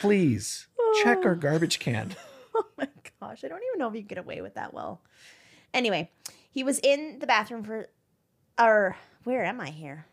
please 0.00 0.66
check 1.02 1.24
our 1.24 1.34
garbage 1.36 1.78
can. 1.78 2.14
oh 2.54 2.66
my 2.76 2.88
gosh, 3.20 3.44
I 3.44 3.48
don't 3.48 3.62
even 3.70 3.78
know 3.78 3.88
if 3.88 3.94
you 3.94 4.02
could 4.02 4.08
get 4.08 4.18
away 4.18 4.40
with 4.40 4.54
that 4.54 4.74
well. 4.74 5.00
Anyway, 5.72 6.10
he 6.50 6.62
was 6.64 6.78
in 6.80 7.18
the 7.18 7.26
bathroom 7.26 7.62
for, 7.62 7.88
or 8.58 8.96
where 9.24 9.44
am 9.44 9.60
I 9.60 9.70
here? 9.70 10.06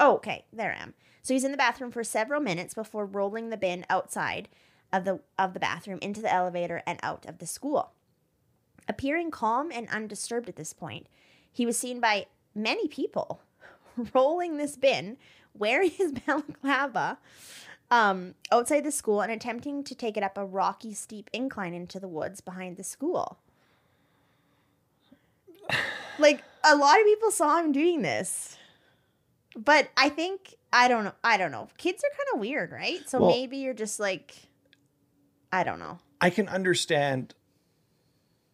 Oh, 0.00 0.14
okay, 0.16 0.44
there 0.52 0.74
I 0.76 0.82
am. 0.82 0.94
So 1.22 1.34
he's 1.34 1.44
in 1.44 1.50
the 1.50 1.58
bathroom 1.58 1.90
for 1.90 2.04
several 2.04 2.40
minutes 2.40 2.74
before 2.74 3.04
rolling 3.04 3.50
the 3.50 3.56
bin 3.56 3.84
outside 3.90 4.48
of 4.92 5.04
the 5.04 5.20
of 5.38 5.54
the 5.54 5.60
bathroom 5.60 5.98
into 6.00 6.22
the 6.22 6.32
elevator 6.32 6.82
and 6.86 6.98
out 7.02 7.26
of 7.26 7.38
the 7.38 7.46
school. 7.46 7.92
Appearing 8.88 9.30
calm 9.30 9.70
and 9.72 9.88
undisturbed 9.90 10.48
at 10.48 10.56
this 10.56 10.72
point, 10.72 11.06
he 11.52 11.66
was 11.66 11.76
seen 11.76 12.00
by 12.00 12.26
many 12.54 12.88
people 12.88 13.40
rolling 14.14 14.56
this 14.56 14.76
bin, 14.76 15.16
wearing 15.54 15.90
his 15.90 16.12
balaclava, 16.26 17.18
um, 17.90 18.34
outside 18.52 18.84
the 18.84 18.92
school 18.92 19.20
and 19.20 19.32
attempting 19.32 19.82
to 19.84 19.94
take 19.94 20.16
it 20.16 20.22
up 20.22 20.36
a 20.36 20.44
rocky, 20.44 20.92
steep 20.94 21.30
incline 21.32 21.74
into 21.74 21.98
the 22.00 22.08
woods 22.08 22.40
behind 22.40 22.76
the 22.76 22.84
school. 22.84 23.38
Like 26.20 26.42
a 26.64 26.74
lot 26.74 26.98
of 26.98 27.06
people 27.06 27.30
saw 27.30 27.58
him 27.58 27.70
doing 27.70 28.02
this, 28.02 28.58
but 29.56 29.88
I 29.96 30.08
think 30.08 30.56
I 30.72 30.88
don't 30.88 31.04
know. 31.04 31.12
I 31.22 31.36
don't 31.36 31.52
know. 31.52 31.68
Kids 31.78 32.02
are 32.02 32.10
kind 32.16 32.34
of 32.34 32.40
weird, 32.40 32.72
right? 32.72 33.08
So 33.08 33.20
Well- 33.20 33.30
maybe 33.30 33.58
you're 33.58 33.72
just 33.72 34.00
like, 34.00 34.34
I 35.52 35.62
don't 35.62 35.78
know. 35.78 36.00
I 36.20 36.30
can 36.30 36.48
understand 36.48 37.34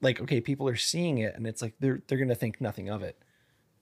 like 0.00 0.20
okay, 0.20 0.40
people 0.40 0.68
are 0.68 0.76
seeing 0.76 1.18
it 1.18 1.34
and 1.34 1.46
it's 1.46 1.62
like 1.62 1.74
they're 1.80 2.02
they're 2.06 2.18
gonna 2.18 2.34
think 2.34 2.60
nothing 2.60 2.88
of 2.88 3.02
it. 3.02 3.18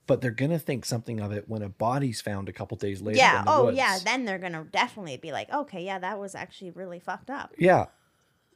But 0.06 0.20
they're 0.20 0.30
gonna 0.32 0.58
think 0.58 0.84
something 0.84 1.20
of 1.20 1.30
it 1.32 1.48
when 1.48 1.62
a 1.62 1.68
body's 1.68 2.20
found 2.20 2.48
a 2.48 2.52
couple 2.52 2.76
days 2.76 3.00
later. 3.00 3.18
yeah. 3.18 3.40
in 3.40 3.44
the 3.44 3.50
Oh, 3.52 3.64
woods. 3.66 3.76
yeah. 3.76 3.98
Then 4.04 4.24
they're 4.24 4.38
gonna 4.38 4.64
definitely 4.70 5.16
be 5.16 5.30
like, 5.32 5.50
okay, 5.52 5.84
yeah, 5.84 5.98
that 6.00 6.18
was 6.18 6.34
actually 6.34 6.70
really 6.72 6.98
fucked 6.98 7.30
up. 7.30 7.52
Yeah. 7.56 7.86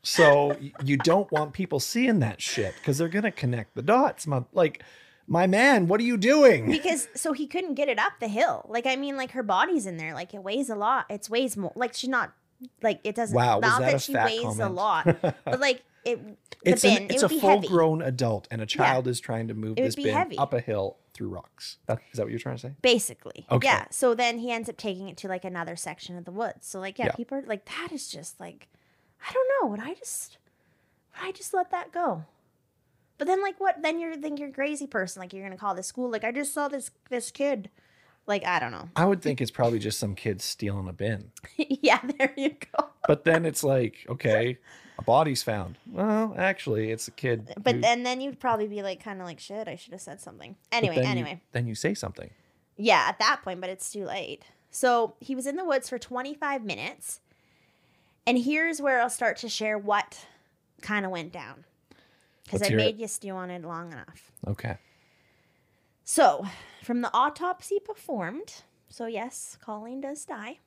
So 0.03 0.57
you 0.85 0.97
don't 0.99 1.31
want 1.33 1.53
people 1.53 1.81
seeing 1.81 2.21
that 2.21 2.40
shit 2.40 2.75
because 2.77 2.99
they're 2.99 3.09
gonna 3.09 3.33
connect 3.33 3.75
the 3.75 3.83
dots. 3.83 4.27
My, 4.27 4.44
like, 4.52 4.83
my 5.27 5.46
man, 5.48 5.88
what 5.88 6.00
are 6.00 6.04
you 6.04 6.17
doing? 6.17 6.71
because 6.71 7.09
so 7.15 7.33
he 7.33 7.46
couldn't 7.48 7.75
get 7.75 7.88
it 7.88 7.98
up 7.98 8.13
the 8.21 8.29
hill. 8.29 8.67
Like 8.69 8.87
I 8.87 8.94
mean, 8.96 9.17
like 9.17 9.33
her 9.33 9.42
body's 9.42 9.87
in 9.87 9.96
there. 9.96 10.15
Like 10.15 10.33
it 10.35 10.42
weighs 10.42 10.69
a 10.71 10.77
lot. 10.77 11.07
It 11.11 11.29
weighs 11.31 11.57
more. 11.57 11.73
Like 11.75 11.94
she's 11.94 12.11
not. 12.11 12.33
Like 12.83 13.00
it 13.04 13.15
doesn't. 13.17 13.37
Wow, 13.37 13.59
not 13.59 13.81
that 13.81 13.92
that, 13.92 14.00
she 14.02 14.15
weighs 14.15 14.59
a 14.59 14.69
lot, 14.69 15.04
but 15.21 15.61
like 15.61 15.85
it. 16.07 16.25
The 16.63 16.71
It's 16.71 16.83
bin, 16.83 16.96
an, 16.96 17.02
it's 17.11 17.23
it 17.23 17.33
a 17.33 17.40
full 17.40 17.50
heavy. 17.50 17.69
grown 17.69 18.02
adult, 18.02 18.48
and 18.50 18.61
a 18.63 18.67
child 18.67 19.07
is 19.09 19.21
trying 19.21 19.48
to 19.48 19.54
move 19.54 19.77
this 19.77 19.94
bin 19.96 20.15
heavy. 20.15 20.38
up 20.38 20.52
a 20.52 20.61
hill 20.61 20.96
through 21.15 21.29
rocks. 21.29 21.79
That, 21.87 21.98
is 22.13 22.17
that 22.19 22.25
what 22.25 22.31
you're 22.31 22.38
trying 22.38 22.57
to 22.57 22.61
say? 22.63 22.73
Basically, 22.83 23.46
Okay. 23.50 23.67
yeah. 23.69 23.87
So 23.90 24.15
then 24.15 24.38
he 24.38 24.50
ends 24.52 24.69
up 24.69 24.77
taking 24.77 25.09
it 25.09 25.17
to 25.19 25.29
like 25.29 25.44
another 25.44 25.77
section 25.77 26.17
of 26.17 26.25
the 26.25 26.31
woods. 26.31 26.67
So 26.67 26.79
like, 26.81 26.98
yeah, 26.98 27.07
Yeah. 27.07 27.13
people 27.13 27.38
are 27.38 27.42
like, 27.46 27.65
that 27.67 27.90
is 27.92 28.09
just 28.09 28.38
like, 28.40 28.69
I 29.29 29.33
don't 29.33 29.48
know. 29.63 29.69
Would 29.71 29.81
I 29.81 29.94
just, 29.94 30.37
would 31.15 31.29
I 31.29 31.33
just 31.33 31.54
let 31.54 31.71
that 31.71 31.92
go? 31.92 32.25
But 33.19 33.27
then 33.29 33.40
like, 33.42 33.59
what? 33.59 33.81
Then 33.83 33.98
you're 33.98 34.15
think 34.17 34.38
you're 34.38 34.50
a 34.50 34.52
crazy 34.52 34.87
person. 34.87 35.21
Like 35.21 35.33
you're 35.33 35.42
gonna 35.42 35.57
call 35.57 35.75
the 35.75 35.83
school. 35.83 36.11
Like 36.11 36.23
I 36.25 36.33
just 36.33 36.52
saw 36.52 36.69
this 36.69 36.90
this 37.09 37.31
kid 37.31 37.71
Like, 38.27 38.44
I 38.44 38.59
don't 38.59 38.73
know. 38.73 38.90
I 38.96 39.07
would 39.07 39.23
think 39.23 39.40
it's 39.40 39.50
probably 39.52 39.79
just 39.79 39.98
some 39.98 40.15
kid 40.15 40.42
stealing 40.42 40.87
a 40.88 40.92
bin. 40.92 41.31
yeah, 41.57 42.00
there 42.19 42.35
you 42.37 42.50
go. 42.77 42.88
But 43.09 43.25
then 43.25 43.46
it's 43.46 43.65
like, 43.65 44.04
okay, 44.09 44.59
a 44.99 45.03
body's 45.03 45.42
found. 45.42 45.77
Well, 45.90 46.35
actually, 46.37 46.90
it's 46.90 47.07
a 47.09 47.11
kid. 47.11 47.53
But 47.63 47.77
who- 47.77 47.81
then 47.81 48.03
then 48.03 48.21
you'd 48.21 48.40
probably 48.40 48.67
be 48.67 48.83
like 48.83 49.03
kind 49.03 49.21
of 49.21 49.27
like 49.27 49.40
shit, 49.40 49.69
I 49.69 49.77
should 49.77 49.92
have 49.92 50.01
said 50.03 50.21
something. 50.21 50.57
but 50.71 50.77
Anyway, 50.77 50.94
then 50.97 51.05
you- 51.05 51.11
anyway. 51.11 51.40
then 51.53 51.67
you 51.67 51.75
say 51.75 51.94
something. 51.94 52.31
Yeah, 52.77 53.07
at 53.09 53.19
that 53.19 53.40
point, 53.42 53.61
but 53.61 53.71
it's 53.71 53.90
too 53.90 54.05
late. 54.05 54.44
So 54.71 55.15
he 55.21 55.35
was 55.35 55.47
in 55.47 55.57
the 55.57 55.65
woods 55.65 55.88
for 55.88 55.99
25 55.99 56.65
minutes. 56.65 57.21
And 58.27 58.38
here's 58.38 58.81
where 58.83 59.01
I'll 59.01 59.09
start 59.09 59.37
to 59.38 59.49
share 59.49 59.79
what 59.79 60.27
kind 60.83 61.05
of 61.07 61.13
went 61.13 61.33
down. 61.33 61.65
Because 62.44 62.61
Let's 62.61 62.71
I 62.71 62.73
hear 62.73 62.79
it. 62.81 62.85
made 62.85 62.99
you 62.99 63.09
stew 63.09 63.31
on 63.31 63.51
it 63.51 63.63
long 63.63 63.92
enough. 63.92 64.31
Okay. 64.47 64.77
So, 66.05 66.47
from 66.83 67.01
the 67.01 67.11
autopsy 67.13 67.79
performed, 67.81 68.63
so 68.88 69.07
yes, 69.07 69.57
Colleen 69.61 70.01
does 70.01 70.25
die, 70.25 70.59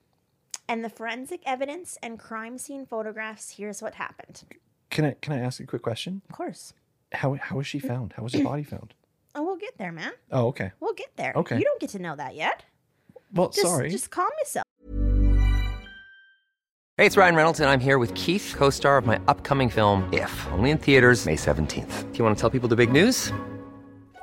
and 0.70 0.86
the 0.86 0.90
forensic 0.90 1.42
evidence 1.46 1.98
and 2.02 2.18
crime 2.20 2.58
scene 2.58 2.86
photographs, 2.86 3.50
here's 3.58 3.82
what 3.82 3.96
happened. 3.96 4.44
Can 4.90 5.04
I 5.04 5.16
can 5.20 5.34
I 5.34 5.40
ask 5.40 5.60
a 5.60 5.66
quick 5.66 5.82
question? 5.82 6.22
Of 6.30 6.36
course. 6.36 6.74
How 7.12 7.34
how 7.34 7.58
was 7.58 7.68
she 7.68 7.80
mm. 7.80 7.88
found? 7.88 8.14
How 8.16 8.24
was 8.24 8.34
her 8.34 8.44
body 8.44 8.64
found? 8.64 8.94
Oh, 9.36 9.44
we'll 9.44 9.58
get 9.58 9.78
there, 9.78 9.92
man. 9.92 10.12
Oh, 10.32 10.48
okay. 10.48 10.72
We'll 10.80 10.96
get 10.96 11.16
there. 11.16 11.34
Okay. 11.36 11.60
You 11.60 11.64
don't 11.64 11.80
get 11.80 11.92
to 11.92 12.00
know 12.00 12.16
that 12.16 12.36
yet. 12.36 12.66
Well, 13.32 13.50
Just, 13.50 13.68
sorry. 13.68 13.92
Just 13.92 14.10
calm 14.10 14.28
yourself. 14.40 14.66
Hey, 16.98 17.06
it's 17.06 17.16
Ryan 17.16 17.36
Reynolds, 17.36 17.60
and 17.60 17.70
I'm 17.70 17.80
here 17.80 18.00
with 18.00 18.14
Keith, 18.16 18.56
co 18.58 18.72
star 18.72 18.98
of 18.98 19.06
my 19.06 19.20
upcoming 19.28 19.70
film, 19.70 20.10
If, 20.12 20.48
only 20.52 20.72
in 20.72 20.80
theaters, 20.80 21.28
May 21.28 21.36
17th. 21.36 22.12
Do 22.12 22.18
you 22.18 22.24
want 22.24 22.36
to 22.36 22.42
tell 22.42 22.50
people 22.50 22.68
the 22.68 22.76
big 22.76 22.92
news? 22.92 23.32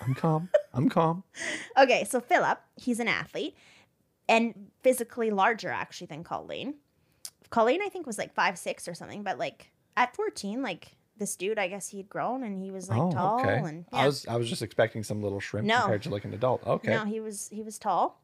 I'm 0.00 0.14
calm. 0.14 0.48
I'm 0.72 0.88
calm. 0.88 1.24
Okay, 1.78 2.04
so 2.04 2.20
Philip, 2.20 2.60
he's 2.76 2.98
an 2.98 3.06
athlete 3.06 3.56
and 4.28 4.70
physically 4.82 5.30
larger 5.30 5.70
actually 5.70 6.08
than 6.08 6.24
Colleen. 6.24 6.74
Colleen, 7.50 7.80
I 7.82 7.88
think, 7.88 8.06
was 8.06 8.18
like 8.18 8.34
five 8.34 8.58
six 8.58 8.88
or 8.88 8.94
something, 8.94 9.22
but 9.22 9.38
like 9.38 9.70
at 9.96 10.14
14, 10.16 10.60
like 10.62 10.96
this 11.16 11.36
dude, 11.36 11.58
I 11.58 11.68
guess 11.68 11.88
he'd 11.88 12.08
grown 12.08 12.42
and 12.42 12.60
he 12.60 12.70
was 12.70 12.88
like 12.88 13.00
oh, 13.00 13.10
tall 13.10 13.40
okay. 13.40 13.58
and 13.58 13.84
I 13.92 14.06
was 14.06 14.26
I 14.26 14.36
was 14.36 14.48
just 14.48 14.62
expecting 14.62 15.02
some 15.02 15.22
little 15.22 15.40
shrimp 15.40 15.66
No. 15.66 15.80
compared 15.80 16.02
to 16.02 16.10
like 16.10 16.24
an 16.24 16.34
adult. 16.34 16.66
Okay. 16.66 16.90
No, 16.90 17.04
he 17.04 17.20
was 17.20 17.48
he 17.52 17.62
was 17.62 17.78
tall. 17.78 18.20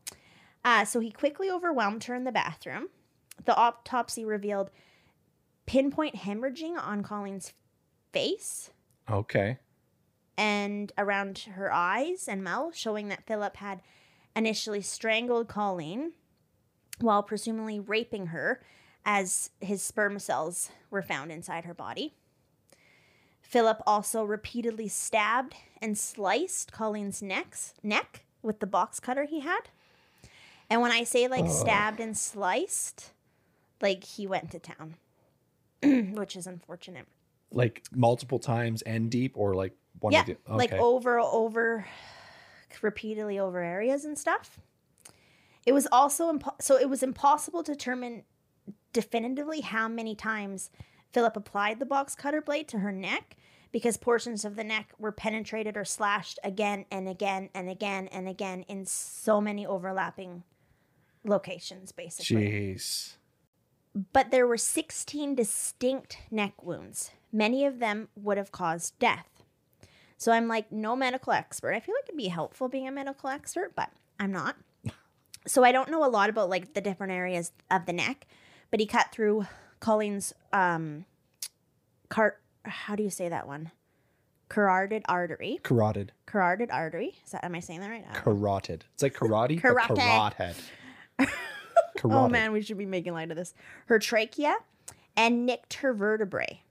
Uh, 0.65 0.85
so 0.85 0.99
he 1.01 1.11
quickly 1.11 1.51
overwhelmed 1.51 2.05
her 2.05 2.15
in 2.15 2.25
the 2.25 2.33
bathroom. 2.33 2.89
The 3.45 3.55
autopsy 3.55 4.25
revealed 4.25 4.71
pinpoint 5.67 6.17
hemorrhaging 6.17 6.79
on 6.79 7.03
Colleen's 7.03 7.53
face 8.13 8.71
Okay. 9.11 9.59
And 10.37 10.93
around 10.99 11.39
her 11.55 11.72
eyes 11.72 12.28
and 12.28 12.43
mouth, 12.43 12.76
showing 12.76 13.09
that 13.09 13.26
Philip 13.26 13.57
had 13.57 13.80
initially 14.35 14.80
strangled 14.80 15.49
Colleen 15.49 16.12
while 17.01 17.22
presumably 17.22 17.80
raping 17.80 18.26
her 18.26 18.61
as 19.05 19.51
his 19.61 19.82
sperm 19.82 20.18
cells 20.18 20.70
were 20.91 21.03
found 21.03 21.30
inside 21.30 21.64
her 21.64 21.74
body. 21.74 22.14
Philip 23.43 23.82
also 23.87 24.24
repeatedly 24.24 24.89
stabbed 24.89 25.55
and 25.80 25.99
sliced 25.99 26.72
Colleen's 26.72 27.22
necks, 27.22 27.74
neck 27.82 28.24
with 28.43 28.61
the 28.61 28.66
box 28.66 28.99
cutter 29.01 29.24
he 29.24 29.41
had. 29.41 29.68
And 30.70 30.80
when 30.80 30.93
I 30.93 31.05
say 31.05 31.28
like 31.28 31.49
stabbed 31.51 32.01
and 32.01 32.16
sliced, 32.16 33.12
like 33.80 34.05
he 34.05 34.26
went 34.26 34.51
to 34.53 34.59
town, 34.59 34.95
which 36.14 36.37
is 36.37 36.47
unfortunate. 36.47 37.07
Like 37.53 37.82
multiple 37.93 38.39
times 38.39 38.82
and 38.82 39.11
deep 39.11 39.32
or 39.37 39.55
like 39.55 39.74
one 40.01 40.13
yeah, 40.13 40.23
of 40.23 40.31
okay. 40.31 40.39
like 40.49 40.73
over 40.73 41.19
over 41.19 41.87
repeatedly 42.83 43.39
over 43.39 43.61
areas 43.61 44.05
and 44.05 44.19
stuff. 44.19 44.61
It 45.67 45.73
was 45.73 45.89
also 45.91 46.33
impo- 46.33 46.61
so 46.61 46.77
it 46.77 46.91
was 46.91 47.03
impossible 47.03 47.63
to 47.63 47.73
determine 47.73 48.25
definitively 48.93 49.61
how 49.61 49.89
many 49.89 50.15
times 50.15 50.71
Philip 51.13 51.37
applied 51.37 51.79
the 51.79 51.87
box 51.87 52.15
cutter 52.15 52.43
blade 52.43 52.69
to 52.69 52.79
her 52.79 52.93
neck 52.93 53.37
because 53.73 53.97
portions 53.97 54.45
of 54.45 54.57
the 54.57 54.65
neck 54.65 54.93
were 54.99 55.13
penetrated 55.13 55.77
or 55.77 55.85
slashed 55.85 56.39
again 56.45 56.85
and 56.91 57.09
again 57.09 57.51
and 57.55 57.69
again 57.69 58.09
and 58.13 58.29
again 58.29 58.63
in 58.69 58.87
so 58.87 59.41
many 59.41 59.67
overlapping 59.67 60.45
locations 61.25 61.91
basically 61.91 62.47
Jeez. 62.47 63.15
but 64.13 64.31
there 64.31 64.47
were 64.47 64.59
16 64.59 65.35
distinct 65.35 66.19
neck 66.31 66.63
wounds. 66.63 67.11
Many 67.33 67.65
of 67.65 67.81
them 67.81 68.09
would 68.15 68.37
have 68.37 68.53
caused 68.53 68.97
death. 68.99 69.34
So 70.17 70.33
I'm 70.33 70.49
like, 70.49 70.71
no 70.71 70.97
medical 70.97 71.33
expert. 71.33 71.75
I 71.75 71.81
feel 71.81 71.95
like 71.95 72.09
it'd 72.09 72.17
be 72.17 72.29
helpful 72.29 72.69
being 72.69 72.89
a 72.89 72.93
medical 72.93 73.29
expert, 73.29 73.75
but 73.75 73.91
I'm 74.19 74.33
not. 74.33 74.57
So 75.47 75.62
I 75.65 75.73
don't 75.73 75.91
know 75.91 76.05
a 76.05 76.09
lot 76.09 76.31
about 76.31 76.49
like 76.49 76.75
the 76.75 76.81
different 76.81 77.12
areas 77.12 77.53
of 77.71 77.87
the 77.87 77.93
neck, 77.93 78.27
but 78.71 78.81
he 78.81 78.87
cut 78.87 79.12
through 79.12 79.47
Colleen's 79.81 80.33
um 80.53 81.05
cart 82.09 82.41
how 82.65 82.97
do 82.97 83.03
you 83.03 83.11
say 83.11 83.29
that 83.29 83.47
one? 83.47 83.71
Carotid 84.49 85.03
artery. 85.07 85.59
Carotid. 85.62 86.12
Carotid 86.27 86.71
artery. 86.71 87.15
Is 87.25 87.33
that 87.33 87.45
am 87.45 87.55
I 87.55 87.61
saying 87.61 87.81
that 87.81 87.91
right? 87.91 88.05
I. 88.09 88.15
Carotid. 88.15 88.85
It's 88.95 89.03
like 89.03 89.15
karate. 89.15 89.61
Karate. 89.61 90.55
Carotid. 91.99 92.05
Oh 92.05 92.29
man, 92.29 92.53
we 92.53 92.62
should 92.62 92.79
be 92.79 92.87
making 92.87 93.12
light 93.12 93.31
of 93.31 93.37
this. 93.37 93.55
Her 93.87 93.99
trachea 93.99 94.57
and 95.17 95.45
nicked 95.47 95.75
her 95.75 95.93
vertebrae. 95.93 96.62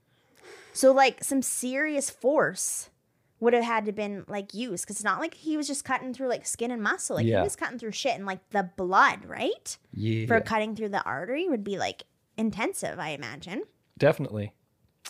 So 0.72 0.92
like 0.92 1.22
some 1.22 1.42
serious 1.42 2.10
force 2.10 2.90
would 3.44 3.52
have 3.54 3.62
had 3.64 3.84
to 3.86 3.92
been 3.92 4.24
like 4.26 4.52
used 4.54 4.84
because 4.84 4.96
it's 4.96 5.04
not 5.04 5.20
like 5.20 5.34
he 5.34 5.56
was 5.56 5.66
just 5.68 5.84
cutting 5.84 6.12
through 6.12 6.28
like 6.28 6.44
skin 6.46 6.70
and 6.70 6.82
muscle. 6.82 7.16
Like 7.16 7.26
Yeah. 7.26 7.38
he 7.38 7.44
was 7.44 7.54
cutting 7.56 7.78
through 7.78 7.92
shit 7.92 8.16
and 8.16 8.26
like 8.26 8.40
the 8.50 8.68
blood, 8.76 9.24
right? 9.24 9.78
Yeah. 9.92 10.26
For 10.26 10.40
cutting 10.40 10.74
through 10.74 10.88
the 10.90 11.02
artery 11.04 11.48
would 11.48 11.62
be 11.62 11.78
like 11.78 12.02
intensive, 12.36 12.98
I 12.98 13.10
imagine. 13.10 13.62
Definitely. 13.98 14.52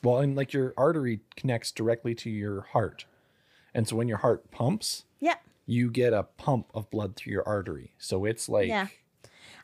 Well, 0.02 0.18
and 0.18 0.36
like 0.36 0.52
your 0.52 0.74
artery 0.76 1.20
connects 1.36 1.72
directly 1.72 2.14
to 2.16 2.30
your 2.30 2.62
heart. 2.72 3.06
And 3.72 3.88
so 3.88 3.96
when 3.96 4.08
your 4.08 4.18
heart 4.18 4.50
pumps, 4.50 5.04
Yeah. 5.20 5.36
you 5.66 5.90
get 5.90 6.12
a 6.12 6.24
pump 6.24 6.66
of 6.74 6.90
blood 6.90 7.16
through 7.16 7.32
your 7.32 7.48
artery. 7.48 7.92
So 7.98 8.24
it's 8.24 8.48
like 8.48 8.68
Yeah. 8.68 8.88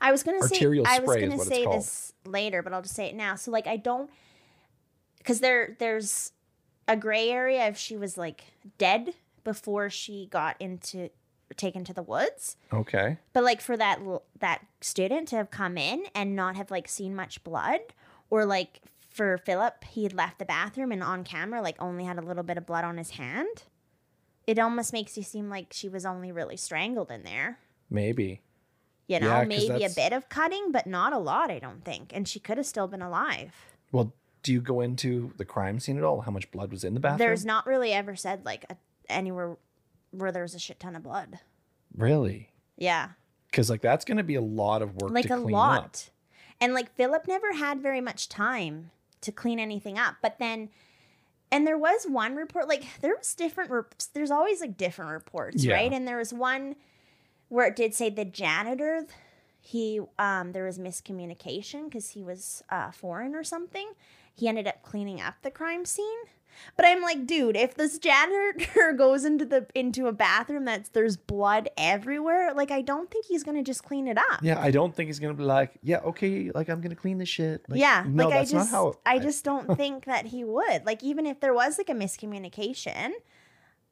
I 0.01 0.11
was 0.13 0.23
gonna 0.23 0.41
say 0.49 0.65
I 0.87 0.99
was 1.01 1.17
gonna 1.17 1.39
say 1.45 1.67
this 1.67 2.15
later, 2.25 2.63
but 2.63 2.73
I'll 2.73 2.81
just 2.83 2.95
say 2.95 3.07
it 3.07 3.15
now. 3.15 3.35
So 3.35 3.51
like 3.51 3.67
I 3.67 3.77
don't 3.77 4.09
because 5.19 5.41
there 5.41 5.77
there's 5.79 6.33
a 6.93 6.97
gray 6.97 7.31
area 7.31 7.67
if 7.67 7.77
she 7.77 7.97
was 7.97 8.19
like 8.19 8.45
dead 8.79 9.15
before 9.45 9.89
she 9.89 10.27
got 10.31 10.57
into 10.61 11.11
taken 11.57 11.85
to 11.85 11.93
the 11.93 12.03
woods. 12.03 12.57
okay. 12.73 13.19
But 13.33 13.45
like 13.45 13.61
for 13.61 13.77
that 13.77 14.01
that 14.39 14.67
student 14.81 15.29
to 15.29 15.37
have 15.37 15.51
come 15.51 15.77
in 15.79 16.05
and 16.15 16.37
not 16.37 16.57
have 16.57 16.71
like 16.71 16.89
seen 16.89 17.15
much 17.15 17.43
blood, 17.45 17.81
or 18.29 18.45
like 18.45 18.81
for 19.09 19.39
Philip, 19.39 19.85
he 19.85 20.05
had 20.05 20.13
left 20.13 20.39
the 20.39 20.45
bathroom 20.45 20.93
and 20.93 21.03
on 21.03 21.25
camera 21.25 21.61
like 21.63 21.77
only 21.81 22.05
had 22.05 22.19
a 22.19 22.23
little 22.23 22.43
bit 22.45 22.57
of 22.57 22.67
blood 22.67 22.85
on 22.85 22.99
his 22.99 23.11
hand. 23.11 23.65
It 24.47 24.59
almost 24.59 24.93
makes 24.93 25.17
you 25.17 25.23
seem 25.23 25.49
like 25.49 25.69
she 25.73 25.89
was 25.89 26.05
only 26.07 26.33
really 26.33 26.57
strangled 26.57 27.11
in 27.11 27.23
there. 27.25 27.59
Maybe. 27.89 28.43
You 29.07 29.19
know, 29.19 29.27
Yeah, 29.27 29.45
maybe 29.45 29.85
a 29.85 29.91
bit 29.91 30.13
of 30.13 30.29
cutting, 30.29 30.71
but 30.71 30.87
not 30.87 31.13
a 31.13 31.19
lot, 31.19 31.51
I 31.51 31.59
don't 31.59 31.85
think. 31.85 32.13
And 32.15 32.29
she 32.29 32.39
could 32.39 32.57
have 32.59 32.67
still 32.67 32.87
been 32.87 33.03
alive. 33.03 33.55
Well, 33.91 34.13
do 34.43 34.53
you 34.53 34.61
go 34.61 34.81
into 34.81 35.33
the 35.37 35.45
crime 35.45 35.79
scene 35.81 35.99
at 35.99 36.05
all? 36.05 36.21
How 36.23 36.31
much 36.31 36.51
blood 36.51 36.71
was 36.71 36.85
in 36.85 36.95
the 36.95 37.01
bathroom? 37.01 37.19
There's 37.19 37.45
not 37.45 37.67
really 37.67 37.93
ever 37.93 38.17
said 38.17 38.45
like 38.45 38.65
a, 38.71 38.77
anywhere 39.09 39.57
where 40.13 40.33
there 40.33 40.43
was 40.43 40.55
a 40.55 40.59
shit 40.59 40.81
ton 40.81 40.97
of 40.97 41.03
blood. 41.03 41.39
really 41.97 42.51
Yeah. 42.77 43.11
because 43.51 43.69
like 43.71 43.81
that's 43.83 44.05
going 44.05 44.19
to 44.19 44.25
be 44.25 44.35
a 44.37 44.41
lot 44.41 44.83
of 44.83 44.97
work 44.97 45.13
like 45.13 45.31
a 45.31 45.37
lot. 45.37 45.79
up. 45.85 45.97
And 46.61 46.75
like 46.75 46.95
Philip 46.97 47.27
never 47.29 47.53
had 47.55 47.81
very 47.81 48.01
much 48.01 48.29
time 48.29 48.91
to 49.23 49.33
clean 49.33 49.59
anything 49.59 49.99
up. 49.99 50.17
But 50.23 50.39
then, 50.39 50.69
and 51.53 51.67
there 51.67 51.79
was 51.79 52.05
one 52.07 52.37
report, 52.37 52.69
like 52.69 52.85
there 53.01 53.15
was 53.17 53.35
different, 53.35 53.71
rep- 53.71 53.95
there's 54.15 54.31
always 54.31 54.61
like 54.61 54.77
different 54.77 55.11
reports, 55.13 55.65
Yeah. 55.65 55.75
right? 55.75 55.93
And 55.93 56.07
there 56.09 56.17
was 56.19 56.33
one 56.33 56.77
where 57.49 57.67
it 57.67 57.77
did 57.77 57.95
say 57.95 58.11
the 58.11 58.25
janitor 58.25 59.07
he 59.63 60.01
um 60.19 60.53
there 60.53 60.65
was 60.65 60.79
miscommunication 60.79 61.85
because 61.85 62.11
he 62.11 62.23
was 62.23 62.63
uh 62.71 62.91
foreign 62.91 63.35
or 63.35 63.45
something. 63.45 63.91
He 64.41 64.49
ended 64.49 64.67
up 64.67 64.83
cleaning 64.83 65.21
up 65.21 65.35
the 65.43 65.51
crime 65.51 65.85
scene. 65.85 66.19
But 66.77 66.87
I'm 66.87 67.03
like, 67.03 67.27
dude, 67.27 67.57
if 67.57 67.75
this 67.75 67.99
janitor 67.99 68.93
goes 68.99 69.25
into 69.25 69.45
the 69.45 69.67
into 69.75 70.07
a 70.07 70.13
bathroom 70.13 70.65
that's 70.65 70.89
there's 70.89 71.17
blood 71.17 71.69
everywhere, 71.77 72.53
like 72.55 72.71
I 72.71 72.81
don't 72.83 73.11
think 73.11 73.27
he's 73.27 73.45
gonna 73.45 73.63
just 73.63 73.85
clean 73.85 74.09
it 74.09 74.17
up. 74.19 74.41
Yeah, 74.43 74.59
I 74.61 74.71
don't 74.71 74.95
think 74.95 75.09
he's 75.09 75.19
gonna 75.19 75.35
be 75.35 75.45
like, 75.45 75.73
yeah, 75.83 75.99
okay, 75.99 76.51
like 76.55 76.69
I'm 76.69 76.81
gonna 76.81 76.97
clean 76.97 77.19
this 77.19 77.29
shit. 77.29 77.65
Like, 77.69 77.79
yeah, 77.81 78.05
no, 78.07 78.25
like 78.29 78.35
that's 78.35 78.51
I 78.55 78.59
just, 78.59 78.73
not 78.73 78.77
how. 78.77 78.95
I 79.07 79.19
just 79.19 79.45
don't 79.45 79.77
think 79.77 80.07
that 80.07 80.27
he 80.27 80.43
would. 80.43 80.85
Like, 80.87 81.03
even 81.03 81.27
if 81.27 81.41
there 81.41 81.55
was 81.55 81.79
like 81.79 81.91
a 81.91 81.95
miscommunication, 81.95 83.11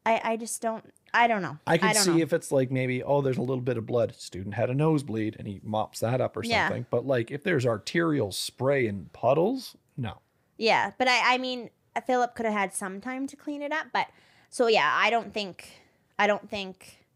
I, 0.05 0.21
I 0.25 0.37
just 0.37 0.61
don't. 0.63 0.93
I 1.15 1.27
don't 1.27 1.43
know. 1.43 1.59
I 1.67 1.79
could 1.79 1.93
don't 1.93 2.05
see 2.05 2.11
know. 2.13 2.19
if 2.19 2.33
it's 2.33 2.53
like 2.53 2.71
maybe, 2.71 3.03
oh, 3.03 3.23
there's 3.23 3.39
a 3.39 3.43
little 3.43 3.63
bit 3.63 3.79
of 3.79 3.87
blood. 3.87 4.15
Student 4.17 4.55
had 4.55 4.69
a 4.69 4.75
nosebleed 4.75 5.37
and 5.39 5.47
he 5.49 5.61
mops 5.63 6.01
that 6.01 6.21
up 6.21 6.37
or 6.37 6.45
Yeah. 6.45 6.69
something. 6.69 6.87
But 6.91 7.07
like 7.07 7.31
if 7.31 7.45
there's 7.45 7.65
arterial 7.65 8.31
spray 8.33 8.87
and 8.87 9.11
puddles, 9.13 9.75
no. 9.97 10.19
Yeah, 10.59 10.91
but 10.99 11.09
I, 11.09 11.35
I 11.35 11.39
mean, 11.39 11.71
Philip 12.07 12.35
could 12.35 12.45
have 12.45 12.55
had 12.55 12.75
some 12.75 13.01
time 13.01 13.27
to 13.29 13.37
clean 13.37 13.63
it 13.63 13.73
up. 13.73 13.87
But 13.93 14.09
so 14.51 14.67
yeah, 14.67 14.91
I 14.93 15.09
don't 15.09 15.33
think, 15.33 15.81
I 16.19 16.27
don't 16.27 16.51
think 16.51 17.07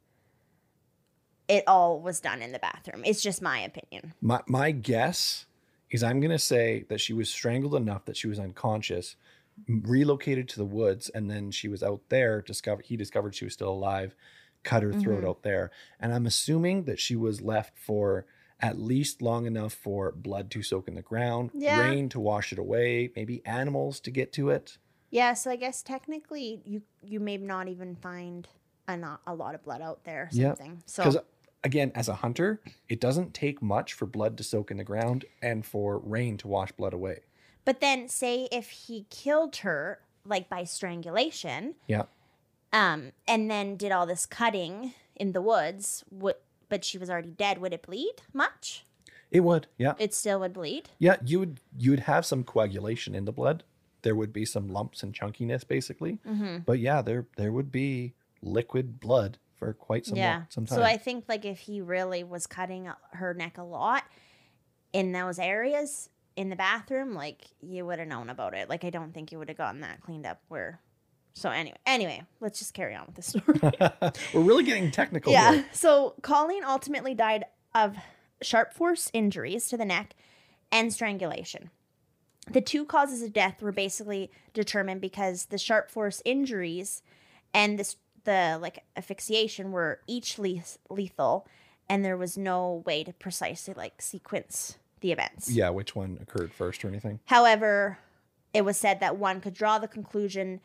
it 1.48 1.64
all 1.66 2.00
was 2.00 2.20
done 2.20 2.40
in 2.40 2.52
the 2.52 2.58
bathroom. 2.58 3.02
It's 3.04 3.22
just 3.22 3.42
my 3.42 3.60
opinion. 3.60 4.14
My 4.20 4.40
my 4.46 4.70
guess 4.70 5.46
is 5.90 6.02
I'm 6.02 6.20
gonna 6.20 6.38
say 6.38 6.84
that 6.88 7.00
she 7.00 7.12
was 7.12 7.28
strangled 7.28 7.74
enough 7.74 8.04
that 8.06 8.16
she 8.16 8.28
was 8.28 8.38
unconscious, 8.38 9.16
relocated 9.68 10.48
to 10.50 10.56
the 10.56 10.64
woods, 10.64 11.08
and 11.10 11.30
then 11.30 11.50
she 11.50 11.68
was 11.68 11.82
out 11.82 12.00
there. 12.08 12.42
Discovered 12.42 12.86
he 12.86 12.96
discovered 12.96 13.34
she 13.34 13.44
was 13.44 13.54
still 13.54 13.70
alive, 13.70 14.14
cut 14.62 14.82
her 14.82 14.92
throat 14.92 15.24
Mhm. 15.24 15.28
out 15.28 15.42
there, 15.42 15.70
and 16.00 16.14
I'm 16.14 16.26
assuming 16.26 16.84
that 16.84 17.00
she 17.00 17.16
was 17.16 17.42
left 17.42 17.76
for 17.78 18.24
at 18.62 18.78
least 18.78 19.20
long 19.20 19.44
enough 19.44 19.74
for 19.74 20.12
blood 20.12 20.50
to 20.52 20.62
soak 20.62 20.86
in 20.88 20.94
the 20.94 21.02
ground, 21.02 21.50
Yeah. 21.52 21.80
rain 21.80 22.08
to 22.10 22.20
wash 22.20 22.52
it 22.52 22.58
away, 22.58 23.10
maybe 23.16 23.44
animals 23.44 23.98
to 24.00 24.10
get 24.10 24.32
to 24.34 24.50
it. 24.50 24.78
Yeah, 25.10 25.34
so 25.34 25.50
I 25.50 25.56
guess 25.56 25.82
technically 25.82 26.62
you 26.64 26.82
you 27.02 27.20
may 27.20 27.36
not 27.36 27.68
even 27.68 27.96
find 27.96 28.48
a 28.88 28.96
not 28.96 29.20
a 29.26 29.34
lot 29.34 29.54
of 29.54 29.62
blood 29.62 29.82
out 29.82 30.04
there. 30.04 30.22
Or 30.24 30.28
Yeah. 30.32 30.48
something. 30.54 30.82
So 30.86 31.02
Because 31.02 31.18
again, 31.64 31.92
as 31.94 32.08
a 32.08 32.14
hunter, 32.14 32.60
it 32.88 33.00
doesn't 33.00 33.34
take 33.34 33.60
much 33.60 33.92
for 33.92 34.06
blood 34.06 34.38
to 34.38 34.44
soak 34.44 34.70
in 34.70 34.76
the 34.78 34.84
ground 34.84 35.24
and 35.42 35.66
for 35.66 35.98
rain 35.98 36.36
to 36.38 36.48
wash 36.48 36.72
blood 36.72 36.94
away. 36.94 37.20
But 37.64 37.80
then 37.80 38.08
say 38.08 38.48
if 38.50 38.70
he 38.70 39.06
killed 39.10 39.56
her 39.56 40.00
like 40.24 40.48
by 40.48 40.64
strangulation, 40.64 41.74
Yeah. 41.88 42.04
um, 42.72 43.12
and 43.28 43.50
then 43.50 43.76
did 43.76 43.92
all 43.92 44.06
this 44.06 44.24
cutting 44.26 44.94
in 45.16 45.32
the 45.32 45.42
woods, 45.42 46.04
would 46.10 46.36
but 46.72 46.86
she 46.86 46.96
was 46.96 47.10
already 47.10 47.32
dead, 47.32 47.58
would 47.58 47.74
it 47.74 47.82
bleed 47.82 48.14
much? 48.32 48.86
It 49.30 49.40
would. 49.40 49.66
Yeah. 49.76 49.92
It 49.98 50.14
still 50.14 50.40
would 50.40 50.54
bleed. 50.54 50.88
Yeah, 50.98 51.16
you 51.22 51.38
would 51.38 51.60
you 51.76 51.90
would 51.90 52.00
have 52.00 52.24
some 52.24 52.44
coagulation 52.44 53.14
in 53.14 53.26
the 53.26 53.32
blood. 53.32 53.62
There 54.00 54.14
would 54.14 54.32
be 54.32 54.46
some 54.46 54.68
lumps 54.68 55.02
and 55.02 55.12
chunkiness, 55.12 55.68
basically. 55.68 56.18
Mm-hmm. 56.26 56.60
But 56.64 56.78
yeah, 56.78 57.02
there 57.02 57.26
there 57.36 57.52
would 57.52 57.70
be 57.70 58.14
liquid 58.40 59.00
blood 59.00 59.36
for 59.54 59.74
quite 59.74 60.06
some 60.06 60.16
yeah. 60.16 60.44
some 60.48 60.64
time. 60.64 60.78
So 60.78 60.82
I 60.82 60.96
think 60.96 61.26
like 61.28 61.44
if 61.44 61.58
he 61.58 61.82
really 61.82 62.24
was 62.24 62.46
cutting 62.46 62.90
her 63.12 63.34
neck 63.34 63.58
a 63.58 63.62
lot 63.62 64.04
in 64.94 65.12
those 65.12 65.38
areas 65.38 66.08
in 66.36 66.48
the 66.48 66.56
bathroom, 66.56 67.12
like 67.12 67.48
you 67.60 67.84
would 67.84 67.98
have 67.98 68.08
known 68.08 68.30
about 68.30 68.54
it. 68.54 68.70
Like 68.70 68.82
I 68.82 68.88
don't 68.88 69.12
think 69.12 69.30
you 69.30 69.38
would 69.38 69.50
have 69.50 69.58
gotten 69.58 69.82
that 69.82 70.00
cleaned 70.00 70.24
up 70.24 70.40
where 70.48 70.80
so 71.34 71.50
anyway, 71.50 71.76
anyway, 71.86 72.22
let's 72.40 72.58
just 72.58 72.74
carry 72.74 72.94
on 72.94 73.06
with 73.06 73.14
the 73.14 73.22
story. 73.22 73.60
We're 74.34 74.46
really 74.46 74.64
getting 74.64 74.90
technical 74.90 75.32
yeah. 75.32 75.52
here. 75.52 75.64
So 75.72 76.14
Colleen 76.22 76.64
ultimately 76.64 77.14
died 77.14 77.44
of 77.74 77.96
sharp 78.42 78.74
force 78.74 79.10
injuries 79.12 79.68
to 79.68 79.76
the 79.76 79.84
neck 79.84 80.14
and 80.70 80.92
strangulation. 80.92 81.70
The 82.50 82.60
two 82.60 82.84
causes 82.84 83.22
of 83.22 83.32
death 83.32 83.62
were 83.62 83.72
basically 83.72 84.30
determined 84.52 85.00
because 85.00 85.46
the 85.46 85.58
sharp 85.58 85.90
force 85.90 86.20
injuries 86.24 87.02
and 87.54 87.78
this 87.78 87.96
the 88.24 88.58
like 88.60 88.84
asphyxiation 88.96 89.72
were 89.72 90.00
each 90.06 90.38
le- 90.38 90.62
lethal, 90.90 91.46
and 91.88 92.04
there 92.04 92.16
was 92.16 92.38
no 92.38 92.82
way 92.86 93.04
to 93.04 93.12
precisely 93.12 93.74
like 93.74 94.00
sequence 94.00 94.78
the 95.00 95.12
events. 95.12 95.50
Yeah, 95.50 95.70
which 95.70 95.96
one 95.96 96.18
occurred 96.20 96.52
first 96.52 96.84
or 96.84 96.88
anything? 96.88 97.20
However, 97.26 97.98
it 98.54 98.64
was 98.64 98.76
said 98.76 99.00
that 99.00 99.16
one 99.16 99.40
could 99.40 99.54
draw 99.54 99.78
the 99.78 99.88
conclusion 99.88 100.60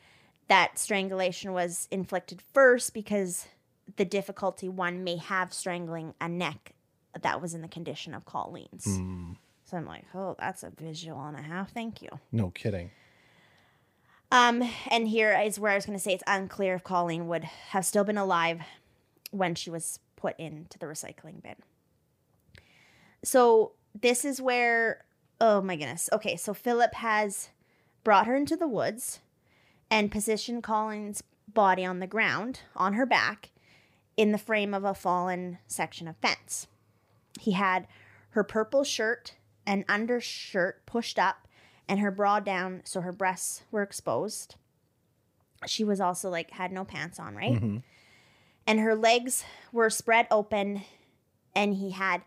that 0.47 0.79
strangulation 0.79 1.53
was 1.53 1.87
inflicted 1.91 2.41
first 2.53 2.93
because 2.93 3.47
the 3.95 4.05
difficulty 4.05 4.69
one 4.69 5.03
may 5.03 5.17
have 5.17 5.53
strangling 5.53 6.13
a 6.19 6.27
neck 6.27 6.73
that 7.21 7.41
was 7.41 7.53
in 7.53 7.61
the 7.61 7.67
condition 7.67 8.13
of 8.13 8.25
Colleen's. 8.25 8.85
Hmm. 8.85 9.33
So 9.65 9.77
I'm 9.77 9.85
like, 9.85 10.05
oh, 10.13 10.35
that's 10.39 10.63
a 10.63 10.69
visual 10.69 11.25
and 11.25 11.37
a 11.37 11.41
half. 11.41 11.71
Thank 11.71 12.01
you. 12.01 12.09
No 12.31 12.51
kidding. 12.51 12.91
Um, 14.31 14.63
and 14.89 15.07
here 15.07 15.37
is 15.39 15.59
where 15.59 15.71
I 15.71 15.75
was 15.75 15.85
going 15.85 15.97
to 15.97 16.03
say 16.03 16.13
it's 16.13 16.23
unclear 16.27 16.75
if 16.75 16.83
Colleen 16.83 17.27
would 17.27 17.43
have 17.43 17.85
still 17.85 18.03
been 18.03 18.17
alive 18.17 18.61
when 19.31 19.55
she 19.55 19.69
was 19.69 19.99
put 20.15 20.37
into 20.39 20.77
the 20.79 20.85
recycling 20.85 21.41
bin. 21.41 21.55
So 23.23 23.73
this 23.99 24.25
is 24.25 24.41
where, 24.41 25.05
oh 25.41 25.61
my 25.61 25.75
goodness. 25.75 26.09
Okay, 26.13 26.35
so 26.35 26.53
Philip 26.53 26.93
has 26.95 27.49
brought 28.03 28.27
her 28.27 28.35
into 28.35 28.55
the 28.55 28.67
woods 28.67 29.19
and 29.89 30.11
positioned 30.11 30.63
Colleen's 30.63 31.23
body 31.47 31.85
on 31.85 31.99
the 31.99 32.07
ground 32.07 32.61
on 32.75 32.93
her 32.93 33.05
back 33.05 33.49
in 34.15 34.31
the 34.31 34.37
frame 34.37 34.73
of 34.73 34.83
a 34.83 34.93
fallen 34.93 35.59
section 35.67 36.07
of 36.07 36.17
fence. 36.17 36.67
He 37.39 37.51
had 37.51 37.87
her 38.31 38.43
purple 38.43 38.83
shirt 38.83 39.35
and 39.65 39.85
undershirt 39.87 40.85
pushed 40.85 41.17
up 41.19 41.47
and 41.87 41.99
her 41.99 42.11
bra 42.11 42.39
down 42.39 42.81
so 42.83 43.01
her 43.01 43.11
breasts 43.11 43.63
were 43.71 43.81
exposed. 43.81 44.55
She 45.65 45.83
was 45.83 45.99
also 46.01 46.29
like 46.29 46.51
had 46.51 46.71
no 46.71 46.83
pants 46.83 47.19
on, 47.19 47.35
right? 47.35 47.53
Mhm. 47.61 47.83
And 48.65 48.79
her 48.79 48.95
legs 48.95 49.45
were 49.71 49.89
spread 49.89 50.27
open 50.29 50.83
and 51.55 51.75
he 51.75 51.91
had 51.91 52.21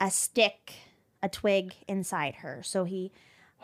a 0.00 0.10
stick, 0.10 0.72
a 1.22 1.28
twig 1.28 1.74
inside 1.86 2.36
her. 2.36 2.62
So 2.62 2.84
he 2.84 3.12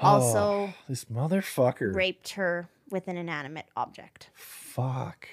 also 0.00 0.38
Oh, 0.68 0.74
this 0.88 1.06
motherfucker. 1.06 1.94
raped 1.94 2.30
her 2.30 2.68
with 2.92 3.08
an 3.08 3.16
inanimate 3.16 3.66
object. 3.76 4.30
Fuck. 4.34 5.28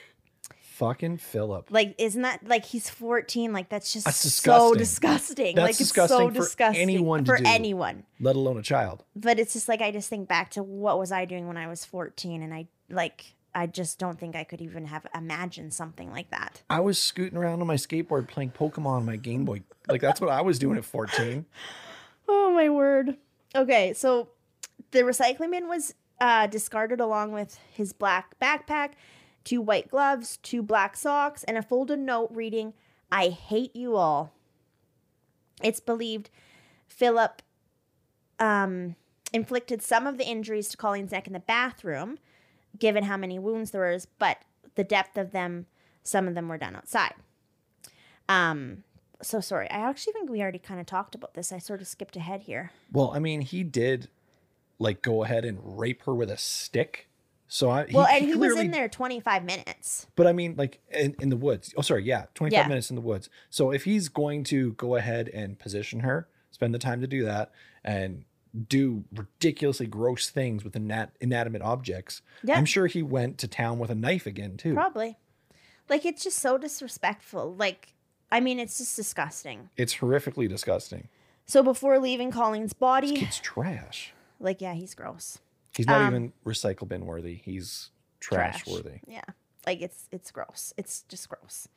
Fucking 0.62 1.18
Philip. 1.18 1.68
Like, 1.72 1.94
isn't 1.98 2.22
that 2.22 2.48
like 2.48 2.64
he's 2.64 2.90
14? 2.90 3.52
Like, 3.52 3.68
that's 3.68 3.92
just 3.92 4.06
That's 4.06 4.18
so 4.18 4.74
disgusting. 4.74 4.78
disgusting. 4.78 5.56
That's 5.56 5.64
like, 5.64 5.70
it's 5.72 5.78
disgusting 5.80 6.18
so 6.18 6.28
for 6.30 6.34
disgusting 6.34 6.82
anyone 6.82 7.26
to 7.26 7.32
for 7.34 7.38
do. 7.38 7.44
anyone. 7.46 8.06
Let 8.22 8.38
alone 8.38 8.58
a 8.58 8.62
child. 8.62 9.04
But 9.14 9.40
it's 9.40 9.52
just 9.54 9.68
like 9.68 9.82
I 9.82 9.92
just 9.92 10.10
think 10.10 10.30
back 10.30 10.52
to 10.52 10.64
what 10.64 10.98
was 10.98 11.12
I 11.12 11.26
doing 11.26 11.48
when 11.48 11.58
I 11.58 11.68
was 11.68 11.84
14, 11.84 12.42
and 12.42 12.54
I 12.54 12.68
like 12.90 13.34
I 13.54 13.68
just 13.68 14.00
don't 14.00 14.18
think 14.18 14.38
I 14.38 14.46
could 14.46 14.62
even 14.62 14.86
have 14.86 15.06
imagined 15.14 15.74
something 15.74 16.12
like 16.12 16.30
that. 16.30 16.62
I 16.70 16.80
was 16.80 16.98
scooting 16.98 17.38
around 17.38 17.60
on 17.60 17.68
my 17.68 17.76
skateboard 17.76 18.30
playing 18.30 18.52
Pokemon 18.52 18.86
on 18.86 19.06
my 19.06 19.18
Game 19.18 19.44
Boy. 19.44 19.64
Like 19.90 20.00
that's 20.00 20.22
what 20.22 20.30
I 20.30 20.42
was 20.42 20.60
doing 20.60 20.78
at 20.78 20.86
14. 20.86 21.46
Oh 22.32 22.52
my 22.54 22.70
word. 22.70 23.18
Okay, 23.56 23.94
so 23.94 24.30
the 24.92 25.00
recycling 25.00 25.50
bin 25.50 25.68
was 25.68 25.96
uh, 26.20 26.48
discarded 26.48 27.00
along 27.00 27.32
with 27.32 27.60
his 27.72 27.94
black 27.94 28.40
backpack, 28.40 28.92
two 29.44 29.62
white 29.62 29.90
gloves, 29.90 30.38
two 30.38 30.62
black 30.62 30.96
socks, 30.96 31.44
and 31.44 31.58
a 31.58 31.62
folded 31.62 32.00
note 32.00 32.30
reading, 32.32 32.74
I 33.12 33.30
hate 33.30 33.76
you 33.76 33.96
all. 33.96 34.32
It's 35.64 35.80
believed 35.80 36.30
Philip 36.88 37.42
um, 38.40 38.96
inflicted 39.34 39.82
some 39.82 40.08
of 40.08 40.18
the 40.18 40.26
injuries 40.26 40.70
to 40.70 40.78
Colleen's 40.78 41.12
neck 41.12 41.28
in 41.28 41.34
the 41.34 41.40
bathroom, 41.40 42.18
given 42.78 43.06
how 43.06 43.18
many 43.18 43.40
wounds 43.40 43.72
there 43.72 43.92
was, 43.92 44.06
but 44.06 44.38
the 44.76 44.84
depth 44.84 45.18
of 45.18 45.32
them, 45.32 45.66
some 46.04 46.28
of 46.28 46.36
them 46.36 46.48
were 46.48 46.58
done 46.58 46.76
outside. 46.76 47.14
Um, 48.28 48.84
so 49.22 49.42
sorry. 49.42 49.70
I 49.70 49.80
actually 49.80 50.14
think 50.14 50.30
we 50.30 50.42
already 50.42 50.60
kind 50.60 50.80
of 50.80 50.86
talked 50.86 51.16
about 51.16 51.34
this. 51.34 51.52
I 51.52 51.58
sort 51.58 51.82
of 51.82 51.88
skipped 51.88 52.16
ahead 52.16 52.42
here. 52.42 52.72
Well, 52.92 53.12
I 53.14 53.20
mean, 53.20 53.42
he 53.42 53.64
did 53.64 54.08
like 54.80 55.02
go 55.02 55.24
ahead 55.24 55.46
and 55.46 55.60
rape 55.62 56.04
her 56.04 56.16
with 56.16 56.32
a 56.32 56.38
stick. 56.38 57.08
So 57.48 57.70
I 57.70 57.88
Well, 57.92 58.06
and 58.06 58.24
he 58.26 58.32
was 58.36 58.38
clearly- 58.54 58.66
in 58.66 58.72
there 58.72 58.88
25 58.88 59.44
minutes. 59.44 60.08
But 60.16 60.28
I 60.28 60.34
mean, 60.34 60.56
like 60.58 60.80
in, 60.92 61.16
in 61.20 61.30
the 61.30 61.36
woods. 61.38 61.74
Oh, 61.78 61.82
sorry. 61.82 62.04
Yeah. 62.04 62.26
25 62.36 62.52
Yeah. 62.64 62.68
minutes 62.68 62.90
in 62.90 62.96
the 62.96 63.02
woods. 63.02 63.30
So 63.50 63.72
if 63.72 63.84
he's 63.86 64.08
going 64.10 64.44
to 64.46 64.74
go 64.74 64.96
ahead 64.96 65.30
and 65.30 65.58
position 65.58 66.02
her, 66.02 66.28
spend 66.52 66.74
the 66.74 66.80
time 66.80 67.02
to 67.02 67.08
do 67.08 67.26
that, 67.26 67.52
and 67.84 68.24
do 68.68 69.04
ridiculously 69.16 69.86
gross 69.88 70.30
things 70.30 70.64
with 70.64 70.74
inat- 70.74 71.12
inanimate 71.22 71.62
objects, 71.62 72.22
Yeah. 72.44 72.58
I'm 72.58 72.66
sure 72.66 72.88
he 72.88 73.04
went 73.04 73.38
to 73.40 73.48
town 73.48 73.78
with 73.80 73.90
a 73.92 73.96
knife 73.96 74.26
again, 74.26 74.58
too. 74.58 74.74
Probably. 74.74 75.18
Like, 75.88 76.06
it's 76.06 76.24
just 76.24 76.40
so 76.40 76.58
disrespectful. 76.58 77.54
Like, 77.56 77.94
I 78.32 78.40
mean, 78.40 78.60
it's 78.60 78.78
just 78.78 78.96
disgusting. 78.96 79.70
It's 79.78 79.96
horrifically 79.96 80.48
disgusting. 80.50 81.10
So 81.46 81.64
before 81.64 81.98
leaving 82.00 82.32
Colleen's 82.32 82.74
body, 82.74 83.22
It's 83.24 83.40
trash. 83.40 84.14
Like, 84.40 84.62
yeah, 84.62 84.74
he's 84.74 84.96
gross. 84.96 85.40
He's 85.76 85.88
not 85.88 86.02
Um, 86.02 86.08
even 86.08 86.34
recycle 86.46 86.88
bin 86.88 87.06
worthy. 87.06 87.36
He's 87.36 87.90
trash, 88.20 88.66
worthy. 88.68 89.00
Yeah. 89.08 89.22
Like 89.66 89.82
it's 89.82 90.08
it's 90.12 90.32
gross. 90.32 90.74
It's 90.78 91.04
just 91.04 91.30
gross. 91.30 91.68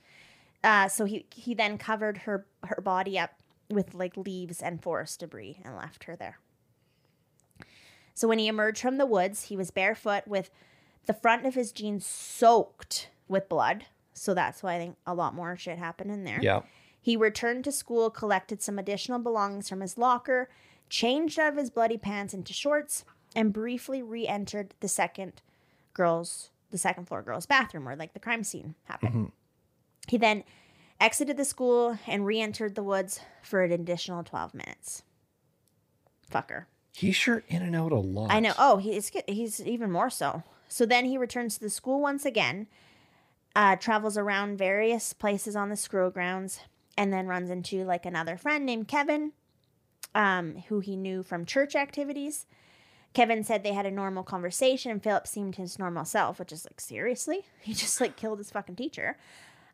Uh 0.65 0.89
so 0.89 1.05
he 1.05 1.27
he 1.35 1.55
then 1.55 1.77
covered 1.79 2.19
her 2.19 2.47
her 2.65 2.81
body 2.81 3.19
up 3.19 3.33
with 3.71 3.95
like 3.95 4.17
leaves 4.17 4.61
and 4.63 4.83
forest 4.83 5.21
debris 5.21 5.59
and 5.65 5.77
left 5.77 6.05
her 6.05 6.17
there. 6.17 6.39
So 8.15 8.29
when 8.29 8.39
he 8.39 8.49
emerged 8.49 8.81
from 8.83 8.99
the 8.99 9.07
woods, 9.07 9.45
he 9.45 9.57
was 9.57 9.71
barefoot 9.71 10.27
with 10.27 10.51
the 11.07 11.15
front 11.15 11.47
of 11.47 11.55
his 11.55 11.73
jeans 11.73 12.07
soaked 12.07 13.09
with 13.29 13.49
blood. 13.49 13.87
So 14.15 14.35
that's 14.35 14.63
why 14.63 14.75
I 14.75 14.79
think 14.79 14.97
a 15.07 15.15
lot 15.15 15.35
more 15.35 15.57
shit 15.57 15.79
happened 15.79 16.11
in 16.11 16.25
there. 16.25 16.39
Yeah. 16.41 16.61
He 17.01 17.17
returned 17.17 17.65
to 17.65 17.73
school, 17.73 18.11
collected 18.11 18.63
some 18.63 18.79
additional 18.79 19.19
belongings 19.19 19.69
from 19.69 19.81
his 19.81 19.99
locker, 19.99 20.51
changed 20.93 21.39
out 21.39 21.55
of 21.55 21.59
his 21.59 21.71
bloody 21.71 21.97
pants 21.97 22.35
into 22.35 22.53
shorts, 22.53 23.07
and 23.35 23.51
briefly 23.51 24.03
re-entered 24.03 24.75
the 24.81 24.89
second 24.89 25.41
girls, 25.95 26.51
the 26.71 26.77
second 26.77 27.09
floor 27.09 27.23
girls' 27.23 27.47
bathroom 27.47 27.87
where 27.87 27.97
like 27.97 28.13
the 28.13 28.21
crime 28.21 28.45
scene 28.45 28.75
happened. 28.85 29.33
He 30.07 30.19
then 30.19 30.45
exited 31.01 31.39
the 31.39 31.47
school 31.47 31.99
and 32.07 32.27
re-entered 32.27 32.75
the 32.75 32.83
woods 32.83 33.21
for 33.43 33.63
an 33.63 33.73
additional 33.73 34.23
12 34.23 34.53
minutes. 34.53 35.03
Fucker. 36.31 36.67
He's 36.95 37.17
sure 37.17 37.43
in 37.49 37.63
and 37.63 37.75
out 37.75 37.93
a 37.93 37.99
lot. 37.99 38.31
I 38.31 38.41
know. 38.41 38.53
Oh, 38.59 38.77
he's 38.77 39.11
he's 39.27 39.63
even 39.63 39.91
more 39.91 40.11
so. 40.11 40.43
So 40.69 40.85
then 40.85 41.07
he 41.07 41.17
returns 41.17 41.55
to 41.55 41.61
the 41.61 41.71
school 41.71 42.03
once 42.03 42.27
again, 42.27 42.67
uh, 43.57 43.77
travels 43.77 44.19
around 44.19 44.59
various 44.59 45.15
places 45.15 45.57
on 45.57 45.71
the 45.71 45.77
school 45.77 46.11
grounds, 46.11 46.61
and 46.99 47.11
then 47.11 47.27
runs 47.27 47.49
into 47.49 47.83
like 47.85 48.05
another 48.05 48.37
friend 48.37 48.67
named 48.67 48.89
Kevin, 48.89 49.33
um, 50.15 50.63
who 50.69 50.81
he 50.81 50.97
knew 50.97 51.23
from 51.23 51.45
church 51.45 51.75
activities. 51.75 52.47
Kevin 53.15 53.45
said 53.45 53.63
they 53.63 53.75
had 53.75 53.87
a 53.87 53.91
normal 53.91 54.23
conversation, 54.23 54.91
and 54.91 55.03
Philip 55.03 55.27
seemed 55.27 55.57
his 55.57 55.79
normal 55.79 56.05
self, 56.05 56.39
which 56.39 56.53
is 56.53 56.65
like 56.65 56.81
seriously, 56.81 57.45
he 57.61 57.75
just 57.75 58.01
like 58.01 58.17
killed 58.17 58.39
his 58.39 58.51
fucking 58.51 58.77
teacher. 58.77 59.17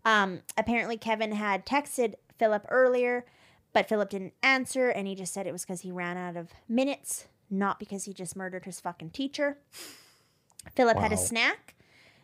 Um, 0.05 0.41
apparently, 0.57 0.97
Kevin 0.97 1.32
had 1.32 1.66
texted 1.66 2.14
Philip 2.39 2.66
earlier, 2.68 3.24
but 3.72 3.89
Philip 3.89 4.11
didn't 4.11 4.34
answer, 4.43 4.89
and 4.89 5.07
he 5.07 5.14
just 5.14 5.32
said 5.32 5.47
it 5.47 5.53
was 5.53 5.64
because 5.64 5.82
he 5.82 5.93
ran 5.93 6.16
out 6.16 6.36
of 6.36 6.53
minutes, 6.68 7.26
not 7.51 7.78
because 7.78 8.05
he 8.05 8.12
just 8.12 8.36
murdered 8.36 8.64
his 8.64 8.80
fucking 8.80 9.11
teacher. 9.11 9.59
Philip 10.74 10.99
had 10.99 11.12
a 11.12 11.16
snack 11.16 11.74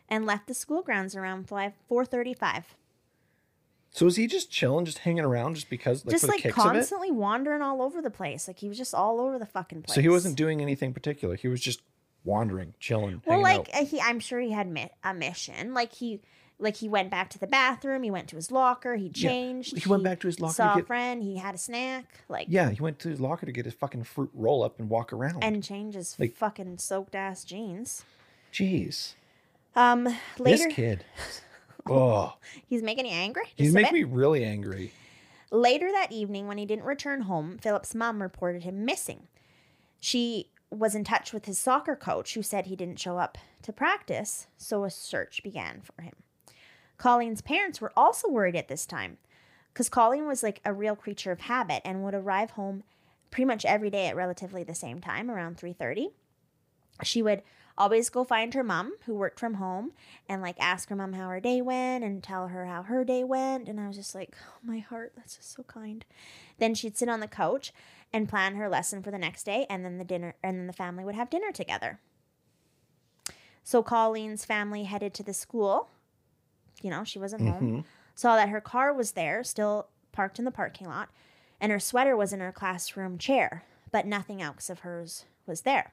and 0.09 0.25
left 0.25 0.47
the 0.47 0.53
school 0.53 0.81
grounds 0.81 1.15
around 1.15 1.47
5 1.47 1.73
4:35. 1.89 2.63
So 3.95 4.07
is 4.07 4.17
he 4.17 4.27
just 4.27 4.51
chilling, 4.51 4.83
just 4.83 4.97
hanging 4.99 5.23
around, 5.23 5.55
just 5.55 5.69
because, 5.69 6.05
like, 6.05 6.11
just 6.11 6.27
like 6.27 6.41
kicks 6.41 6.57
of 6.57 6.65
it? 6.65 6.69
constantly 6.73 7.11
wandering 7.11 7.61
all 7.61 7.81
over 7.81 8.01
the 8.01 8.09
place. 8.09 8.45
Like 8.45 8.59
he 8.59 8.67
was 8.67 8.77
just 8.77 8.93
all 8.93 9.21
over 9.21 9.39
the 9.39 9.45
fucking 9.45 9.83
place. 9.83 9.95
So 9.95 10.01
he 10.01 10.09
wasn't 10.09 10.35
doing 10.35 10.61
anything 10.61 10.93
particular. 10.93 11.35
He 11.35 11.47
was 11.47 11.61
just 11.61 11.81
wandering, 12.25 12.73
chilling, 12.79 13.21
Well, 13.25 13.41
like 13.41 13.73
out. 13.73 13.83
uh, 13.83 13.85
he, 13.85 14.01
I'm 14.01 14.19
sure 14.19 14.41
he 14.41 14.51
had 14.51 14.67
mi- 14.67 14.91
a 15.01 15.13
mission. 15.13 15.73
Like 15.73 15.93
he, 15.93 16.19
like 16.59 16.75
he 16.75 16.89
went 16.89 17.09
back 17.09 17.29
to 17.29 17.39
the 17.39 17.47
bathroom. 17.47 18.03
He 18.03 18.11
went 18.11 18.27
to 18.29 18.35
his 18.35 18.51
locker. 18.51 18.95
He 18.97 19.05
Yeah, 19.15 19.29
changed. 19.29 19.77
he 19.81 19.87
went 19.87 20.03
back 20.03 20.19
to 20.21 20.27
his 20.27 20.41
locker 20.41 20.51
to 20.51 20.55
Saw 20.57 20.77
a 20.77 20.83
friend. 20.83 21.23
He 21.23 21.37
had 21.37 21.55
a 21.55 21.57
snack. 21.57 22.03
Like 22.27 22.47
Yeah, 22.49 22.71
he 22.71 22.81
went 22.81 22.99
to 22.99 23.09
his 23.09 23.21
locker 23.21 23.45
to 23.45 23.51
get 23.53 23.63
his 23.63 23.75
fucking 23.75 24.03
fruit 24.03 24.29
roll 24.33 24.61
up 24.61 24.77
and 24.77 24.89
walk 24.89 25.13
around. 25.13 25.41
and 25.41 25.63
change 25.63 25.95
his 25.95 26.19
Like- 26.19 26.35
fucking 26.35 26.79
soaked 26.79 27.15
ass 27.15 27.45
jeans. 27.45 28.03
jeez, 28.51 29.13
Um, 29.73 30.03
later 30.37 30.65
this 30.65 30.73
kid. 30.73 31.05
Oh, 31.87 32.35
he's 32.67 32.81
making 32.81 33.05
you 33.05 33.11
angry. 33.11 33.45
he's 33.55 33.67
Just 33.67 33.77
a 33.77 33.81
making 33.81 33.93
me 33.93 34.03
really 34.03 34.43
angry. 34.43 34.91
Later 35.51 35.91
that 35.91 36.11
evening, 36.11 36.47
when 36.47 36.57
he 36.57 36.65
didn't 36.65 36.85
return 36.85 37.21
home, 37.21 37.57
Philip's 37.59 37.93
mom 37.93 38.21
reported 38.21 38.63
him 38.63 38.85
missing. 38.85 39.27
She 39.99 40.49
was 40.71 40.95
in 40.95 41.03
touch 41.03 41.31
with 41.31 41.45
his 41.45 41.59
soccer 41.59 41.95
coach, 41.95 42.33
who 42.33 42.41
said 42.41 42.65
he 42.65 42.75
didn't 42.75 42.99
show 42.99 43.17
up 43.17 43.37
to 43.61 43.71
practice, 43.71 44.47
so 44.57 44.83
a 44.83 44.89
search 44.89 45.43
began 45.43 45.81
for 45.81 46.01
him. 46.01 46.13
Colleen's 46.97 47.41
parents 47.41 47.79
were 47.79 47.93
also 47.95 48.29
worried 48.29 48.55
at 48.55 48.67
this 48.67 48.85
time 48.85 49.17
because 49.73 49.89
Colleen 49.89 50.27
was 50.27 50.41
like 50.41 50.61
a 50.65 50.73
real 50.73 50.95
creature 50.95 51.31
of 51.31 51.41
habit 51.41 51.81
and 51.85 52.03
would 52.03 52.15
arrive 52.15 52.51
home 52.51 52.83
pretty 53.31 53.45
much 53.45 53.65
every 53.65 53.89
day 53.89 54.07
at 54.07 54.15
relatively 54.15 54.63
the 54.63 54.75
same 54.75 55.01
time, 55.01 55.29
around 55.29 55.57
3:30. 55.57 56.13
She 57.03 57.21
would 57.21 57.43
always 57.77 58.09
go 58.09 58.23
find 58.23 58.53
her 58.53 58.63
mom, 58.63 58.93
who 59.05 59.15
worked 59.15 59.39
from 59.39 59.55
home, 59.55 59.91
and 60.29 60.41
like 60.41 60.55
ask 60.59 60.89
her 60.89 60.95
mom 60.95 61.13
how 61.13 61.29
her 61.29 61.39
day 61.39 61.61
went 61.61 62.03
and 62.03 62.23
tell 62.23 62.47
her 62.47 62.65
how 62.65 62.83
her 62.83 63.03
day 63.03 63.23
went. 63.23 63.67
And 63.67 63.79
I 63.79 63.87
was 63.87 63.97
just 63.97 64.15
like, 64.15 64.35
oh, 64.47 64.59
my 64.63 64.79
heart, 64.79 65.13
that's 65.15 65.37
just 65.37 65.53
so 65.53 65.63
kind. 65.63 66.05
Then 66.57 66.73
she'd 66.75 66.97
sit 66.97 67.09
on 67.09 67.19
the 67.19 67.27
couch 67.27 67.73
and 68.13 68.29
plan 68.29 68.55
her 68.55 68.69
lesson 68.69 69.01
for 69.01 69.11
the 69.11 69.17
next 69.17 69.43
day, 69.43 69.65
and 69.69 69.83
then 69.83 69.97
the 69.97 70.05
dinner, 70.05 70.35
and 70.41 70.57
then 70.57 70.67
the 70.67 70.73
family 70.73 71.03
would 71.03 71.15
have 71.15 71.29
dinner 71.29 71.51
together. 71.51 71.99
So 73.63 73.83
Colleen's 73.83 74.45
family 74.45 74.83
headed 74.83 75.13
to 75.15 75.23
the 75.23 75.33
school. 75.33 75.89
You 76.81 76.91
know, 76.91 77.03
she 77.03 77.19
wasn't 77.19 77.41
home. 77.41 77.61
Mm-hmm. 77.61 77.79
Saw 78.13 78.35
that 78.35 78.49
her 78.49 78.61
car 78.61 78.93
was 78.93 79.13
there, 79.13 79.43
still 79.43 79.87
parked 80.11 80.39
in 80.39 80.45
the 80.45 80.51
parking 80.51 80.87
lot, 80.87 81.09
and 81.59 81.71
her 81.71 81.79
sweater 81.79 82.15
was 82.15 82.31
in 82.31 82.39
her 82.39 82.51
classroom 82.51 83.17
chair, 83.17 83.63
but 83.91 84.05
nothing 84.05 84.41
else 84.41 84.69
of 84.69 84.79
hers 84.79 85.25
was 85.45 85.61
there. 85.61 85.91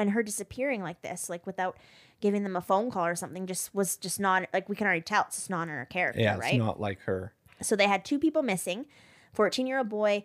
And 0.00 0.12
her 0.12 0.22
disappearing 0.22 0.82
like 0.82 1.02
this, 1.02 1.28
like 1.28 1.46
without 1.46 1.76
giving 2.22 2.42
them 2.42 2.56
a 2.56 2.60
phone 2.62 2.90
call 2.90 3.04
or 3.04 3.14
something, 3.14 3.46
just 3.46 3.74
was 3.74 3.96
just 3.96 4.18
not 4.18 4.46
like 4.54 4.66
we 4.68 4.74
can 4.76 4.86
already 4.86 5.02
tell 5.02 5.24
it's 5.26 5.36
just 5.36 5.50
not 5.50 5.64
in 5.64 5.68
her 5.68 5.84
character, 5.84 6.20
Yeah, 6.22 6.38
right? 6.38 6.54
it's 6.54 6.58
not 6.58 6.80
like 6.80 7.00
her. 7.02 7.34
So 7.60 7.76
they 7.76 7.86
had 7.86 8.04
two 8.04 8.18
people 8.18 8.42
missing 8.42 8.86
14 9.34 9.66
year 9.66 9.76
old 9.78 9.90
boy 9.90 10.24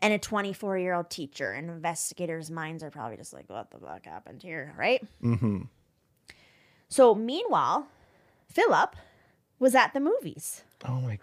and 0.00 0.14
a 0.14 0.18
24 0.18 0.78
year 0.78 0.94
old 0.94 1.10
teacher. 1.10 1.52
And 1.52 1.68
investigators' 1.68 2.50
minds 2.50 2.82
are 2.82 2.90
probably 2.90 3.18
just 3.18 3.34
like, 3.34 3.50
what 3.50 3.70
the 3.70 3.78
fuck 3.78 4.06
happened 4.06 4.42
here, 4.42 4.72
right? 4.78 5.06
Mm-hmm. 5.22 5.62
So 6.88 7.14
meanwhile, 7.14 7.88
Philip 8.48 8.96
was 9.58 9.74
at 9.74 9.92
the 9.94 10.00
movies. 10.00 10.62
Oh 10.88 11.00
my. 11.02 11.18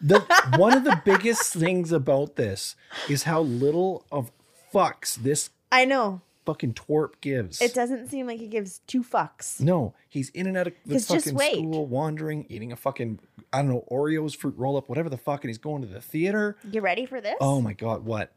The 0.00 0.20
one 0.56 0.76
of 0.76 0.84
the 0.84 1.00
biggest 1.04 1.52
things 1.52 1.90
about 1.92 2.36
this 2.36 2.74
is 3.08 3.24
how 3.24 3.40
little 3.42 4.04
of 4.12 4.30
fucks 4.72 5.16
this 5.16 5.50
I 5.72 5.84
know. 5.84 6.20
Fucking 6.44 6.74
twerp 6.74 7.20
gives. 7.20 7.60
It 7.60 7.74
doesn't 7.74 8.08
seem 8.08 8.26
like 8.26 8.38
he 8.40 8.46
gives 8.46 8.80
two 8.86 9.02
fucks. 9.02 9.60
No, 9.60 9.94
he's 10.08 10.30
in 10.30 10.46
and 10.46 10.56
out 10.56 10.66
of 10.68 10.74
the 10.84 10.94
'Cause 10.94 11.06
just 11.08 11.24
fucking 11.26 11.38
wait. 11.38 11.54
school, 11.54 11.86
wandering, 11.86 12.46
eating 12.48 12.72
a 12.72 12.76
fucking 12.76 13.18
I 13.52 13.58
don't 13.58 13.68
know 13.68 13.84
Oreos, 13.90 14.34
fruit 14.36 14.54
roll 14.56 14.76
up, 14.76 14.88
whatever 14.88 15.08
the 15.08 15.16
fuck, 15.16 15.44
and 15.44 15.48
he's 15.48 15.58
going 15.58 15.82
to 15.82 15.88
the 15.88 16.00
theater. 16.00 16.56
You 16.70 16.80
ready 16.80 17.06
for 17.06 17.20
this? 17.20 17.36
Oh 17.40 17.60
my 17.60 17.72
god, 17.72 18.04
what? 18.04 18.32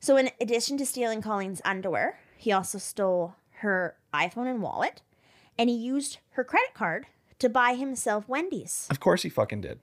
So, 0.00 0.16
in 0.16 0.30
addition 0.40 0.76
to 0.78 0.86
stealing 0.86 1.20
Colleen's 1.22 1.60
underwear, 1.64 2.20
he 2.36 2.52
also 2.52 2.78
stole 2.78 3.34
her 3.60 3.96
iPhone 4.14 4.46
and 4.48 4.62
wallet, 4.62 5.02
and 5.58 5.68
he 5.70 5.76
used 5.76 6.18
her 6.32 6.44
credit 6.44 6.74
card 6.74 7.06
to 7.38 7.48
buy 7.48 7.74
himself 7.74 8.28
Wendy's 8.28 8.86
Of 8.90 9.00
course 9.00 9.22
he 9.22 9.28
fucking 9.28 9.62
did. 9.62 9.80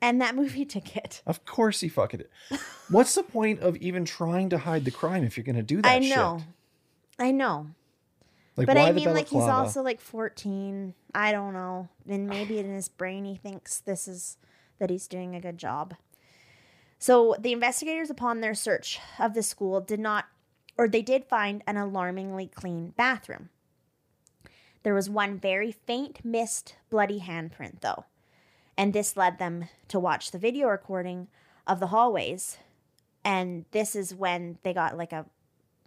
And 0.00 0.20
that 0.20 0.34
movie 0.34 0.64
ticket. 0.76 1.22
Of 1.26 1.44
course 1.44 1.80
he 1.80 1.88
fucking 1.88 2.20
did. 2.20 2.60
What's 2.88 3.14
the 3.14 3.22
point 3.22 3.60
of 3.60 3.76
even 3.76 4.04
trying 4.04 4.50
to 4.50 4.58
hide 4.58 4.84
the 4.84 4.90
crime 4.90 5.24
if 5.24 5.36
you're 5.36 5.44
gonna 5.44 5.62
do 5.62 5.82
that 5.82 5.90
I 5.90 5.98
know. 5.98 6.38
shit? 6.38 6.46
I 7.18 7.30
know. 7.32 7.68
Like, 8.56 8.66
But 8.66 8.78
I 8.78 8.92
mean, 8.92 9.12
like, 9.12 9.28
he's 9.28 9.42
also 9.42 9.82
like 9.82 10.00
14. 10.00 10.94
I 11.14 11.30
don't 11.30 11.52
know. 11.52 11.88
And 12.08 12.26
maybe 12.26 12.58
in 12.58 12.72
his 12.72 12.88
brain, 12.88 13.24
he 13.26 13.36
thinks 13.36 13.80
this 13.80 14.08
is 14.08 14.38
that 14.78 14.88
he's 14.88 15.06
doing 15.06 15.34
a 15.34 15.40
good 15.40 15.58
job. 15.58 15.94
So 16.98 17.36
the 17.38 17.52
investigators, 17.52 18.08
upon 18.08 18.40
their 18.40 18.54
search 18.54 18.98
of 19.18 19.34
the 19.34 19.42
school, 19.42 19.82
did 19.82 20.00
not, 20.00 20.24
or 20.78 20.88
they 20.88 21.02
did 21.02 21.26
find 21.26 21.62
an 21.66 21.76
alarmingly 21.76 22.46
clean 22.54 22.94
bathroom. 22.96 23.50
There 24.82 24.94
was 24.94 25.10
one 25.10 25.38
very 25.38 25.72
faint, 25.72 26.24
missed, 26.24 26.76
bloody 26.88 27.20
handprint, 27.20 27.80
though. 27.80 28.04
And 28.78 28.92
this 28.92 29.16
led 29.16 29.38
them 29.38 29.68
to 29.88 29.98
watch 29.98 30.30
the 30.30 30.38
video 30.38 30.68
recording 30.68 31.28
of 31.66 31.80
the 31.80 31.88
hallways. 31.88 32.58
And 33.24 33.64
this 33.72 33.96
is 33.96 34.14
when 34.14 34.58
they 34.62 34.72
got 34.74 34.96
like 34.96 35.12
a 35.12 35.26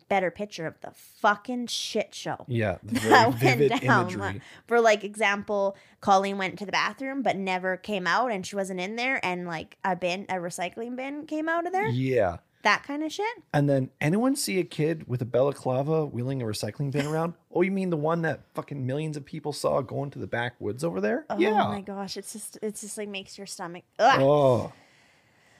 better 0.10 0.32
picture 0.32 0.66
of 0.66 0.74
the 0.82 0.90
fucking 1.22 1.68
shit 1.68 2.16
show 2.16 2.44
Yeah, 2.48 2.78
that 2.84 3.36
vivid 3.36 3.70
went 3.70 3.84
down. 3.84 4.10
imagery. 4.10 4.42
For 4.68 4.82
like 4.82 5.04
example, 5.04 5.78
Colleen 6.02 6.40
went 6.40 6.58
to 6.60 6.66
the 6.66 6.72
bathroom 6.72 7.22
but 7.22 7.36
never 7.38 7.78
came 7.78 8.08
out 8.08 8.32
and 8.32 8.44
she 8.46 8.56
wasn't 8.56 8.80
in 8.80 8.96
there 8.96 9.24
and 9.24 9.46
like 9.48 9.78
a 9.86 9.96
bin 9.96 10.26
a 10.28 10.34
recycling 10.36 10.96
bin 10.96 11.28
came 11.28 11.48
out 11.48 11.68
of 11.68 11.74
there. 11.74 11.88
Yeah. 11.90 12.38
That 12.64 12.84
kind 12.84 13.03
of 13.03 13.12
shit. 13.12 13.26
And 13.53 13.70
then 13.70 13.89
anyone 14.01 14.36
see 14.36 14.60
a 14.60 14.64
kid 14.64 15.07
with 15.07 15.22
a 15.22 15.26
balaclava 15.26 16.05
wheeling 16.05 16.41
a 16.41 16.45
recycling 16.45 16.91
bin 16.91 17.05
around? 17.05 17.34
Oh, 17.51 17.64
you 17.64 17.72
mean 17.72 17.89
the 17.89 17.97
one 17.97 18.22
that 18.22 18.41
fucking 18.53 18.86
millions 18.86 19.18
of 19.18 19.26
people 19.26 19.53
saw 19.53 19.82
going 19.82 20.12
to 20.12 20.20
the 20.20 20.28
backwoods 20.28 20.84
over 20.84 21.01
there? 21.01 21.26
Oh 21.32 21.39
yeah. 21.39 21.51
my 21.68 21.82
gosh, 21.82 22.16
it's 22.16 22.32
just 22.32 22.60
it's 22.62 22.82
just 22.82 22.95
like 22.95 23.10
makes 23.10 23.39
your 23.39 23.47
stomach 23.47 23.86
Ugh. 23.97 24.22
Oh, 24.22 24.74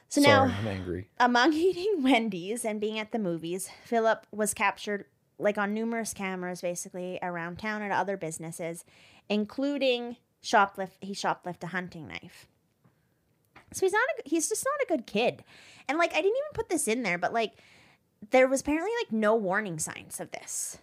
So 0.10 0.22
sorry, 0.22 0.50
now 0.50 0.56
I'm 0.56 0.68
angry. 0.68 1.10
among 1.20 1.54
eating 1.68 2.04
Wendy's 2.04 2.64
and 2.64 2.80
being 2.80 3.00
at 3.00 3.12
the 3.12 3.18
movies, 3.18 3.70
Philip 3.86 4.28
was 4.32 4.54
captured 4.54 5.06
like 5.40 5.58
on 5.58 5.74
numerous 5.74 6.14
cameras 6.14 6.62
basically 6.62 7.18
around 7.24 7.58
town 7.58 7.82
at 7.82 7.92
other 7.92 8.18
businesses, 8.18 8.86
including 9.30 10.18
shoplift 10.44 10.92
he 11.02 11.14
shoplift 11.14 11.64
a 11.64 11.68
hunting 11.68 12.08
knife. 12.08 12.46
So 13.72 13.86
he's 13.86 13.94
not 13.94 14.02
a, 14.18 14.30
he's 14.30 14.50
just 14.50 14.66
not 14.66 14.84
a 14.84 14.98
good 14.98 15.08
kid. 15.08 15.44
And 15.88 15.98
like 15.98 16.12
I 16.12 16.22
didn't 16.22 16.38
even 16.38 16.54
put 16.54 16.70
this 16.70 16.88
in 16.88 17.04
there, 17.04 17.18
but 17.18 17.34
like 17.34 17.54
there 18.32 18.48
was 18.48 18.62
apparently 18.62 18.92
like 19.02 19.12
no 19.12 19.36
warning 19.36 19.80
signs 19.80 20.20
of 20.20 20.32
this. 20.32 20.78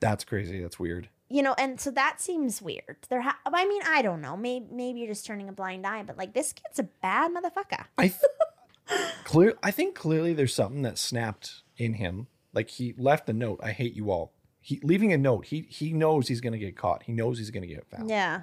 That's 0.00 0.24
crazy. 0.24 0.60
That's 0.60 0.78
weird. 0.78 1.08
You 1.28 1.42
know, 1.42 1.54
and 1.58 1.80
so 1.80 1.90
that 1.92 2.20
seems 2.20 2.60
weird. 2.60 2.96
There 3.08 3.20
ha- 3.20 3.38
I 3.46 3.66
mean, 3.66 3.82
I 3.86 4.02
don't 4.02 4.20
know. 4.20 4.36
Maybe 4.36 4.66
maybe 4.70 5.00
you're 5.00 5.08
just 5.08 5.26
turning 5.26 5.48
a 5.48 5.52
blind 5.52 5.86
eye, 5.86 6.02
but 6.02 6.16
like 6.16 6.32
this 6.32 6.52
kid's 6.52 6.78
a 6.78 6.84
bad 6.84 7.32
motherfucker. 7.32 7.84
I, 7.98 8.08
th- 8.08 9.04
Clear 9.24 9.54
I 9.62 9.70
think 9.70 9.94
clearly 9.94 10.32
there's 10.32 10.54
something 10.54 10.82
that 10.82 10.98
snapped 10.98 11.62
in 11.76 11.94
him. 11.94 12.26
Like 12.52 12.70
he 12.70 12.94
left 12.98 13.28
a 13.28 13.32
note, 13.32 13.60
I 13.62 13.70
hate 13.70 13.94
you 13.94 14.10
all. 14.10 14.32
He 14.60 14.80
leaving 14.82 15.12
a 15.12 15.18
note, 15.18 15.46
he 15.46 15.66
he 15.68 15.92
knows 15.92 16.26
he's 16.26 16.40
gonna 16.40 16.58
get 16.58 16.76
caught. 16.76 17.04
He 17.04 17.12
knows 17.12 17.38
he's 17.38 17.50
gonna 17.50 17.66
get 17.66 17.86
found. 17.86 18.10
Yeah. 18.10 18.42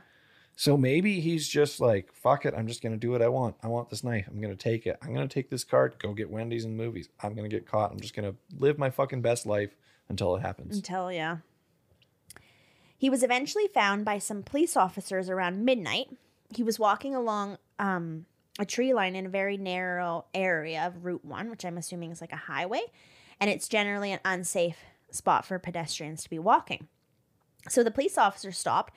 So 0.60 0.76
maybe 0.76 1.20
he's 1.20 1.48
just 1.48 1.80
like, 1.80 2.12
fuck 2.12 2.44
it, 2.44 2.56
I'm 2.58 2.66
just 2.66 2.82
gonna 2.82 2.98
do 2.98 3.12
what 3.12 3.22
I 3.22 3.28
want. 3.28 3.56
I 3.62 3.68
want 3.68 3.92
this 3.92 4.04
knife. 4.04 4.28
I'm 4.28 4.42
gonna 4.42 4.56
take 4.56 4.88
it. 4.88 4.98
I'm 5.04 5.14
gonna 5.14 5.28
take 5.28 5.52
this 5.52 5.64
card, 5.64 5.94
go 6.00 6.16
get 6.16 6.32
Wendy's 6.32 6.66
and 6.66 6.76
movies. 6.76 7.10
I'm 7.22 7.36
gonna 7.36 7.48
get 7.48 7.68
caught. 7.68 7.92
I'm 7.92 8.00
just 8.00 8.16
gonna 8.16 8.34
live 8.58 8.80
my 8.80 8.90
fucking 8.90 9.22
best 9.22 9.46
life 9.46 9.76
until 10.10 10.36
it 10.36 10.42
happens. 10.42 10.78
Until, 10.78 11.12
yeah. 11.12 11.38
He 12.98 13.08
was 13.08 13.22
eventually 13.22 13.68
found 13.68 14.04
by 14.04 14.18
some 14.18 14.42
police 14.42 14.76
officers 14.76 15.30
around 15.30 15.64
midnight. 15.64 16.08
He 16.50 16.64
was 16.64 16.80
walking 16.80 17.14
along 17.14 17.60
um, 17.78 18.26
a 18.58 18.66
tree 18.66 18.96
line 18.96 19.16
in 19.16 19.28
a 19.28 19.30
very 19.30 19.58
narrow 19.58 20.26
area 20.34 20.88
of 20.88 21.06
Route 21.06 21.24
1, 21.24 21.52
which 21.52 21.66
I'm 21.66 21.78
assuming 21.78 22.10
is 22.10 22.20
like 22.20 22.34
a 22.34 22.36
highway, 22.36 22.82
and 23.40 23.52
it's 23.52 23.68
generally 23.68 24.12
an 24.12 24.22
unsafe 24.26 24.80
spot 25.12 25.46
for 25.46 25.60
pedestrians 25.60 26.24
to 26.24 26.32
be 26.32 26.40
walking. 26.40 26.88
So 27.70 27.84
the 27.84 27.92
police 27.92 28.18
officer 28.18 28.52
stopped, 28.52 28.96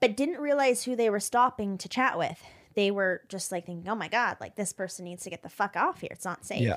but 0.00 0.16
didn't 0.16 0.40
realize 0.40 0.84
who 0.84 0.96
they 0.96 1.10
were 1.10 1.20
stopping 1.20 1.78
to 1.78 1.88
chat 1.88 2.18
with. 2.18 2.42
They 2.74 2.90
were 2.90 3.22
just 3.28 3.52
like 3.52 3.66
thinking, 3.66 3.88
oh 3.90 3.94
my 3.94 4.08
God, 4.08 4.38
like 4.40 4.56
this 4.56 4.72
person 4.72 5.04
needs 5.04 5.22
to 5.24 5.30
get 5.30 5.42
the 5.42 5.48
fuck 5.48 5.76
off 5.76 6.00
here. 6.00 6.10
It's 6.12 6.24
not 6.24 6.44
safe. 6.44 6.62
Yeah. 6.62 6.76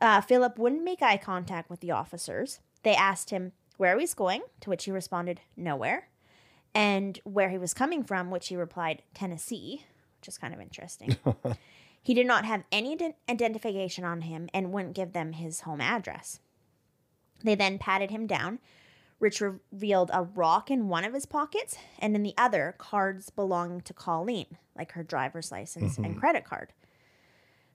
Uh, 0.00 0.20
Philip 0.20 0.58
wouldn't 0.58 0.84
make 0.84 1.02
eye 1.02 1.16
contact 1.16 1.70
with 1.70 1.80
the 1.80 1.90
officers. 1.90 2.60
They 2.82 2.94
asked 2.94 3.30
him 3.30 3.52
where 3.76 3.96
he 3.96 4.02
was 4.02 4.14
going, 4.14 4.42
to 4.60 4.70
which 4.70 4.84
he 4.84 4.90
responded, 4.90 5.40
nowhere, 5.56 6.08
and 6.74 7.18
where 7.24 7.50
he 7.50 7.58
was 7.58 7.74
coming 7.74 8.04
from, 8.04 8.30
which 8.30 8.48
he 8.48 8.56
replied, 8.56 9.02
Tennessee, 9.14 9.84
which 10.18 10.28
is 10.28 10.38
kind 10.38 10.54
of 10.54 10.60
interesting. 10.60 11.16
he 12.02 12.14
did 12.14 12.26
not 12.26 12.44
have 12.44 12.64
any 12.72 12.96
ident- 12.96 13.14
identification 13.28 14.04
on 14.04 14.22
him 14.22 14.48
and 14.52 14.72
wouldn't 14.72 14.94
give 14.94 15.12
them 15.12 15.32
his 15.32 15.60
home 15.60 15.80
address. 15.80 16.40
They 17.42 17.54
then 17.54 17.78
patted 17.78 18.10
him 18.10 18.26
down, 18.26 18.58
which 19.20 19.42
revealed 19.42 20.10
a 20.12 20.22
rock 20.22 20.70
in 20.70 20.88
one 20.88 21.04
of 21.04 21.12
his 21.12 21.26
pockets 21.26 21.76
and 21.98 22.16
in 22.16 22.22
the 22.22 22.34
other, 22.38 22.74
cards 22.78 23.28
belonging 23.28 23.82
to 23.82 23.92
Colleen, 23.92 24.46
like 24.74 24.92
her 24.92 25.02
driver's 25.02 25.52
license 25.52 25.98
and 25.98 26.06
mm-hmm. 26.06 26.18
credit 26.18 26.44
card. 26.44 26.72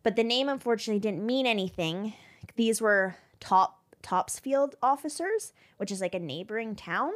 But 0.01 0.15
the 0.15 0.23
name 0.23 0.49
unfortunately 0.49 0.99
didn't 0.99 1.23
mean 1.23 1.45
anything. 1.45 2.13
These 2.55 2.81
were 2.81 3.15
top 3.39 3.79
Topsfield 4.01 4.75
officers, 4.81 5.53
which 5.77 5.91
is 5.91 6.01
like 6.01 6.15
a 6.15 6.19
neighboring 6.19 6.75
town. 6.75 7.11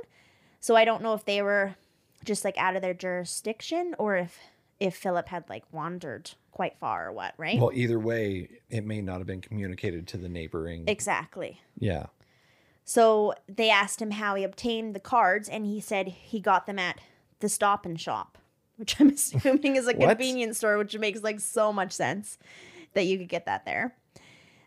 So 0.59 0.75
I 0.75 0.85
don't 0.85 1.01
know 1.01 1.15
if 1.15 1.25
they 1.25 1.41
were 1.41 1.75
just 2.23 2.45
like 2.45 2.57
out 2.57 2.75
of 2.75 2.83
their 2.83 2.93
jurisdiction 2.93 3.95
or 3.97 4.15
if 4.15 4.37
if 4.79 4.95
Philip 4.95 5.27
had 5.27 5.49
like 5.49 5.63
wandered 5.71 6.31
quite 6.51 6.77
far 6.77 7.07
or 7.07 7.11
what, 7.11 7.33
right? 7.37 7.59
Well, 7.59 7.71
either 7.73 7.99
way, 7.99 8.47
it 8.69 8.85
may 8.85 9.01
not 9.01 9.17
have 9.17 9.27
been 9.27 9.41
communicated 9.41 10.07
to 10.09 10.17
the 10.17 10.29
neighboring. 10.29 10.85
exactly. 10.87 11.59
yeah. 11.79 12.05
So 12.89 13.35
they 13.47 13.69
asked 13.69 14.01
him 14.01 14.09
how 14.09 14.33
he 14.33 14.43
obtained 14.43 14.95
the 14.95 14.99
cards, 14.99 15.47
and 15.47 15.63
he 15.63 15.79
said 15.79 16.07
he 16.07 16.39
got 16.39 16.65
them 16.65 16.79
at 16.79 16.99
the 17.39 17.47
Stop 17.47 17.85
and 17.85 18.01
Shop, 18.01 18.39
which 18.77 18.99
I'm 18.99 19.09
assuming 19.13 19.75
is 19.75 19.87
a 19.87 19.93
convenience 19.93 20.57
store, 20.57 20.79
which 20.79 20.97
makes 20.97 21.21
like 21.21 21.39
so 21.39 21.71
much 21.71 21.91
sense 21.91 22.39
that 22.93 23.05
you 23.05 23.19
could 23.19 23.29
get 23.29 23.45
that 23.45 23.63
there. 23.63 23.95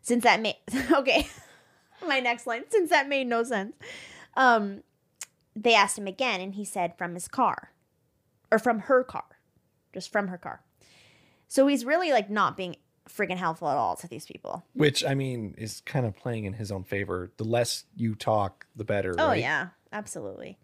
Since 0.03 0.23
that 0.23 0.41
made 0.41 0.55
okay, 0.93 1.27
my 2.07 2.21
next 2.21 2.47
line. 2.47 2.63
Since 2.69 2.91
that 2.91 3.09
made 3.09 3.27
no 3.27 3.43
sense, 3.43 3.75
um, 4.37 4.85
they 5.57 5.75
asked 5.75 5.99
him 5.99 6.07
again, 6.07 6.41
and 6.41 6.55
he 6.55 6.65
said 6.65 6.97
from 6.97 7.15
his 7.15 7.27
car, 7.27 7.73
or 8.53 8.61
from 8.61 8.79
her 8.83 9.03
car, 9.03 9.25
just 9.93 10.13
from 10.13 10.29
her 10.29 10.39
car. 10.39 10.63
So 11.49 11.67
he's 11.67 11.85
really 11.85 12.13
like 12.13 12.31
not 12.31 12.57
being 12.57 12.77
freaking 13.09 13.37
helpful 13.37 13.69
at 13.69 13.77
all 13.77 13.97
to 13.97 14.07
these 14.09 14.27
people. 14.27 14.65
Which 14.75 15.05
I 15.05 15.15
mean 15.15 15.55
is 15.59 15.81
kind 15.85 16.07
of 16.07 16.17
playing 16.17 16.45
in 16.45 16.53
his 16.55 16.71
own 16.73 16.85
favor. 16.85 17.31
The 17.37 17.45
less 17.45 17.85
you 17.97 18.15
talk, 18.15 18.67
the 18.77 18.85
better. 18.85 19.15
Oh 19.19 19.29
right? 19.29 19.41
yeah, 19.41 19.69
absolutely. 19.93 20.59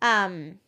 Um, 0.00 0.58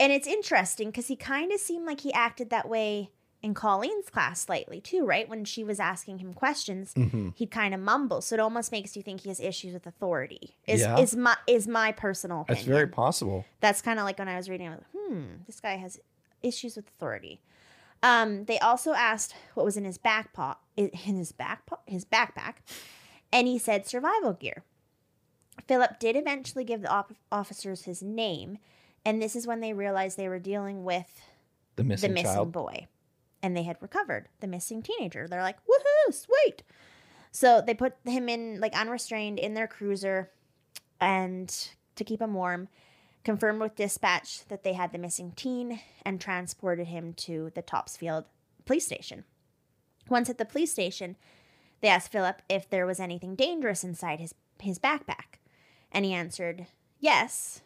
and 0.00 0.12
it's 0.12 0.26
interesting 0.26 0.88
because 0.90 1.06
he 1.06 1.16
kind 1.16 1.52
of 1.52 1.60
seemed 1.60 1.86
like 1.86 2.00
he 2.00 2.12
acted 2.12 2.50
that 2.50 2.68
way 2.68 3.10
in 3.42 3.52
Colleen's 3.54 4.08
class 4.08 4.40
slightly 4.40 4.80
too, 4.80 5.04
right? 5.04 5.28
When 5.28 5.44
she 5.44 5.62
was 5.64 5.78
asking 5.78 6.18
him 6.18 6.32
questions, 6.34 6.94
Mm-hmm. 6.94 7.30
he'd 7.34 7.50
kind 7.50 7.74
of 7.74 7.80
mumble. 7.80 8.20
So 8.22 8.34
it 8.34 8.40
almost 8.40 8.72
makes 8.72 8.96
you 8.96 9.02
think 9.02 9.20
he 9.20 9.28
has 9.28 9.38
issues 9.40 9.74
with 9.74 9.86
authority. 9.86 10.56
Is 10.66 10.80
Yeah. 10.80 10.98
is 10.98 11.14
my 11.14 11.36
is 11.46 11.68
my 11.68 11.92
personal 11.92 12.40
opinion. 12.42 12.64
That's 12.64 12.68
very 12.74 12.88
possible. 12.88 13.44
That's 13.60 13.82
kind 13.82 13.98
of 13.98 14.04
like 14.04 14.18
when 14.18 14.28
I 14.28 14.36
was 14.36 14.48
reading, 14.48 14.68
I 14.68 14.70
was 14.70 14.80
like, 14.80 15.08
hmm, 15.08 15.24
this 15.46 15.60
guy 15.60 15.76
has 15.76 16.00
issues 16.42 16.76
with 16.76 16.88
authority. 16.88 17.40
Um, 18.02 18.44
they 18.44 18.58
also 18.58 18.92
asked 18.92 19.34
what 19.54 19.64
was 19.64 19.76
in 19.76 19.84
his 19.84 19.98
back 19.98 20.32
pot, 20.32 20.60
in 20.76 20.90
his 20.92 21.32
back 21.32 21.64
pot, 21.66 21.80
his 21.86 22.04
backpack, 22.04 22.56
and 23.32 23.46
he 23.46 23.58
said 23.58 23.86
survival 23.86 24.34
gear. 24.34 24.62
Philip 25.66 25.98
did 25.98 26.16
eventually 26.16 26.64
give 26.64 26.82
the 26.82 26.90
op- 26.90 27.14
officers 27.32 27.82
his 27.84 28.02
name, 28.02 28.58
and 29.04 29.22
this 29.22 29.34
is 29.36 29.46
when 29.46 29.60
they 29.60 29.72
realized 29.72 30.16
they 30.16 30.28
were 30.28 30.38
dealing 30.38 30.84
with 30.84 31.20
The 31.76 31.84
missing, 31.84 32.10
the 32.10 32.14
missing 32.14 32.34
child. 32.34 32.52
boy, 32.52 32.86
and 33.42 33.56
they 33.56 33.62
had 33.62 33.78
recovered 33.80 34.28
the 34.40 34.46
missing 34.48 34.82
teenager. 34.82 35.26
They're 35.26 35.40
like, 35.42 35.58
woohoo, 35.60 36.12
sweet. 36.12 36.62
So 37.30 37.62
they 37.66 37.74
put 37.74 37.94
him 38.04 38.28
in 38.28 38.60
like 38.60 38.74
unrestrained 38.78 39.38
in 39.38 39.54
their 39.54 39.66
cruiser, 39.68 40.30
and 41.00 41.48
to 41.96 42.04
keep 42.04 42.20
him 42.20 42.34
warm, 42.34 42.68
confirmed 43.24 43.60
with 43.60 43.74
dispatch 43.74 44.46
that 44.48 44.62
they 44.62 44.74
had 44.74 44.92
the 44.92 44.98
missing 44.98 45.32
teen 45.34 45.80
and 46.04 46.20
transported 46.20 46.88
him 46.88 47.14
to 47.14 47.50
the 47.54 47.62
Topsfield 47.62 48.24
police 48.66 48.86
station. 48.86 49.24
Once 50.08 50.28
at 50.28 50.38
the 50.38 50.44
police 50.44 50.70
station, 50.70 51.16
they 51.80 51.88
asked 51.88 52.12
Philip 52.12 52.42
if 52.48 52.68
there 52.68 52.86
was 52.86 53.00
anything 53.00 53.34
dangerous 53.34 53.82
inside 53.82 54.20
his, 54.20 54.34
his 54.60 54.78
backpack, 54.78 55.38
and 55.90 56.04
he 56.04 56.12
answered 56.12 56.66
yes. 57.00 57.62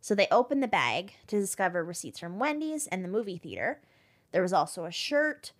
So 0.00 0.14
they 0.14 0.28
opened 0.30 0.62
the 0.62 0.68
bag 0.68 1.14
to 1.28 1.40
discover 1.40 1.84
receipts 1.84 2.18
from 2.18 2.38
Wendy's 2.38 2.86
and 2.88 3.04
the 3.04 3.08
movie 3.08 3.38
theater. 3.38 3.80
There 4.32 4.42
was 4.42 4.52
also 4.52 4.84
a 4.84 4.90
shirt, 4.90 5.52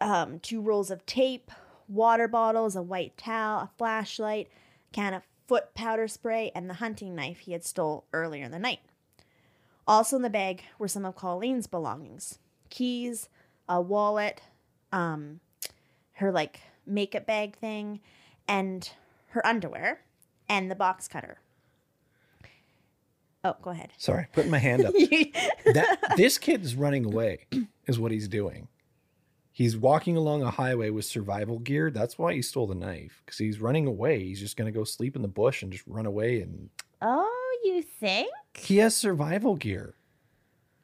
um, 0.00 0.40
two 0.40 0.60
rolls 0.60 0.90
of 0.90 1.04
tape, 1.06 1.50
water 1.88 2.28
bottles, 2.28 2.74
a 2.74 2.82
white 2.82 3.16
towel, 3.16 3.60
a 3.60 3.70
flashlight, 3.76 4.48
can 4.92 5.14
of 5.14 5.22
foot 5.48 5.74
powder 5.74 6.06
spray, 6.06 6.52
and 6.54 6.70
the 6.70 6.74
hunting 6.74 7.16
knife 7.16 7.40
he 7.40 7.52
had 7.52 7.64
stole 7.64 8.04
earlier 8.12 8.44
in 8.44 8.52
the 8.52 8.58
night. 8.58 8.80
Also 9.86 10.16
in 10.16 10.22
the 10.22 10.30
bag 10.30 10.62
were 10.78 10.86
some 10.86 11.04
of 11.04 11.16
Colleen's 11.16 11.66
belongings: 11.66 12.38
keys, 12.68 13.28
a 13.68 13.80
wallet, 13.80 14.42
um, 14.92 15.40
her 16.12 16.30
like 16.30 16.60
makeup 16.86 17.26
bag 17.26 17.56
thing, 17.56 18.00
and 18.46 18.90
her 19.28 19.44
underwear, 19.44 20.02
and 20.48 20.70
the 20.70 20.76
box 20.76 21.08
cutter. 21.08 21.38
Oh, 23.44 23.56
go 23.62 23.70
ahead. 23.70 23.92
Sorry, 23.96 24.26
putting 24.32 24.50
my 24.50 24.58
hand 24.58 24.84
up. 24.84 24.92
that 25.64 26.14
this 26.16 26.38
kid's 26.38 26.74
running 26.74 27.06
away 27.06 27.46
is 27.86 27.98
what 27.98 28.12
he's 28.12 28.28
doing. 28.28 28.68
He's 29.58 29.76
walking 29.76 30.16
along 30.16 30.44
a 30.44 30.52
highway 30.52 30.90
with 30.90 31.04
survival 31.04 31.58
gear. 31.58 31.90
That's 31.90 32.16
why 32.16 32.32
he 32.32 32.42
stole 32.42 32.68
the 32.68 32.76
knife 32.76 33.22
because 33.26 33.38
he's 33.38 33.60
running 33.60 33.88
away. 33.88 34.20
He's 34.22 34.38
just 34.38 34.56
gonna 34.56 34.70
go 34.70 34.84
sleep 34.84 35.16
in 35.16 35.22
the 35.22 35.26
bush 35.26 35.64
and 35.64 35.72
just 35.72 35.82
run 35.88 36.06
away. 36.06 36.42
And 36.42 36.70
oh, 37.02 37.58
you 37.64 37.82
think? 37.82 38.30
he 38.54 38.76
has 38.76 38.94
survival 38.94 39.56
gear. 39.56 39.96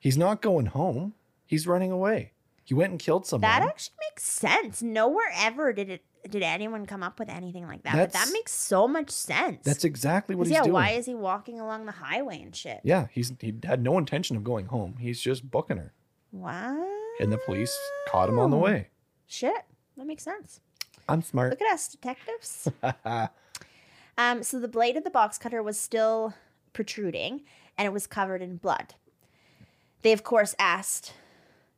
He's 0.01 0.19
not 0.19 0.43
going 0.43 0.67
home. 0.67 1.15
He's 1.47 1.69
running 1.69 1.93
away. 1.93 2.33
He 2.65 2.75
went 2.75 2.91
and 2.91 2.99
killed 2.99 3.29
someone. 3.29 3.43
That 3.43 3.63
actually 3.63 3.95
makes 4.11 4.25
sense. 4.25 4.83
Nowhere 4.83 5.31
ever 5.37 5.73
did 5.73 5.89
it 5.89 6.03
did 6.29 6.43
anyone 6.43 6.85
come 6.85 7.05
up 7.05 7.21
with 7.21 7.29
anything 7.29 7.69
like 7.69 7.85
that. 7.85 7.95
but 7.95 8.13
that 8.13 8.31
makes 8.33 8.51
so 8.51 8.89
much 8.89 9.11
sense. 9.11 9.61
That's 9.63 9.85
exactly 9.85 10.35
what 10.35 10.49
he's 10.49 10.55
yeah, 10.57 10.63
doing. 10.63 10.73
why 10.73 10.91
is 10.91 11.07
he 11.07 11.15
walking 11.15 11.61
along 11.61 11.87
the 11.87 11.93
highway 11.93 12.43
and 12.43 12.57
shit? 12.57 12.81
yeah, 12.83 13.07
he's 13.13 13.33
he 13.39 13.55
had 13.63 13.85
no 13.85 13.99
intention 13.99 14.37
of 14.37 14.43
going 14.43 14.67
home. 14.67 14.97
He's 14.99 15.21
just 15.21 15.49
booking 15.49 15.77
her, 15.77 15.93
What? 16.33 17.04
And 17.21 17.33
the 17.33 17.39
police 17.39 17.77
caught 18.09 18.29
him 18.29 18.39
on 18.39 18.51
the 18.51 18.57
way. 18.57 18.89
Shit. 19.27 19.65
That 19.97 20.07
makes 20.07 20.23
sense. 20.23 20.61
I'm 21.09 21.23
smart. 21.23 21.51
Look 21.51 21.63
at 21.63 21.73
us, 21.73 21.89
detectives. 21.89 22.69
um, 24.19 24.43
so 24.43 24.59
the 24.59 24.69
blade 24.69 24.97
of 24.97 25.05
the 25.05 25.11
box 25.11 25.39
cutter 25.39 25.63
was 25.63 25.79
still 25.79 26.35
protruding 26.73 27.43
and 27.77 27.87
it 27.87 27.93
was 27.93 28.07
covered 28.07 28.43
in 28.43 28.57
blood. 28.57 28.95
They, 30.03 30.13
of 30.13 30.23
course, 30.23 30.55
asked, 30.59 31.13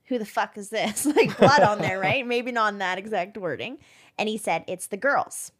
Who 0.07 0.19
the 0.19 0.25
fuck 0.25 0.57
is 0.57 0.71
this? 0.71 1.07
like 1.17 1.37
blood 1.39 1.63
on 1.63 1.79
there, 1.79 1.99
right? 1.99 2.27
Maybe 2.27 2.53
not 2.53 2.73
in 2.73 2.79
that 2.79 2.99
exact 2.99 3.37
wording. 3.37 3.79
And 4.19 4.29
he 4.29 4.39
said, 4.39 4.65
It's 4.67 4.87
the 4.87 4.97
girls. 4.97 5.53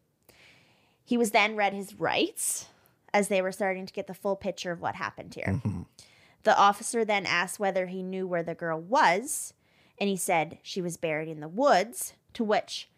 He 1.05 1.17
was 1.17 1.31
then 1.31 1.55
read 1.55 1.73
his 1.73 1.95
rights 1.95 2.67
as 3.13 3.29
they 3.29 3.41
were 3.41 3.53
starting 3.53 3.87
to 3.87 3.93
get 3.93 4.09
the 4.09 4.15
full 4.15 4.35
picture 4.35 4.73
of 4.73 4.81
what 4.81 4.97
happened 4.97 5.35
here. 5.35 5.61
The 6.43 6.59
officer 6.59 7.05
then 7.05 7.27
asked 7.27 7.61
whether 7.61 7.87
he 7.87 8.03
knew 8.03 8.27
where 8.27 8.43
the 8.43 8.55
girl 8.57 8.81
was, 8.81 9.55
and 9.99 10.09
he 10.09 10.17
said 10.17 10.59
she 10.63 10.83
was 10.83 10.97
buried 10.97 11.29
in 11.29 11.41
the 11.41 11.49
woods, 11.49 12.15
to 12.35 12.45
which 12.45 12.89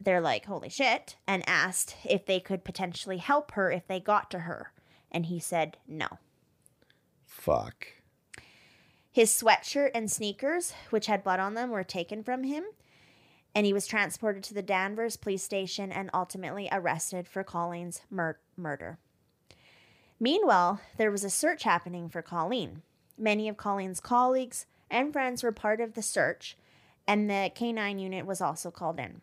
they're 0.00 0.20
like, 0.20 0.46
holy 0.46 0.68
shit, 0.68 1.16
and 1.26 1.48
asked 1.48 1.96
if 2.04 2.26
they 2.26 2.40
could 2.40 2.64
potentially 2.64 3.18
help 3.18 3.52
her 3.52 3.70
if 3.70 3.86
they 3.86 4.00
got 4.00 4.30
to 4.30 4.40
her. 4.40 4.72
And 5.10 5.26
he 5.26 5.38
said 5.38 5.76
no. 5.86 6.08
Fuck. 7.24 7.86
His 9.10 9.30
sweatshirt 9.30 9.90
and 9.94 10.10
sneakers, 10.10 10.72
which 10.90 11.06
had 11.06 11.22
blood 11.22 11.38
on 11.38 11.54
them, 11.54 11.70
were 11.70 11.84
taken 11.84 12.22
from 12.22 12.44
him. 12.44 12.64
and 13.54 13.66
he 13.66 13.72
was 13.74 13.86
transported 13.86 14.42
to 14.42 14.54
the 14.54 14.62
Danvers 14.62 15.16
police 15.18 15.42
station 15.42 15.92
and 15.92 16.08
ultimately 16.14 16.68
arrested 16.72 17.28
for 17.28 17.44
Colleen's 17.44 18.00
mur- 18.10 18.38
murder. 18.56 18.98
Meanwhile, 20.18 20.80
there 20.96 21.10
was 21.10 21.22
a 21.22 21.28
search 21.28 21.64
happening 21.64 22.08
for 22.08 22.22
Colleen. 22.22 22.80
Many 23.18 23.48
of 23.50 23.58
Colleen's 23.58 24.00
colleagues 24.00 24.64
and 24.92 25.12
friends 25.12 25.42
were 25.42 25.52
part 25.52 25.80
of 25.80 25.94
the 25.94 26.02
search, 26.02 26.56
and 27.06 27.28
the 27.28 27.50
K9 27.54 28.00
unit 28.00 28.26
was 28.26 28.40
also 28.40 28.70
called 28.70 29.00
in. 29.00 29.22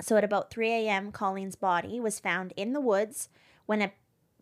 So 0.00 0.16
at 0.16 0.24
about 0.24 0.50
3 0.50 0.70
a.m., 0.70 1.12
Colleen's 1.12 1.56
body 1.56 2.00
was 2.00 2.20
found 2.20 2.52
in 2.56 2.72
the 2.72 2.80
woods 2.80 3.28
when 3.66 3.82
a 3.82 3.92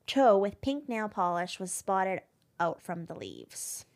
toe 0.07 0.39
with 0.39 0.61
pink 0.61 0.89
nail 0.89 1.09
polish 1.09 1.59
was 1.59 1.73
spotted 1.73 2.21
out 2.61 2.81
from 2.81 3.07
the 3.07 3.15
leaves. 3.15 3.87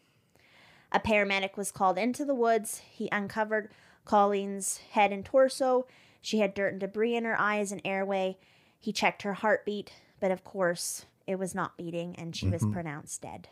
A 0.93 0.99
paramedic 0.99 1.57
was 1.57 1.71
called 1.71 1.99
into 1.99 2.25
the 2.25 2.35
woods. 2.35 2.83
He 2.91 3.09
uncovered 3.13 3.71
Colleen's 4.05 4.79
head 4.91 5.13
and 5.13 5.25
torso. 5.25 5.87
She 6.21 6.41
had 6.41 6.55
dirt 6.55 6.73
and 6.73 6.81
debris 6.81 7.15
in 7.15 7.25
her 7.25 7.41
eyes 7.41 7.71
and 7.71 7.81
airway. 7.85 8.39
He 8.79 8.93
checked 8.93 9.23
her 9.23 9.35
heartbeat, 9.35 9.93
but 10.19 10.31
of 10.31 10.43
course, 10.43 11.07
it 11.27 11.39
was 11.39 11.55
not 11.55 11.77
beating 11.77 12.17
and 12.17 12.35
she 12.35 12.49
was 12.49 12.63
mm-hmm. 12.63 12.73
pronounced 12.73 13.23
dead. 13.23 13.49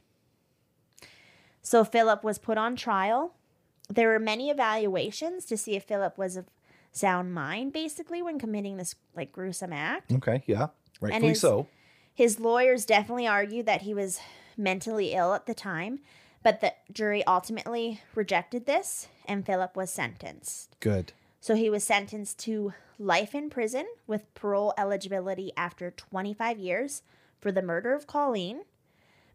So 1.69 1.85
Philip 1.85 2.25
was 2.25 2.39
put 2.39 2.57
on 2.57 2.77
trial. 2.77 3.35
There 3.91 4.09
were 4.09 4.19
many 4.19 4.49
evaluations 4.49 5.45
to 5.45 5.59
see 5.59 5.77
if 5.77 5.85
Philip 5.85 6.17
was 6.17 6.35
of 6.35 6.47
sound 6.93 7.35
mind, 7.35 7.75
basically, 7.75 8.23
when 8.23 8.39
committing 8.39 8.79
this 8.79 8.95
like 9.15 9.33
gruesome 9.33 9.75
act. 9.75 10.11
Okay, 10.11 10.43
yeah. 10.47 10.69
Rightfully 10.99 11.29
his- 11.29 11.43
so. 11.43 11.67
His 12.15 12.41
lawyers 12.41 12.87
definitely 12.87 13.27
argued 13.27 13.67
that 13.67 13.83
he 13.83 13.93
was 13.93 14.19
mentally 14.57 15.13
ill 15.13 15.35
at 15.35 15.45
the 15.45 15.53
time, 15.53 16.01
but 16.43 16.63
the 16.63 16.73
jury 16.91 17.23
ultimately 17.27 18.01
rejected 18.15 18.65
this 18.65 19.09
and 19.27 19.45
Philip 19.45 19.77
was 19.77 19.91
sentenced. 19.91 20.75
Good. 20.81 21.13
So 21.39 21.55
he 21.55 21.69
was 21.69 21.85
sentenced 21.85 22.39
to 22.47 22.73
life 22.99 23.35
in 23.35 23.51
prison 23.51 23.87
with 24.07 24.33
parole 24.35 24.73
eligibility 24.79 25.53
after 25.55 25.91
25 25.91 26.59
years 26.59 27.03
for 27.39 27.53
the 27.53 27.61
murder 27.61 27.93
of 27.93 28.07
Colleen. 28.07 28.63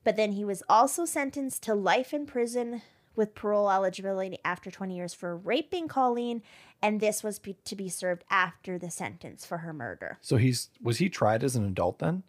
But 0.04 0.16
then 0.16 0.34
he 0.34 0.43
was 0.43 0.64
also 0.68 1.06
sentenced 1.06 1.64
to 1.64 1.74
life 1.74 2.14
in 2.14 2.26
prison 2.26 2.82
with 3.16 3.36
parole 3.36 3.70
eligibility 3.70 4.38
after 4.43 4.72
20 4.72 4.95
years 4.95 5.14
for 5.14 5.38
raping 5.38 5.88
Colleen. 5.88 6.41
And 6.82 6.99
this 6.99 7.24
was 7.24 7.39
be- 7.39 7.58
to 7.66 7.76
be 7.76 7.89
served 7.89 8.24
after 8.30 8.78
the 8.78 8.89
sentence 8.89 9.45
for 9.45 9.60
her 9.60 9.74
murder. 9.74 10.18
So 10.22 10.38
he's 10.38 10.70
was 10.82 10.97
he 10.97 11.10
tried 11.10 11.43
as 11.43 11.56
an 11.56 11.66
adult 11.66 11.99
then? 11.99 12.24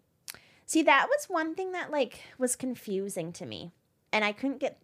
See, 0.65 0.81
that 0.83 1.07
was 1.09 1.25
one 1.27 1.55
thing 1.55 1.71
that 1.73 1.91
like 1.91 2.21
was 2.37 2.55
confusing 2.55 3.31
to 3.33 3.45
me. 3.45 3.71
And 4.11 4.23
I 4.23 4.31
couldn't 4.31 4.59
get 4.59 4.79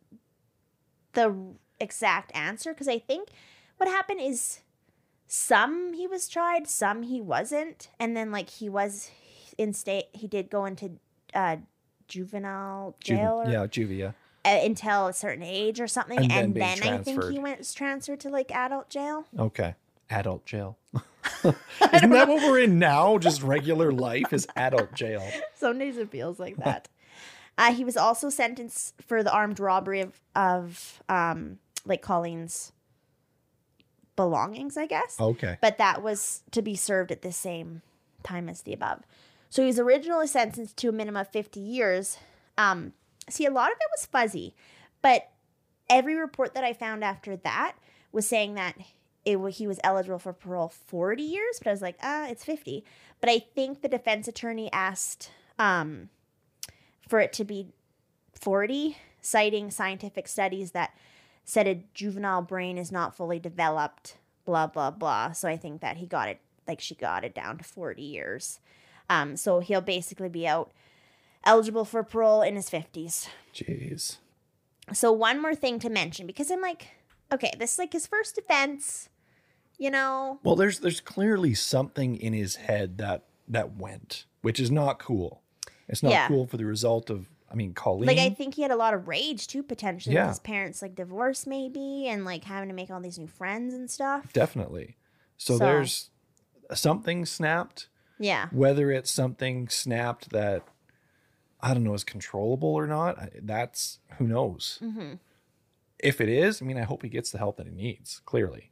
the 1.14 1.36
exact 1.80 2.36
answer 2.36 2.74
because 2.74 2.88
I 2.88 3.00
think 3.00 3.30
what 3.78 3.90
happened 3.90 4.22
is 4.22 4.60
some 5.28 5.94
he 5.94 6.08
was 6.08 6.28
tried, 6.28 6.68
some 6.68 7.04
he 7.04 7.22
wasn't, 7.22 7.90
and 8.00 8.16
then 8.16 8.32
like 8.32 8.50
he 8.50 8.70
was 8.70 9.10
in 9.58 9.74
state 9.74 10.06
he 10.14 10.28
did 10.28 10.50
go 10.50 10.66
into 10.66 10.92
uh 11.34 11.58
juvenile 12.12 12.96
Juve- 13.00 13.18
jail 13.18 13.42
or, 13.46 13.50
yeah, 13.50 13.66
juvie. 13.68 13.98
Yeah. 13.98 14.12
uh, 14.44 14.60
until 14.66 15.08
a 15.08 15.14
certain 15.14 15.44
age 15.44 15.80
or 15.80 15.88
something 15.88 16.18
And 16.20 16.32
and, 16.32 16.54
then 16.54 16.80
then, 16.80 16.94
I 16.94 16.98
think 16.98 17.24
he 17.32 17.40
went 17.40 17.74
transferred 17.74 18.20
to 18.22 18.30
like 18.30 18.52
adult 18.52 18.90
jail. 18.90 19.26
Okay. 19.40 19.76
Adult 20.10 20.46
jail. 20.46 20.78
Isn't 21.44 22.10
that 22.10 22.28
what 22.28 22.44
we're 22.44 22.60
in 22.60 22.80
now? 22.80 23.18
Just 23.18 23.42
regular 23.44 23.92
life 23.92 24.34
is 24.34 24.46
adult 24.58 24.94
jail. 24.94 25.26
Some 25.56 25.80
days 25.80 25.98
it 25.98 26.10
feels 26.12 26.38
like 26.40 26.58
that. 26.58 26.90
uh, 27.58 27.72
he 27.74 27.86
was 27.86 27.96
also 27.96 28.30
sentenced 28.30 28.96
for 29.08 29.24
the 29.24 29.32
armed 29.32 29.60
robbery 29.60 30.02
of, 30.02 30.20
of 30.36 31.02
um, 31.08 31.60
like 31.86 32.02
Colleen's 32.02 32.74
belongings, 34.16 34.76
I 34.78 34.86
guess. 34.88 35.16
Okay. 35.20 35.58
But 35.62 35.78
that 35.78 36.02
was 36.04 36.44
to 36.52 36.62
be 36.62 36.76
served 36.76 37.12
at 37.12 37.22
the 37.22 37.32
same 37.32 37.82
time 38.24 38.50
as 38.50 38.64
the 38.64 38.74
above. 38.74 39.02
So 39.52 39.62
he 39.62 39.68
was 39.68 39.80
originally 39.80 40.28
sentenced 40.28 40.78
to 40.78 40.88
a 40.88 40.94
minimum 40.94 41.20
of 41.20 41.28
50 41.28 41.60
years. 41.60 42.18
Um, 42.58 42.94
see, 43.30 43.46
a 43.46 43.52
lot 43.52 43.70
of 43.70 43.78
it 43.78 43.88
was 43.94 44.06
fuzzy, 44.06 44.56
but 45.02 45.30
every 45.90 46.16
report 46.16 46.54
that 46.54 46.64
I 46.64 46.72
found 46.72 47.04
after 47.04 47.36
that 47.36 47.74
was 48.14 48.26
saying 48.26 48.56
that 48.56 48.78
it 49.26 49.38
he 49.52 49.68
was 49.68 49.78
eligible 49.84 50.20
for 50.20 50.32
parole 50.32 50.70
40 50.70 51.22
years, 51.22 51.60
but 51.60 51.68
I 51.68 51.74
was 51.74 51.82
like, 51.82 51.98
ah, 52.02 52.28
it's 52.30 52.46
50. 52.46 52.86
But 53.20 53.30
I 53.30 53.40
think 53.40 53.82
the 53.82 53.90
defense 53.90 54.30
attorney 54.30 54.72
asked 54.72 55.30
um, 55.60 56.08
for 57.10 57.20
it 57.20 57.34
to 57.34 57.44
be 57.44 57.68
40, 58.40 58.96
citing 59.20 59.70
scientific 59.70 60.30
studies 60.30 60.72
that 60.72 60.96
said 61.44 61.68
a 61.68 61.84
juvenile 61.94 62.42
brain 62.42 62.78
is 62.78 62.90
not 62.90 63.18
fully 63.18 63.38
developed, 63.38 64.16
blah, 64.46 64.68
blah, 64.68 64.92
blah. 64.92 65.34
So 65.34 65.50
I 65.50 65.58
think 65.58 65.82
that 65.82 65.98
he 65.98 66.06
got 66.06 66.30
it, 66.30 66.40
like 66.70 66.80
she 66.80 66.96
got 66.96 67.26
it 67.26 67.36
down 67.36 67.58
to 67.58 67.66
40 67.66 68.02
years. 68.02 68.62
Um, 69.12 69.36
so 69.36 69.60
he'll 69.60 69.82
basically 69.82 70.30
be 70.30 70.48
out 70.48 70.72
eligible 71.44 71.86
for 71.86 72.04
parole 72.04 72.42
in 72.42 72.56
his 72.56 72.70
50s. 72.70 73.28
Jeez. 73.54 74.18
So 74.94 75.12
one 75.12 75.42
more 75.42 75.56
thing 75.56 75.80
to 75.80 75.90
mention 75.90 76.26
because 76.28 76.50
I'm 76.50 76.62
like, 76.62 76.88
okay, 77.34 77.52
this 77.60 77.74
is 77.74 77.80
like 77.80 77.94
his 77.94 78.08
first 78.08 78.38
offense, 78.38 79.10
you 79.78 79.92
know. 79.92 80.40
Well, 80.44 80.56
there's 80.56 80.80
there's 80.80 81.02
clearly 81.02 81.54
something 81.54 82.16
in 82.16 82.34
his 82.34 82.56
head 82.58 82.98
that 83.00 83.24
that 83.48 83.76
went, 83.78 84.26
which 84.42 84.60
is 84.60 84.72
not 84.72 85.00
cool. 85.00 85.42
It's 85.88 86.02
not 86.04 86.12
Yeah. 86.12 86.28
cool 86.28 86.48
for 86.48 86.58
the 86.58 86.66
result 86.66 87.10
of 87.10 87.28
I 87.52 87.56
mean, 87.56 87.74
Colleen. 87.74 88.08
Like 88.08 88.18
I 88.18 88.30
think 88.30 88.56
he 88.56 88.62
had 88.62 88.72
a 88.72 88.78
lot 88.78 88.94
of 88.94 89.10
rage 89.10 89.48
too, 89.48 89.62
potentially. 89.62 90.16
Yeah. 90.16 90.30
His 90.30 90.40
parents 90.40 90.82
like 90.82 90.96
divorced 90.96 91.48
maybe 91.48 92.08
and 92.08 92.24
like 92.24 92.46
having 92.46 92.70
to 92.70 92.76
make 92.76 92.90
all 92.90 93.02
these 93.02 93.20
new 93.20 93.28
friends 93.28 93.74
and 93.74 93.92
stuff. 93.92 94.32
definitely. 94.32 94.96
So, 95.38 95.58
So- 95.58 95.66
there's 95.66 96.10
something 96.74 97.26
snapped, 97.26 97.88
Yeah. 98.22 98.48
whether 98.52 98.92
it's 98.92 99.12
something 99.12 99.68
snapped 99.68 100.30
that 100.30 100.64
I 101.60 101.74
don't 101.74 101.84
know 101.84 101.94
is 101.94 102.04
controllable 102.04 102.70
or 102.70 102.88
not. 102.88 103.18
That's 103.42 104.00
who 104.18 104.28
knows. 104.28 104.80
Mm-hmm. 104.82 105.16
If 106.00 106.22
it 106.22 106.30
is, 106.30 106.62
I 106.62 106.66
mean, 106.66 106.78
I 106.78 106.84
hope 106.84 107.04
he 107.04 107.10
gets 107.10 107.32
the 107.32 107.38
help 107.38 107.58
that 107.58 107.68
he 107.68 107.74
needs. 107.74 108.22
Clearly, 108.26 108.72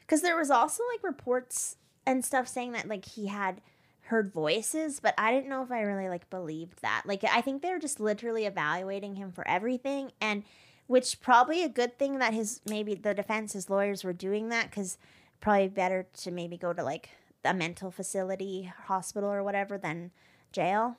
Because 0.00 0.22
there 0.22 0.36
was 0.36 0.50
also 0.50 0.82
like 0.92 1.02
reports 1.02 1.76
and 2.06 2.24
stuff 2.24 2.46
saying 2.48 2.72
that 2.72 2.88
like 2.88 3.04
he 3.04 3.26
had 3.28 3.60
heard 4.02 4.32
voices, 4.32 5.00
but 5.00 5.14
I 5.18 5.32
didn't 5.32 5.48
know 5.50 5.62
if 5.62 5.70
I 5.70 5.80
really 5.82 6.08
like 6.08 6.30
believed 6.30 6.80
that. 6.82 7.02
Like 7.04 7.24
I 7.24 7.40
think 7.40 7.62
they're 7.62 7.78
just 7.78 8.00
literally 8.00 8.46
evaluating 8.46 9.16
him 9.16 9.32
for 9.32 9.46
everything, 9.46 10.12
and 10.20 10.44
which 10.86 11.20
probably 11.20 11.62
a 11.62 11.68
good 11.68 11.98
thing 11.98 12.18
that 12.18 12.32
his 12.32 12.60
maybe 12.68 12.94
the 12.94 13.14
defense 13.14 13.52
his 13.52 13.68
lawyers 13.68 14.04
were 14.04 14.12
doing 14.14 14.48
that 14.48 14.70
because 14.70 14.96
probably 15.40 15.68
better 15.68 16.06
to 16.18 16.30
maybe 16.30 16.56
go 16.56 16.72
to 16.72 16.82
like 16.82 17.10
a 17.44 17.54
mental 17.54 17.90
facility, 17.90 18.72
hospital 18.86 19.30
or 19.30 19.42
whatever 19.42 19.78
than 19.78 20.10
jail. 20.52 20.96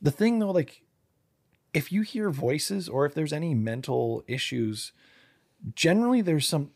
the 0.00 0.10
thing 0.10 0.38
though, 0.38 0.50
like 0.50 0.82
if 1.72 1.90
you 1.90 2.02
hear 2.02 2.30
voices 2.30 2.88
or 2.88 3.04
if 3.06 3.14
there's 3.14 3.32
any 3.32 3.54
mental 3.54 4.22
issues, 4.28 4.92
generally 5.74 6.20
there's 6.20 6.46
some 6.46 6.70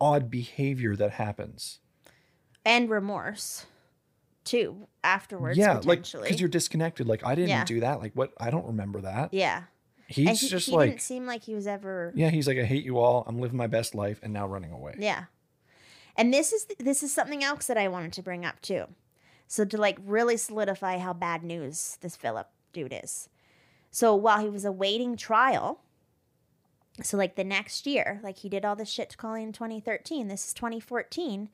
odd 0.00 0.30
behavior 0.30 0.94
that 0.96 1.12
happens. 1.12 1.78
and 2.64 2.88
remorse 2.90 3.66
too 4.44 4.88
afterwards 5.04 5.56
yeah, 5.56 5.80
like 5.84 6.02
because 6.02 6.40
you're 6.40 6.48
disconnected. 6.48 7.06
Like 7.06 7.24
I 7.24 7.34
didn't 7.36 7.50
Yeah. 7.50 7.64
do 7.64 7.80
that. 7.80 8.00
Like 8.00 8.12
what? 8.14 8.32
I 8.38 8.50
don't 8.50 8.66
remember 8.66 9.00
that. 9.02 9.32
yeah 9.32 9.64
He's 10.08 10.28
and 10.28 10.36
he, 10.38 10.48
just 10.48 10.66
he 10.66 10.72
like 10.76 10.90
didn't 10.90 11.00
seem 11.02 11.26
like 11.26 11.42
he 11.44 11.54
was 11.54 11.66
ever 11.66 12.12
yeah. 12.16 12.28
He's 12.30 12.46
like 12.48 12.58
I 12.58 12.64
hate 12.64 12.84
you 12.84 12.98
all. 12.98 13.24
I'm 13.26 13.38
living 13.40 13.56
my 13.56 13.68
best 13.68 13.94
life 13.94 14.18
and 14.22 14.32
now 14.32 14.46
running 14.46 14.72
away. 14.72 14.94
yeah 14.98 15.24
and 16.16 16.32
this 16.32 16.52
is 16.52 16.66
this 16.78 17.02
is 17.02 17.12
something 17.12 17.42
else 17.42 17.66
that 17.66 17.78
i 17.78 17.88
wanted 17.88 18.12
to 18.14 18.22
bring 18.22 18.44
up 18.44 18.60
too. 18.60 18.86
So 19.46 19.64
to 19.66 19.76
like 19.76 19.98
really 20.04 20.36
solidify 20.36 20.98
how 20.98 21.12
bad 21.12 21.42
news 21.44 21.98
this 22.00 22.16
philip 22.16 22.48
dude 22.72 22.98
is. 23.02 23.28
So 23.90 24.14
while 24.14 24.40
he 24.40 24.48
was 24.48 24.64
awaiting 24.64 25.16
trial 25.16 25.80
so 27.02 27.16
like 27.16 27.36
the 27.36 27.44
next 27.44 27.86
year 27.86 28.20
like 28.22 28.38
he 28.38 28.48
did 28.48 28.64
all 28.64 28.76
this 28.76 28.90
shit 28.90 29.10
to 29.10 29.16
colleen 29.16 29.48
in 29.48 29.52
2013 29.52 30.28
this 30.28 30.48
is 30.48 30.52
2014 30.52 31.48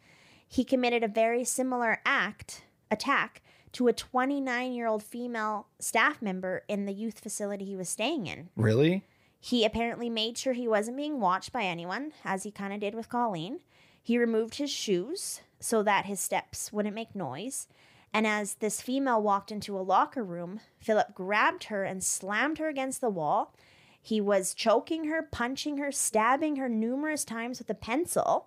he 0.49 0.65
committed 0.65 1.05
a 1.05 1.09
very 1.09 1.45
similar 1.45 2.01
act 2.05 2.65
attack 2.91 3.41
to 3.71 3.87
a 3.87 3.93
29 3.93 4.73
year 4.73 4.89
old 4.89 5.03
female 5.03 5.69
staff 5.79 6.21
member 6.21 6.65
in 6.69 6.87
the 6.87 6.93
youth 6.93 7.21
facility 7.21 7.65
he 7.67 7.77
was 7.77 7.89
staying 7.89 8.27
in. 8.27 8.49
Really? 8.57 9.05
he 9.41 9.65
apparently 9.65 10.11
made 10.11 10.37
sure 10.37 10.53
he 10.53 10.69
wasn't 10.69 10.97
being 10.97 11.21
watched 11.21 11.53
by 11.53 11.63
anyone 11.63 12.13
as 12.25 12.43
he 12.43 12.51
kind 12.51 12.73
of 12.73 12.81
did 12.81 12.95
with 12.95 13.09
colleen 13.09 13.61
he 14.09 14.17
removed 14.17 14.55
his 14.55 14.71
shoes 14.71 15.43
so 15.61 15.83
that 15.83 16.07
his 16.07 16.19
steps 16.19 16.73
wouldn't 16.73 16.95
make 16.95 17.15
noise 17.15 17.69
and 18.11 18.27
as 18.27 18.55
this 18.55 18.81
female 18.81 19.21
walked 19.21 19.53
into 19.53 19.79
a 19.79 19.85
locker 19.85 20.25
room 20.25 20.61
philip 20.81 21.15
grabbed 21.15 21.65
her 21.65 21.85
and 21.85 22.03
slammed 22.03 22.57
her 22.57 22.69
against 22.69 23.03
the 23.03 23.11
wall 23.11 23.55
he 24.01 24.19
was 24.19 24.55
choking 24.55 25.05
her 25.05 25.21
punching 25.31 25.77
her 25.77 25.93
stabbing 25.93 26.57
her 26.57 26.71
numerous 26.71 27.23
times 27.23 27.59
with 27.59 27.69
a 27.69 27.75
pencil 27.75 28.47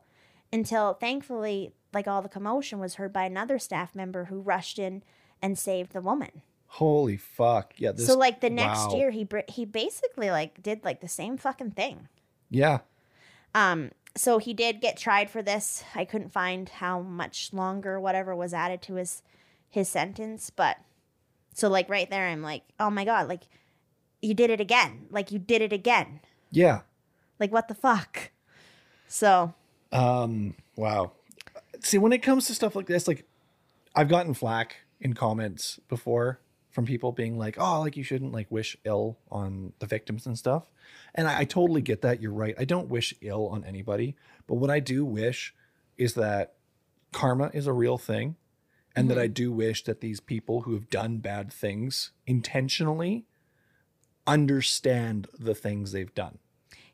until 0.52 0.96
thankfully 0.96 1.72
like 1.94 2.08
all 2.08 2.24
the 2.24 2.28
commotion 2.28 2.80
was 2.80 2.96
heard 2.96 3.14
by 3.14 3.24
another 3.26 3.60
staff 3.60 3.94
member 3.94 4.26
who 4.26 4.42
rushed 4.42 4.80
in 4.80 5.04
and 5.44 5.60
saved 5.60 5.94
the 5.94 6.02
woman 6.02 6.42
Holy 6.76 7.18
fuck! 7.18 7.74
Yeah. 7.76 7.92
This, 7.92 8.08
so 8.08 8.18
like 8.18 8.40
the 8.40 8.50
next 8.50 8.88
wow. 8.88 8.96
year 8.96 9.12
he 9.12 9.26
br- 9.26 9.50
he 9.50 9.66
basically 9.66 10.32
like 10.32 10.64
did 10.64 10.84
like 10.84 11.02
the 11.02 11.08
same 11.08 11.38
fucking 11.38 11.72
thing 11.72 12.08
Yeah. 12.50 12.80
um 13.54 13.92
so 14.16 14.38
he 14.40 14.54
did 14.54 14.82
get 14.82 14.98
tried 14.98 15.30
for 15.30 15.42
this. 15.42 15.84
I 15.96 16.06
couldn't 16.06 16.34
find 16.34 16.68
how 16.68 17.00
much 17.02 17.54
longer, 17.54 18.00
whatever 18.00 18.36
was 18.36 18.54
added 18.54 18.82
to 18.84 18.96
his 18.96 19.24
his 19.70 19.88
sentence, 19.88 20.50
but 20.50 20.78
so 21.54 21.70
like 21.70 21.88
right 21.90 22.10
there, 22.10 22.28
I'm 22.28 22.42
like, 22.42 22.64
oh 22.80 22.90
my 22.90 23.06
god, 23.06 23.30
like 23.30 23.44
you 24.22 24.34
did 24.34 24.50
it 24.50 24.60
again, 24.60 25.08
like 25.10 25.32
you 25.32 25.40
did 25.40 25.62
it 25.62 25.72
again, 25.74 26.20
Yeah. 26.52 26.82
like 27.40 27.52
what 27.54 27.68
the 27.70 27.74
fuck? 27.74 28.32
So 29.08 29.54
Um, 29.94 30.56
wow. 30.76 31.14
See, 31.80 31.98
when 31.98 32.12
it 32.12 32.22
comes 32.22 32.48
to 32.48 32.54
stuff 32.54 32.76
like 32.76 32.88
this, 32.88 33.08
like 33.08 33.26
I've 33.96 34.10
gotten 34.10 34.34
flack 34.34 34.78
in 35.00 35.14
comments 35.14 35.80
before 35.88 36.40
from 36.72 36.86
people 36.86 37.12
being 37.12 37.38
like, 37.38 37.58
"Oh, 37.60 37.82
like 37.82 37.98
you 37.98 38.04
shouldn't 38.04 38.34
like 38.34 38.50
wish 38.50 38.78
ill 38.86 39.18
on 39.30 39.74
the 39.80 39.86
victims 39.86 40.26
and 40.26 40.38
stuff." 40.38 40.70
And 41.14 41.28
I, 41.28 41.40
I 41.40 41.44
totally 41.46 41.82
get 41.82 42.02
that. 42.02 42.22
You're 42.22 42.34
right. 42.34 42.56
I 42.58 42.66
don't 42.66 42.90
wish 42.90 43.14
ill 43.22 43.48
on 43.50 43.64
anybody, 43.64 44.16
but 44.48 44.56
what 44.56 44.70
I 44.70 44.80
do 44.80 45.06
wish 45.06 45.54
is 45.98 46.14
that 46.16 46.54
karma 47.12 47.52
is 47.54 47.68
a 47.68 47.74
real 47.74 47.98
thing, 47.98 48.36
and 48.96 49.10
that 49.10 49.20
I 49.20 49.26
mm-hmm. 49.26 49.34
do 49.34 49.52
wish 49.52 49.84
that 49.84 50.02
these 50.02 50.20
people 50.20 50.62
who 50.62 50.74
have 50.74 50.90
done 50.90 51.18
bad 51.18 51.52
things 51.52 52.12
intentionally 52.26 53.26
understand 54.26 55.28
the 55.38 55.56
things 55.56 55.92
they've 55.92 56.14
done. 56.14 56.40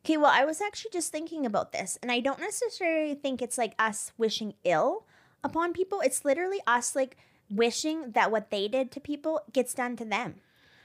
Okay, 0.03 0.17
well, 0.17 0.31
I 0.33 0.45
was 0.45 0.61
actually 0.61 0.91
just 0.91 1.11
thinking 1.11 1.45
about 1.45 1.71
this, 1.71 1.97
and 2.01 2.11
I 2.11 2.19
don't 2.19 2.39
necessarily 2.39 3.13
think 3.13 3.41
it's 3.41 3.57
like 3.57 3.73
us 3.77 4.13
wishing 4.17 4.53
ill 4.63 5.05
upon 5.43 5.73
people. 5.73 6.01
It's 6.01 6.23
literally 6.23 6.61
us 6.65 6.95
like 6.95 7.17
wishing 7.49 8.11
that 8.11 8.31
what 8.31 8.49
they 8.49 8.67
did 8.67 8.91
to 8.91 8.99
people 8.99 9.41
gets 9.53 9.73
done 9.73 9.95
to 9.97 10.05
them. 10.05 10.35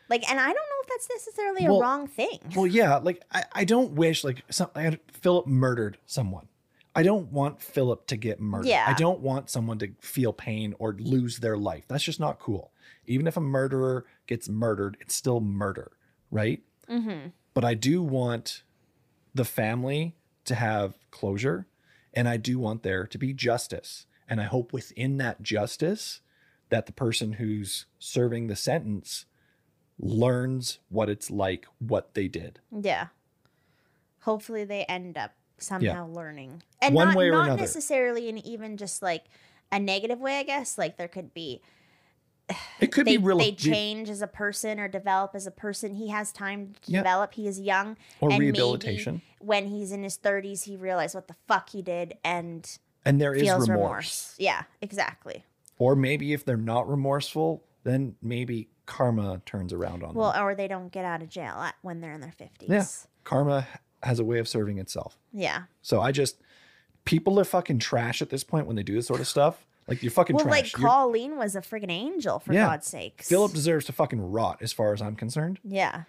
Like, 0.09 0.29
and 0.29 0.39
I 0.39 0.45
don't 0.45 0.55
know 0.55 0.83
if 0.83 0.89
that's 0.89 1.09
necessarily 1.11 1.65
Well- 1.67 1.79
a 1.79 1.81
wrong 1.81 2.07
thing. 2.07 2.39
Well, 2.55 2.67
yeah, 2.67 2.97
like 2.97 3.23
I, 3.33 3.45
I 3.53 3.65
don't 3.65 3.93
wish 3.93 4.25
like 4.25 4.43
some 4.51 4.71
I 4.75 4.99
Philip 5.13 5.47
murdered 5.47 5.99
someone. 6.07 6.49
I 6.95 7.03
don't 7.03 7.33
want 7.33 7.63
Philip 7.63 8.07
to 8.09 8.17
get 8.17 8.39
murdered. 8.39 8.67
Yeah. 8.69 8.85
I 8.87 8.93
don't 8.93 9.21
want 9.21 9.49
someone 9.49 9.79
to 9.79 9.93
feel 10.01 10.33
pain 10.35 10.75
or 10.79 10.95
lose 10.99 11.39
their 11.39 11.57
life. 11.57 11.85
That's 11.89 12.05
just 12.05 12.21
not 12.21 12.39
cool. 12.39 12.71
Even 13.07 13.27
if 13.27 13.37
a 13.37 13.41
murderer 13.41 14.05
gets 14.27 14.49
murdered, 14.49 14.99
it's 15.01 15.15
still 15.15 15.41
murder, 15.41 15.93
right? 16.31 16.61
mm-hmm. 16.89 17.29
But 17.55 17.65
I 17.65 17.75
do 17.75 18.03
want 18.03 18.63
the 19.35 19.45
family 19.45 20.17
to 20.45 20.55
have 20.55 20.95
closure 21.11 21.67
and 22.15 22.29
I 22.29 22.37
do 22.37 22.59
want 22.59 22.83
there 22.83 23.07
to 23.07 23.19
be 23.19 23.33
justice. 23.33 24.07
And 24.29 24.41
I 24.41 24.45
hope 24.45 24.73
within 24.73 25.19
that 25.19 25.43
justice 25.43 26.21
that 26.73 26.87
the 26.87 26.93
person 26.93 27.35
who's 27.35 27.87
serving 28.01 28.49
the 28.49 28.57
sentence 28.57 29.27
learns 30.01 30.79
what 30.89 31.09
it's 31.09 31.31
like, 31.31 31.67
what 31.79 32.15
they 32.15 32.27
did. 32.27 32.59
Yeah. 32.77 33.09
Hopefully, 34.23 34.65
they 34.65 34.85
end 34.85 35.17
up 35.17 35.33
somehow 35.59 36.09
learning, 36.09 36.63
and 36.81 36.95
One 36.95 37.09
not, 37.09 37.17
way 37.17 37.29
or 37.29 37.33
not 37.33 37.45
another. 37.47 37.61
necessarily 37.61 38.29
in 38.29 38.39
even 38.39 38.77
just 38.77 39.03
like 39.03 39.27
a 39.71 39.79
negative 39.79 40.19
way. 40.21 40.39
I 40.39 40.43
guess 40.43 40.77
like 40.79 40.97
there 40.97 41.09
could 41.09 41.33
be 41.35 41.61
It 42.81 42.91
could 42.91 43.07
they, 43.07 43.17
be 43.17 43.23
real 43.23 43.39
they 43.39 43.53
change 43.53 44.09
as 44.11 44.23
a 44.23 44.27
person 44.27 44.81
or 44.81 44.89
develop 44.89 45.33
as 45.35 45.47
a 45.47 45.51
person. 45.53 45.95
He 45.95 46.09
has 46.09 46.33
time 46.33 46.75
to 46.83 46.91
Yeah. 46.93 47.01
develop. 47.01 47.35
He 47.35 47.47
is 47.47 47.61
young. 47.61 47.97
Or 48.21 48.31
and 48.31 48.39
maybe 48.39 48.53
rehabilitation. 48.53 49.23
when 49.41 49.67
he's 49.67 49.93
in 49.93 50.03
his 50.03 50.17
30s, 50.19 50.65
he 50.65 50.77
realized 50.77 51.15
what 51.15 51.29
the 51.29 51.37
fuck 51.47 51.71
he 51.71 51.83
did 51.83 52.15
and 52.25 52.79
and 53.05 53.21
there 53.21 53.35
is 53.35 53.43
remorse. 53.43 53.69
remorse. 53.69 54.35
Yeah, 54.39 54.63
exactly. 54.81 55.45
Or 55.83 55.97
maybe 55.97 56.33
if 56.33 56.45
they're 56.45 56.57
not 56.57 56.89
remorseful, 56.89 57.65
then 57.83 58.15
maybe 58.23 58.69
karma 58.87 59.43
turns 59.47 59.73
around 59.73 60.05
on 60.05 60.15
Well, 60.15 60.31
them. 60.31 60.41
Well, 60.41 60.47
or 60.47 60.55
they 60.55 60.69
don't 60.69 60.93
get 60.93 61.05
out 61.05 61.23
of 61.23 61.29
jail 61.29 61.55
at, 61.59 61.75
when 61.83 62.01
they're 62.01 62.13
in 62.13 62.21
their 62.21 62.33
50s. 62.39 62.69
Yeah. 62.69 62.85
Karma 63.25 63.67
has 64.05 64.21
a 64.21 64.25
way 64.25 64.39
of 64.39 64.47
serving 64.47 64.79
itself. 64.79 65.19
Yeah. 65.33 65.63
So 65.81 66.01
I 66.01 66.13
just 66.13 66.41
people 67.05 67.41
are 67.41 67.45
fucking 67.45 67.81
trash 67.81 68.23
at 68.23 68.31
this 68.31 68.45
point 68.45 68.69
when 68.69 68.77
they 68.77 68.85
do 68.85 68.95
this 68.95 69.09
sort 69.09 69.19
of 69.19 69.27
stuff. 69.27 69.67
Like 69.89 70.05
you're 70.05 70.13
fucking 70.13 70.37
Well, 70.37 70.47
like. 70.47 70.73
You're- 70.73 70.85
Colleen 70.89 71.37
was 71.37 71.57
a 71.57 71.61
friggin' 71.61 71.91
angel, 71.91 72.39
for 72.39 72.53
Yeah. 72.53 72.67
God's 72.67 72.87
sakes. 72.87 73.29
Philip 73.29 73.53
deserves 73.53 73.85
to 73.87 73.93
fucking 73.93 74.21
rot 74.31 74.59
as 74.63 74.73
far 74.73 74.93
as 74.93 75.03
I'm 75.03 75.17
concerned. 75.17 75.59
Yeah, 75.65 76.05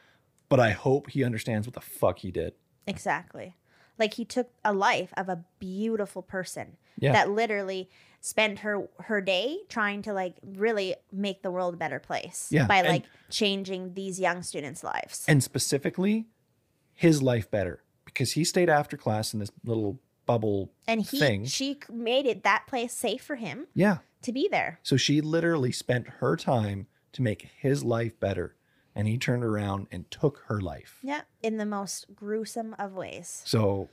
But 0.50 0.60
I 0.60 0.70
hope 0.70 1.10
he 1.10 1.24
understands 1.24 1.66
what 1.68 1.74
the 1.74 1.82
fuck 1.82 2.20
he 2.20 2.30
did. 2.32 2.54
exactly. 2.86 3.56
Like 3.98 4.14
he 4.16 4.26
took 4.26 4.50
a 4.64 4.74
life 4.74 5.14
of 5.18 5.30
a 5.30 5.46
beautiful 5.60 6.22
person 6.22 6.78
Yeah. 7.00 7.14
that 7.14 7.30
literally 7.32 7.90
spent 8.22 8.60
her 8.60 8.88
her 9.00 9.20
day 9.20 9.58
trying 9.68 10.02
to 10.04 10.14
like 10.14 10.36
really 10.44 10.96
make 11.12 11.42
the 11.42 11.52
world 11.52 11.74
a 11.74 11.78
better 11.78 12.00
place 12.00 12.48
Yeah, 12.52 12.68
by 12.68 12.78
and- 12.78 12.88
like 12.88 13.04
changing 13.30 13.94
these 13.96 14.20
young 14.20 14.44
students' 14.44 14.84
lives. 14.84 15.26
And 15.28 15.44
specifically 15.44 16.26
his 16.94 17.22
life 17.22 17.50
better 17.52 17.82
because 18.06 18.34
he 18.34 18.44
stayed 18.44 18.70
after 18.70 18.96
class 18.96 19.34
in 19.34 19.40
this 19.40 19.52
little 19.66 20.00
bubble 20.26 20.72
And 20.88 21.02
he 21.02 21.20
thing. 21.20 21.46
she 21.46 21.80
made 21.92 22.26
it 22.26 22.44
that 22.44 22.66
place 22.68 22.94
safe 22.94 23.22
for 23.24 23.36
him 23.36 23.68
yeah. 23.74 23.98
to 24.22 24.32
be 24.32 24.48
there. 24.50 24.80
So 24.84 24.96
she 24.96 25.20
literally 25.20 25.72
spent 25.74 26.08
her 26.20 26.38
time 26.38 26.88
to 27.14 27.22
make 27.22 27.50
his 27.60 27.84
life 27.84 28.18
better. 28.20 28.56
And 28.96 29.08
he 29.08 29.18
turned 29.18 29.44
around 29.44 29.88
and 29.92 30.10
took 30.12 30.44
her 30.48 30.62
life. 30.62 31.00
Yeah, 31.02 31.22
in 31.42 31.58
the 31.58 31.66
most 31.66 32.06
gruesome 32.16 32.76
of 32.78 32.94
ways. 32.94 33.42
So 33.44 33.90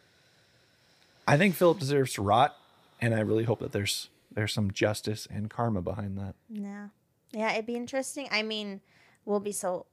I 1.26 1.36
think 1.38 1.54
Philip 1.54 1.78
deserves 1.78 2.12
to 2.14 2.22
rot. 2.22 2.54
And 3.00 3.14
I 3.14 3.20
really 3.20 3.44
hope 3.44 3.60
that 3.60 3.72
there's 3.72 4.10
there's 4.32 4.52
some 4.52 4.70
justice 4.70 5.26
and 5.30 5.50
karma 5.50 5.82
behind 5.82 6.18
that. 6.18 6.34
Yeah. 6.48 6.88
Yeah, 7.32 7.52
it'd 7.52 7.66
be 7.66 7.76
interesting. 7.76 8.28
I 8.30 8.42
mean, 8.42 8.80
we'll 9.24 9.40
be 9.40 9.52
so 9.52 9.86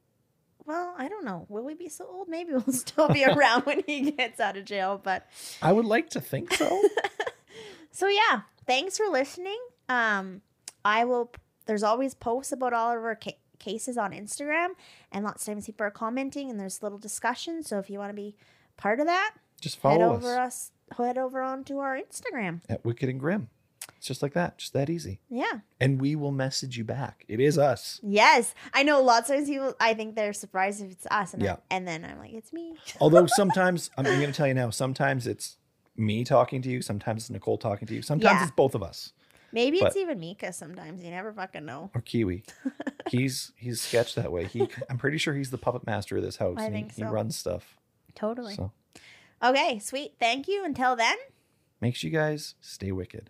well, 0.66 0.94
I 0.98 1.08
don't 1.08 1.24
know. 1.24 1.46
Will 1.48 1.64
we 1.64 1.76
be 1.76 1.88
so 1.88 2.06
old? 2.06 2.28
Maybe 2.28 2.52
we'll 2.66 2.74
still 2.74 3.08
be 3.10 3.24
around 3.26 3.64
when 3.66 3.84
he 3.88 4.12
gets 4.12 4.40
out 4.40 4.58
of 4.58 4.66
jail, 4.66 5.00
but 5.02 5.28
I 5.62 5.72
would 5.74 5.86
like 5.86 6.10
to 6.12 6.22
think 6.22 6.54
so. 6.54 6.82
so 7.92 8.08
yeah, 8.08 8.42
thanks 8.66 8.98
for 8.98 9.08
listening. 9.08 9.60
Um 9.90 10.42
I 10.84 11.06
will 11.06 11.32
there's 11.66 11.84
always 11.84 12.14
posts 12.14 12.52
about 12.52 12.74
all 12.74 12.92
of 12.98 13.04
our 13.04 13.16
ca- 13.16 13.38
cases 13.60 13.98
on 13.98 14.12
Instagram 14.12 14.70
and 15.12 15.26
lots 15.26 15.44
of 15.48 15.54
times 15.54 15.66
people 15.66 15.86
are 15.86 15.92
commenting 15.92 16.50
and 16.50 16.60
there's 16.60 16.84
little 16.84 16.98
discussion, 17.00 17.64
so 17.64 17.80
if 17.80 17.90
you 17.90 18.00
want 18.00 18.10
to 18.10 18.16
be 18.16 18.36
part 18.78 19.00
of 19.00 19.06
that, 19.08 19.34
Just 19.60 19.76
head 19.78 19.82
follow 19.82 20.14
over 20.14 20.38
us 20.38 20.48
us 20.48 20.72
head 20.98 21.18
over 21.18 21.42
onto 21.42 21.80
our 21.80 21.98
Instagram. 22.00 22.62
at 22.70 22.84
Wicked 22.86 23.10
and 23.10 23.20
Grim. 23.20 23.50
It's 23.98 24.06
just 24.08 24.22
like 24.22 24.34
that, 24.34 24.58
just 24.60 24.74
that 24.74 24.90
easy. 24.90 25.22
Yeah. 25.30 25.60
And 25.80 26.00
we 26.00 26.16
will 26.16 26.32
message 26.32 26.78
you 26.78 26.84
back. 26.84 27.26
It 27.28 27.40
is 27.40 27.58
us. 27.58 28.00
Yes, 28.04 28.54
I 28.74 28.84
know. 28.84 29.02
Lots 29.02 29.30
of 29.30 29.38
times 29.38 29.50
people, 29.50 29.74
I 29.80 29.94
think 29.96 30.16
they're 30.16 30.34
surprised 30.34 30.84
if 30.84 30.92
it's 30.92 31.08
us, 31.10 31.34
and, 31.34 31.42
I- 31.42 31.46
Yeah. 31.46 31.56
and 31.72 31.88
then 31.88 32.06
I'm 32.06 32.20
like, 32.20 32.34
it's 32.34 32.54
me. 32.54 32.76
Although 33.02 33.26
sometimes, 33.28 33.90
I'm 33.98 34.04
going 34.04 34.20
to 34.22 34.32
tell 34.34 34.48
you 34.48 34.54
now, 34.54 34.70
sometimes 34.70 35.26
it's 35.26 35.58
me 35.96 36.24
talking 36.24 36.62
to 36.62 36.70
you, 36.70 36.82
sometimes 36.82 37.24
it's 37.24 37.30
Nicole 37.32 37.58
talking 37.58 37.88
to 37.88 37.96
you, 37.96 38.02
sometimes 38.02 38.38
Yeah. 38.40 38.44
it's 38.44 38.52
both 38.52 38.76
of 38.76 38.84
us. 38.84 39.14
Maybe 39.52 39.80
But- 39.80 39.88
it's 39.88 39.96
even 39.98 40.20
Mika. 40.20 40.52
Sometimes 40.54 41.02
you 41.04 41.10
never 41.10 41.32
fucking 41.34 41.66
know. 41.66 41.90
or 41.96 42.02
Kiwi. 42.02 42.44
he's 43.10 43.54
he's 43.56 43.82
sketched 43.82 44.16
that 44.18 44.32
way. 44.32 44.46
He 44.46 44.68
I'm 44.90 44.98
pretty 44.98 45.18
sure 45.18 45.34
he's 45.34 45.50
the 45.52 45.58
puppet 45.58 45.86
master 45.88 46.18
of 46.18 46.24
this 46.24 46.36
house. 46.36 46.58
I 46.60 46.66
he- 46.66 46.72
think 46.72 46.92
he, 46.94 47.02
so. 47.02 47.08
runs 47.10 47.38
stuff. 47.38 47.78
Totally. 48.14 48.56
So 48.56 48.72
Okay, 49.44 49.80
sweet. 49.80 50.14
Thank 50.20 50.48
you. 50.48 50.64
Until 50.66 50.96
then. 50.96 51.18
make 51.80 51.96
sure 51.96 52.10
you 52.10 52.18
guys 52.18 52.56
stay 52.60 52.92
wicked. 52.92 53.30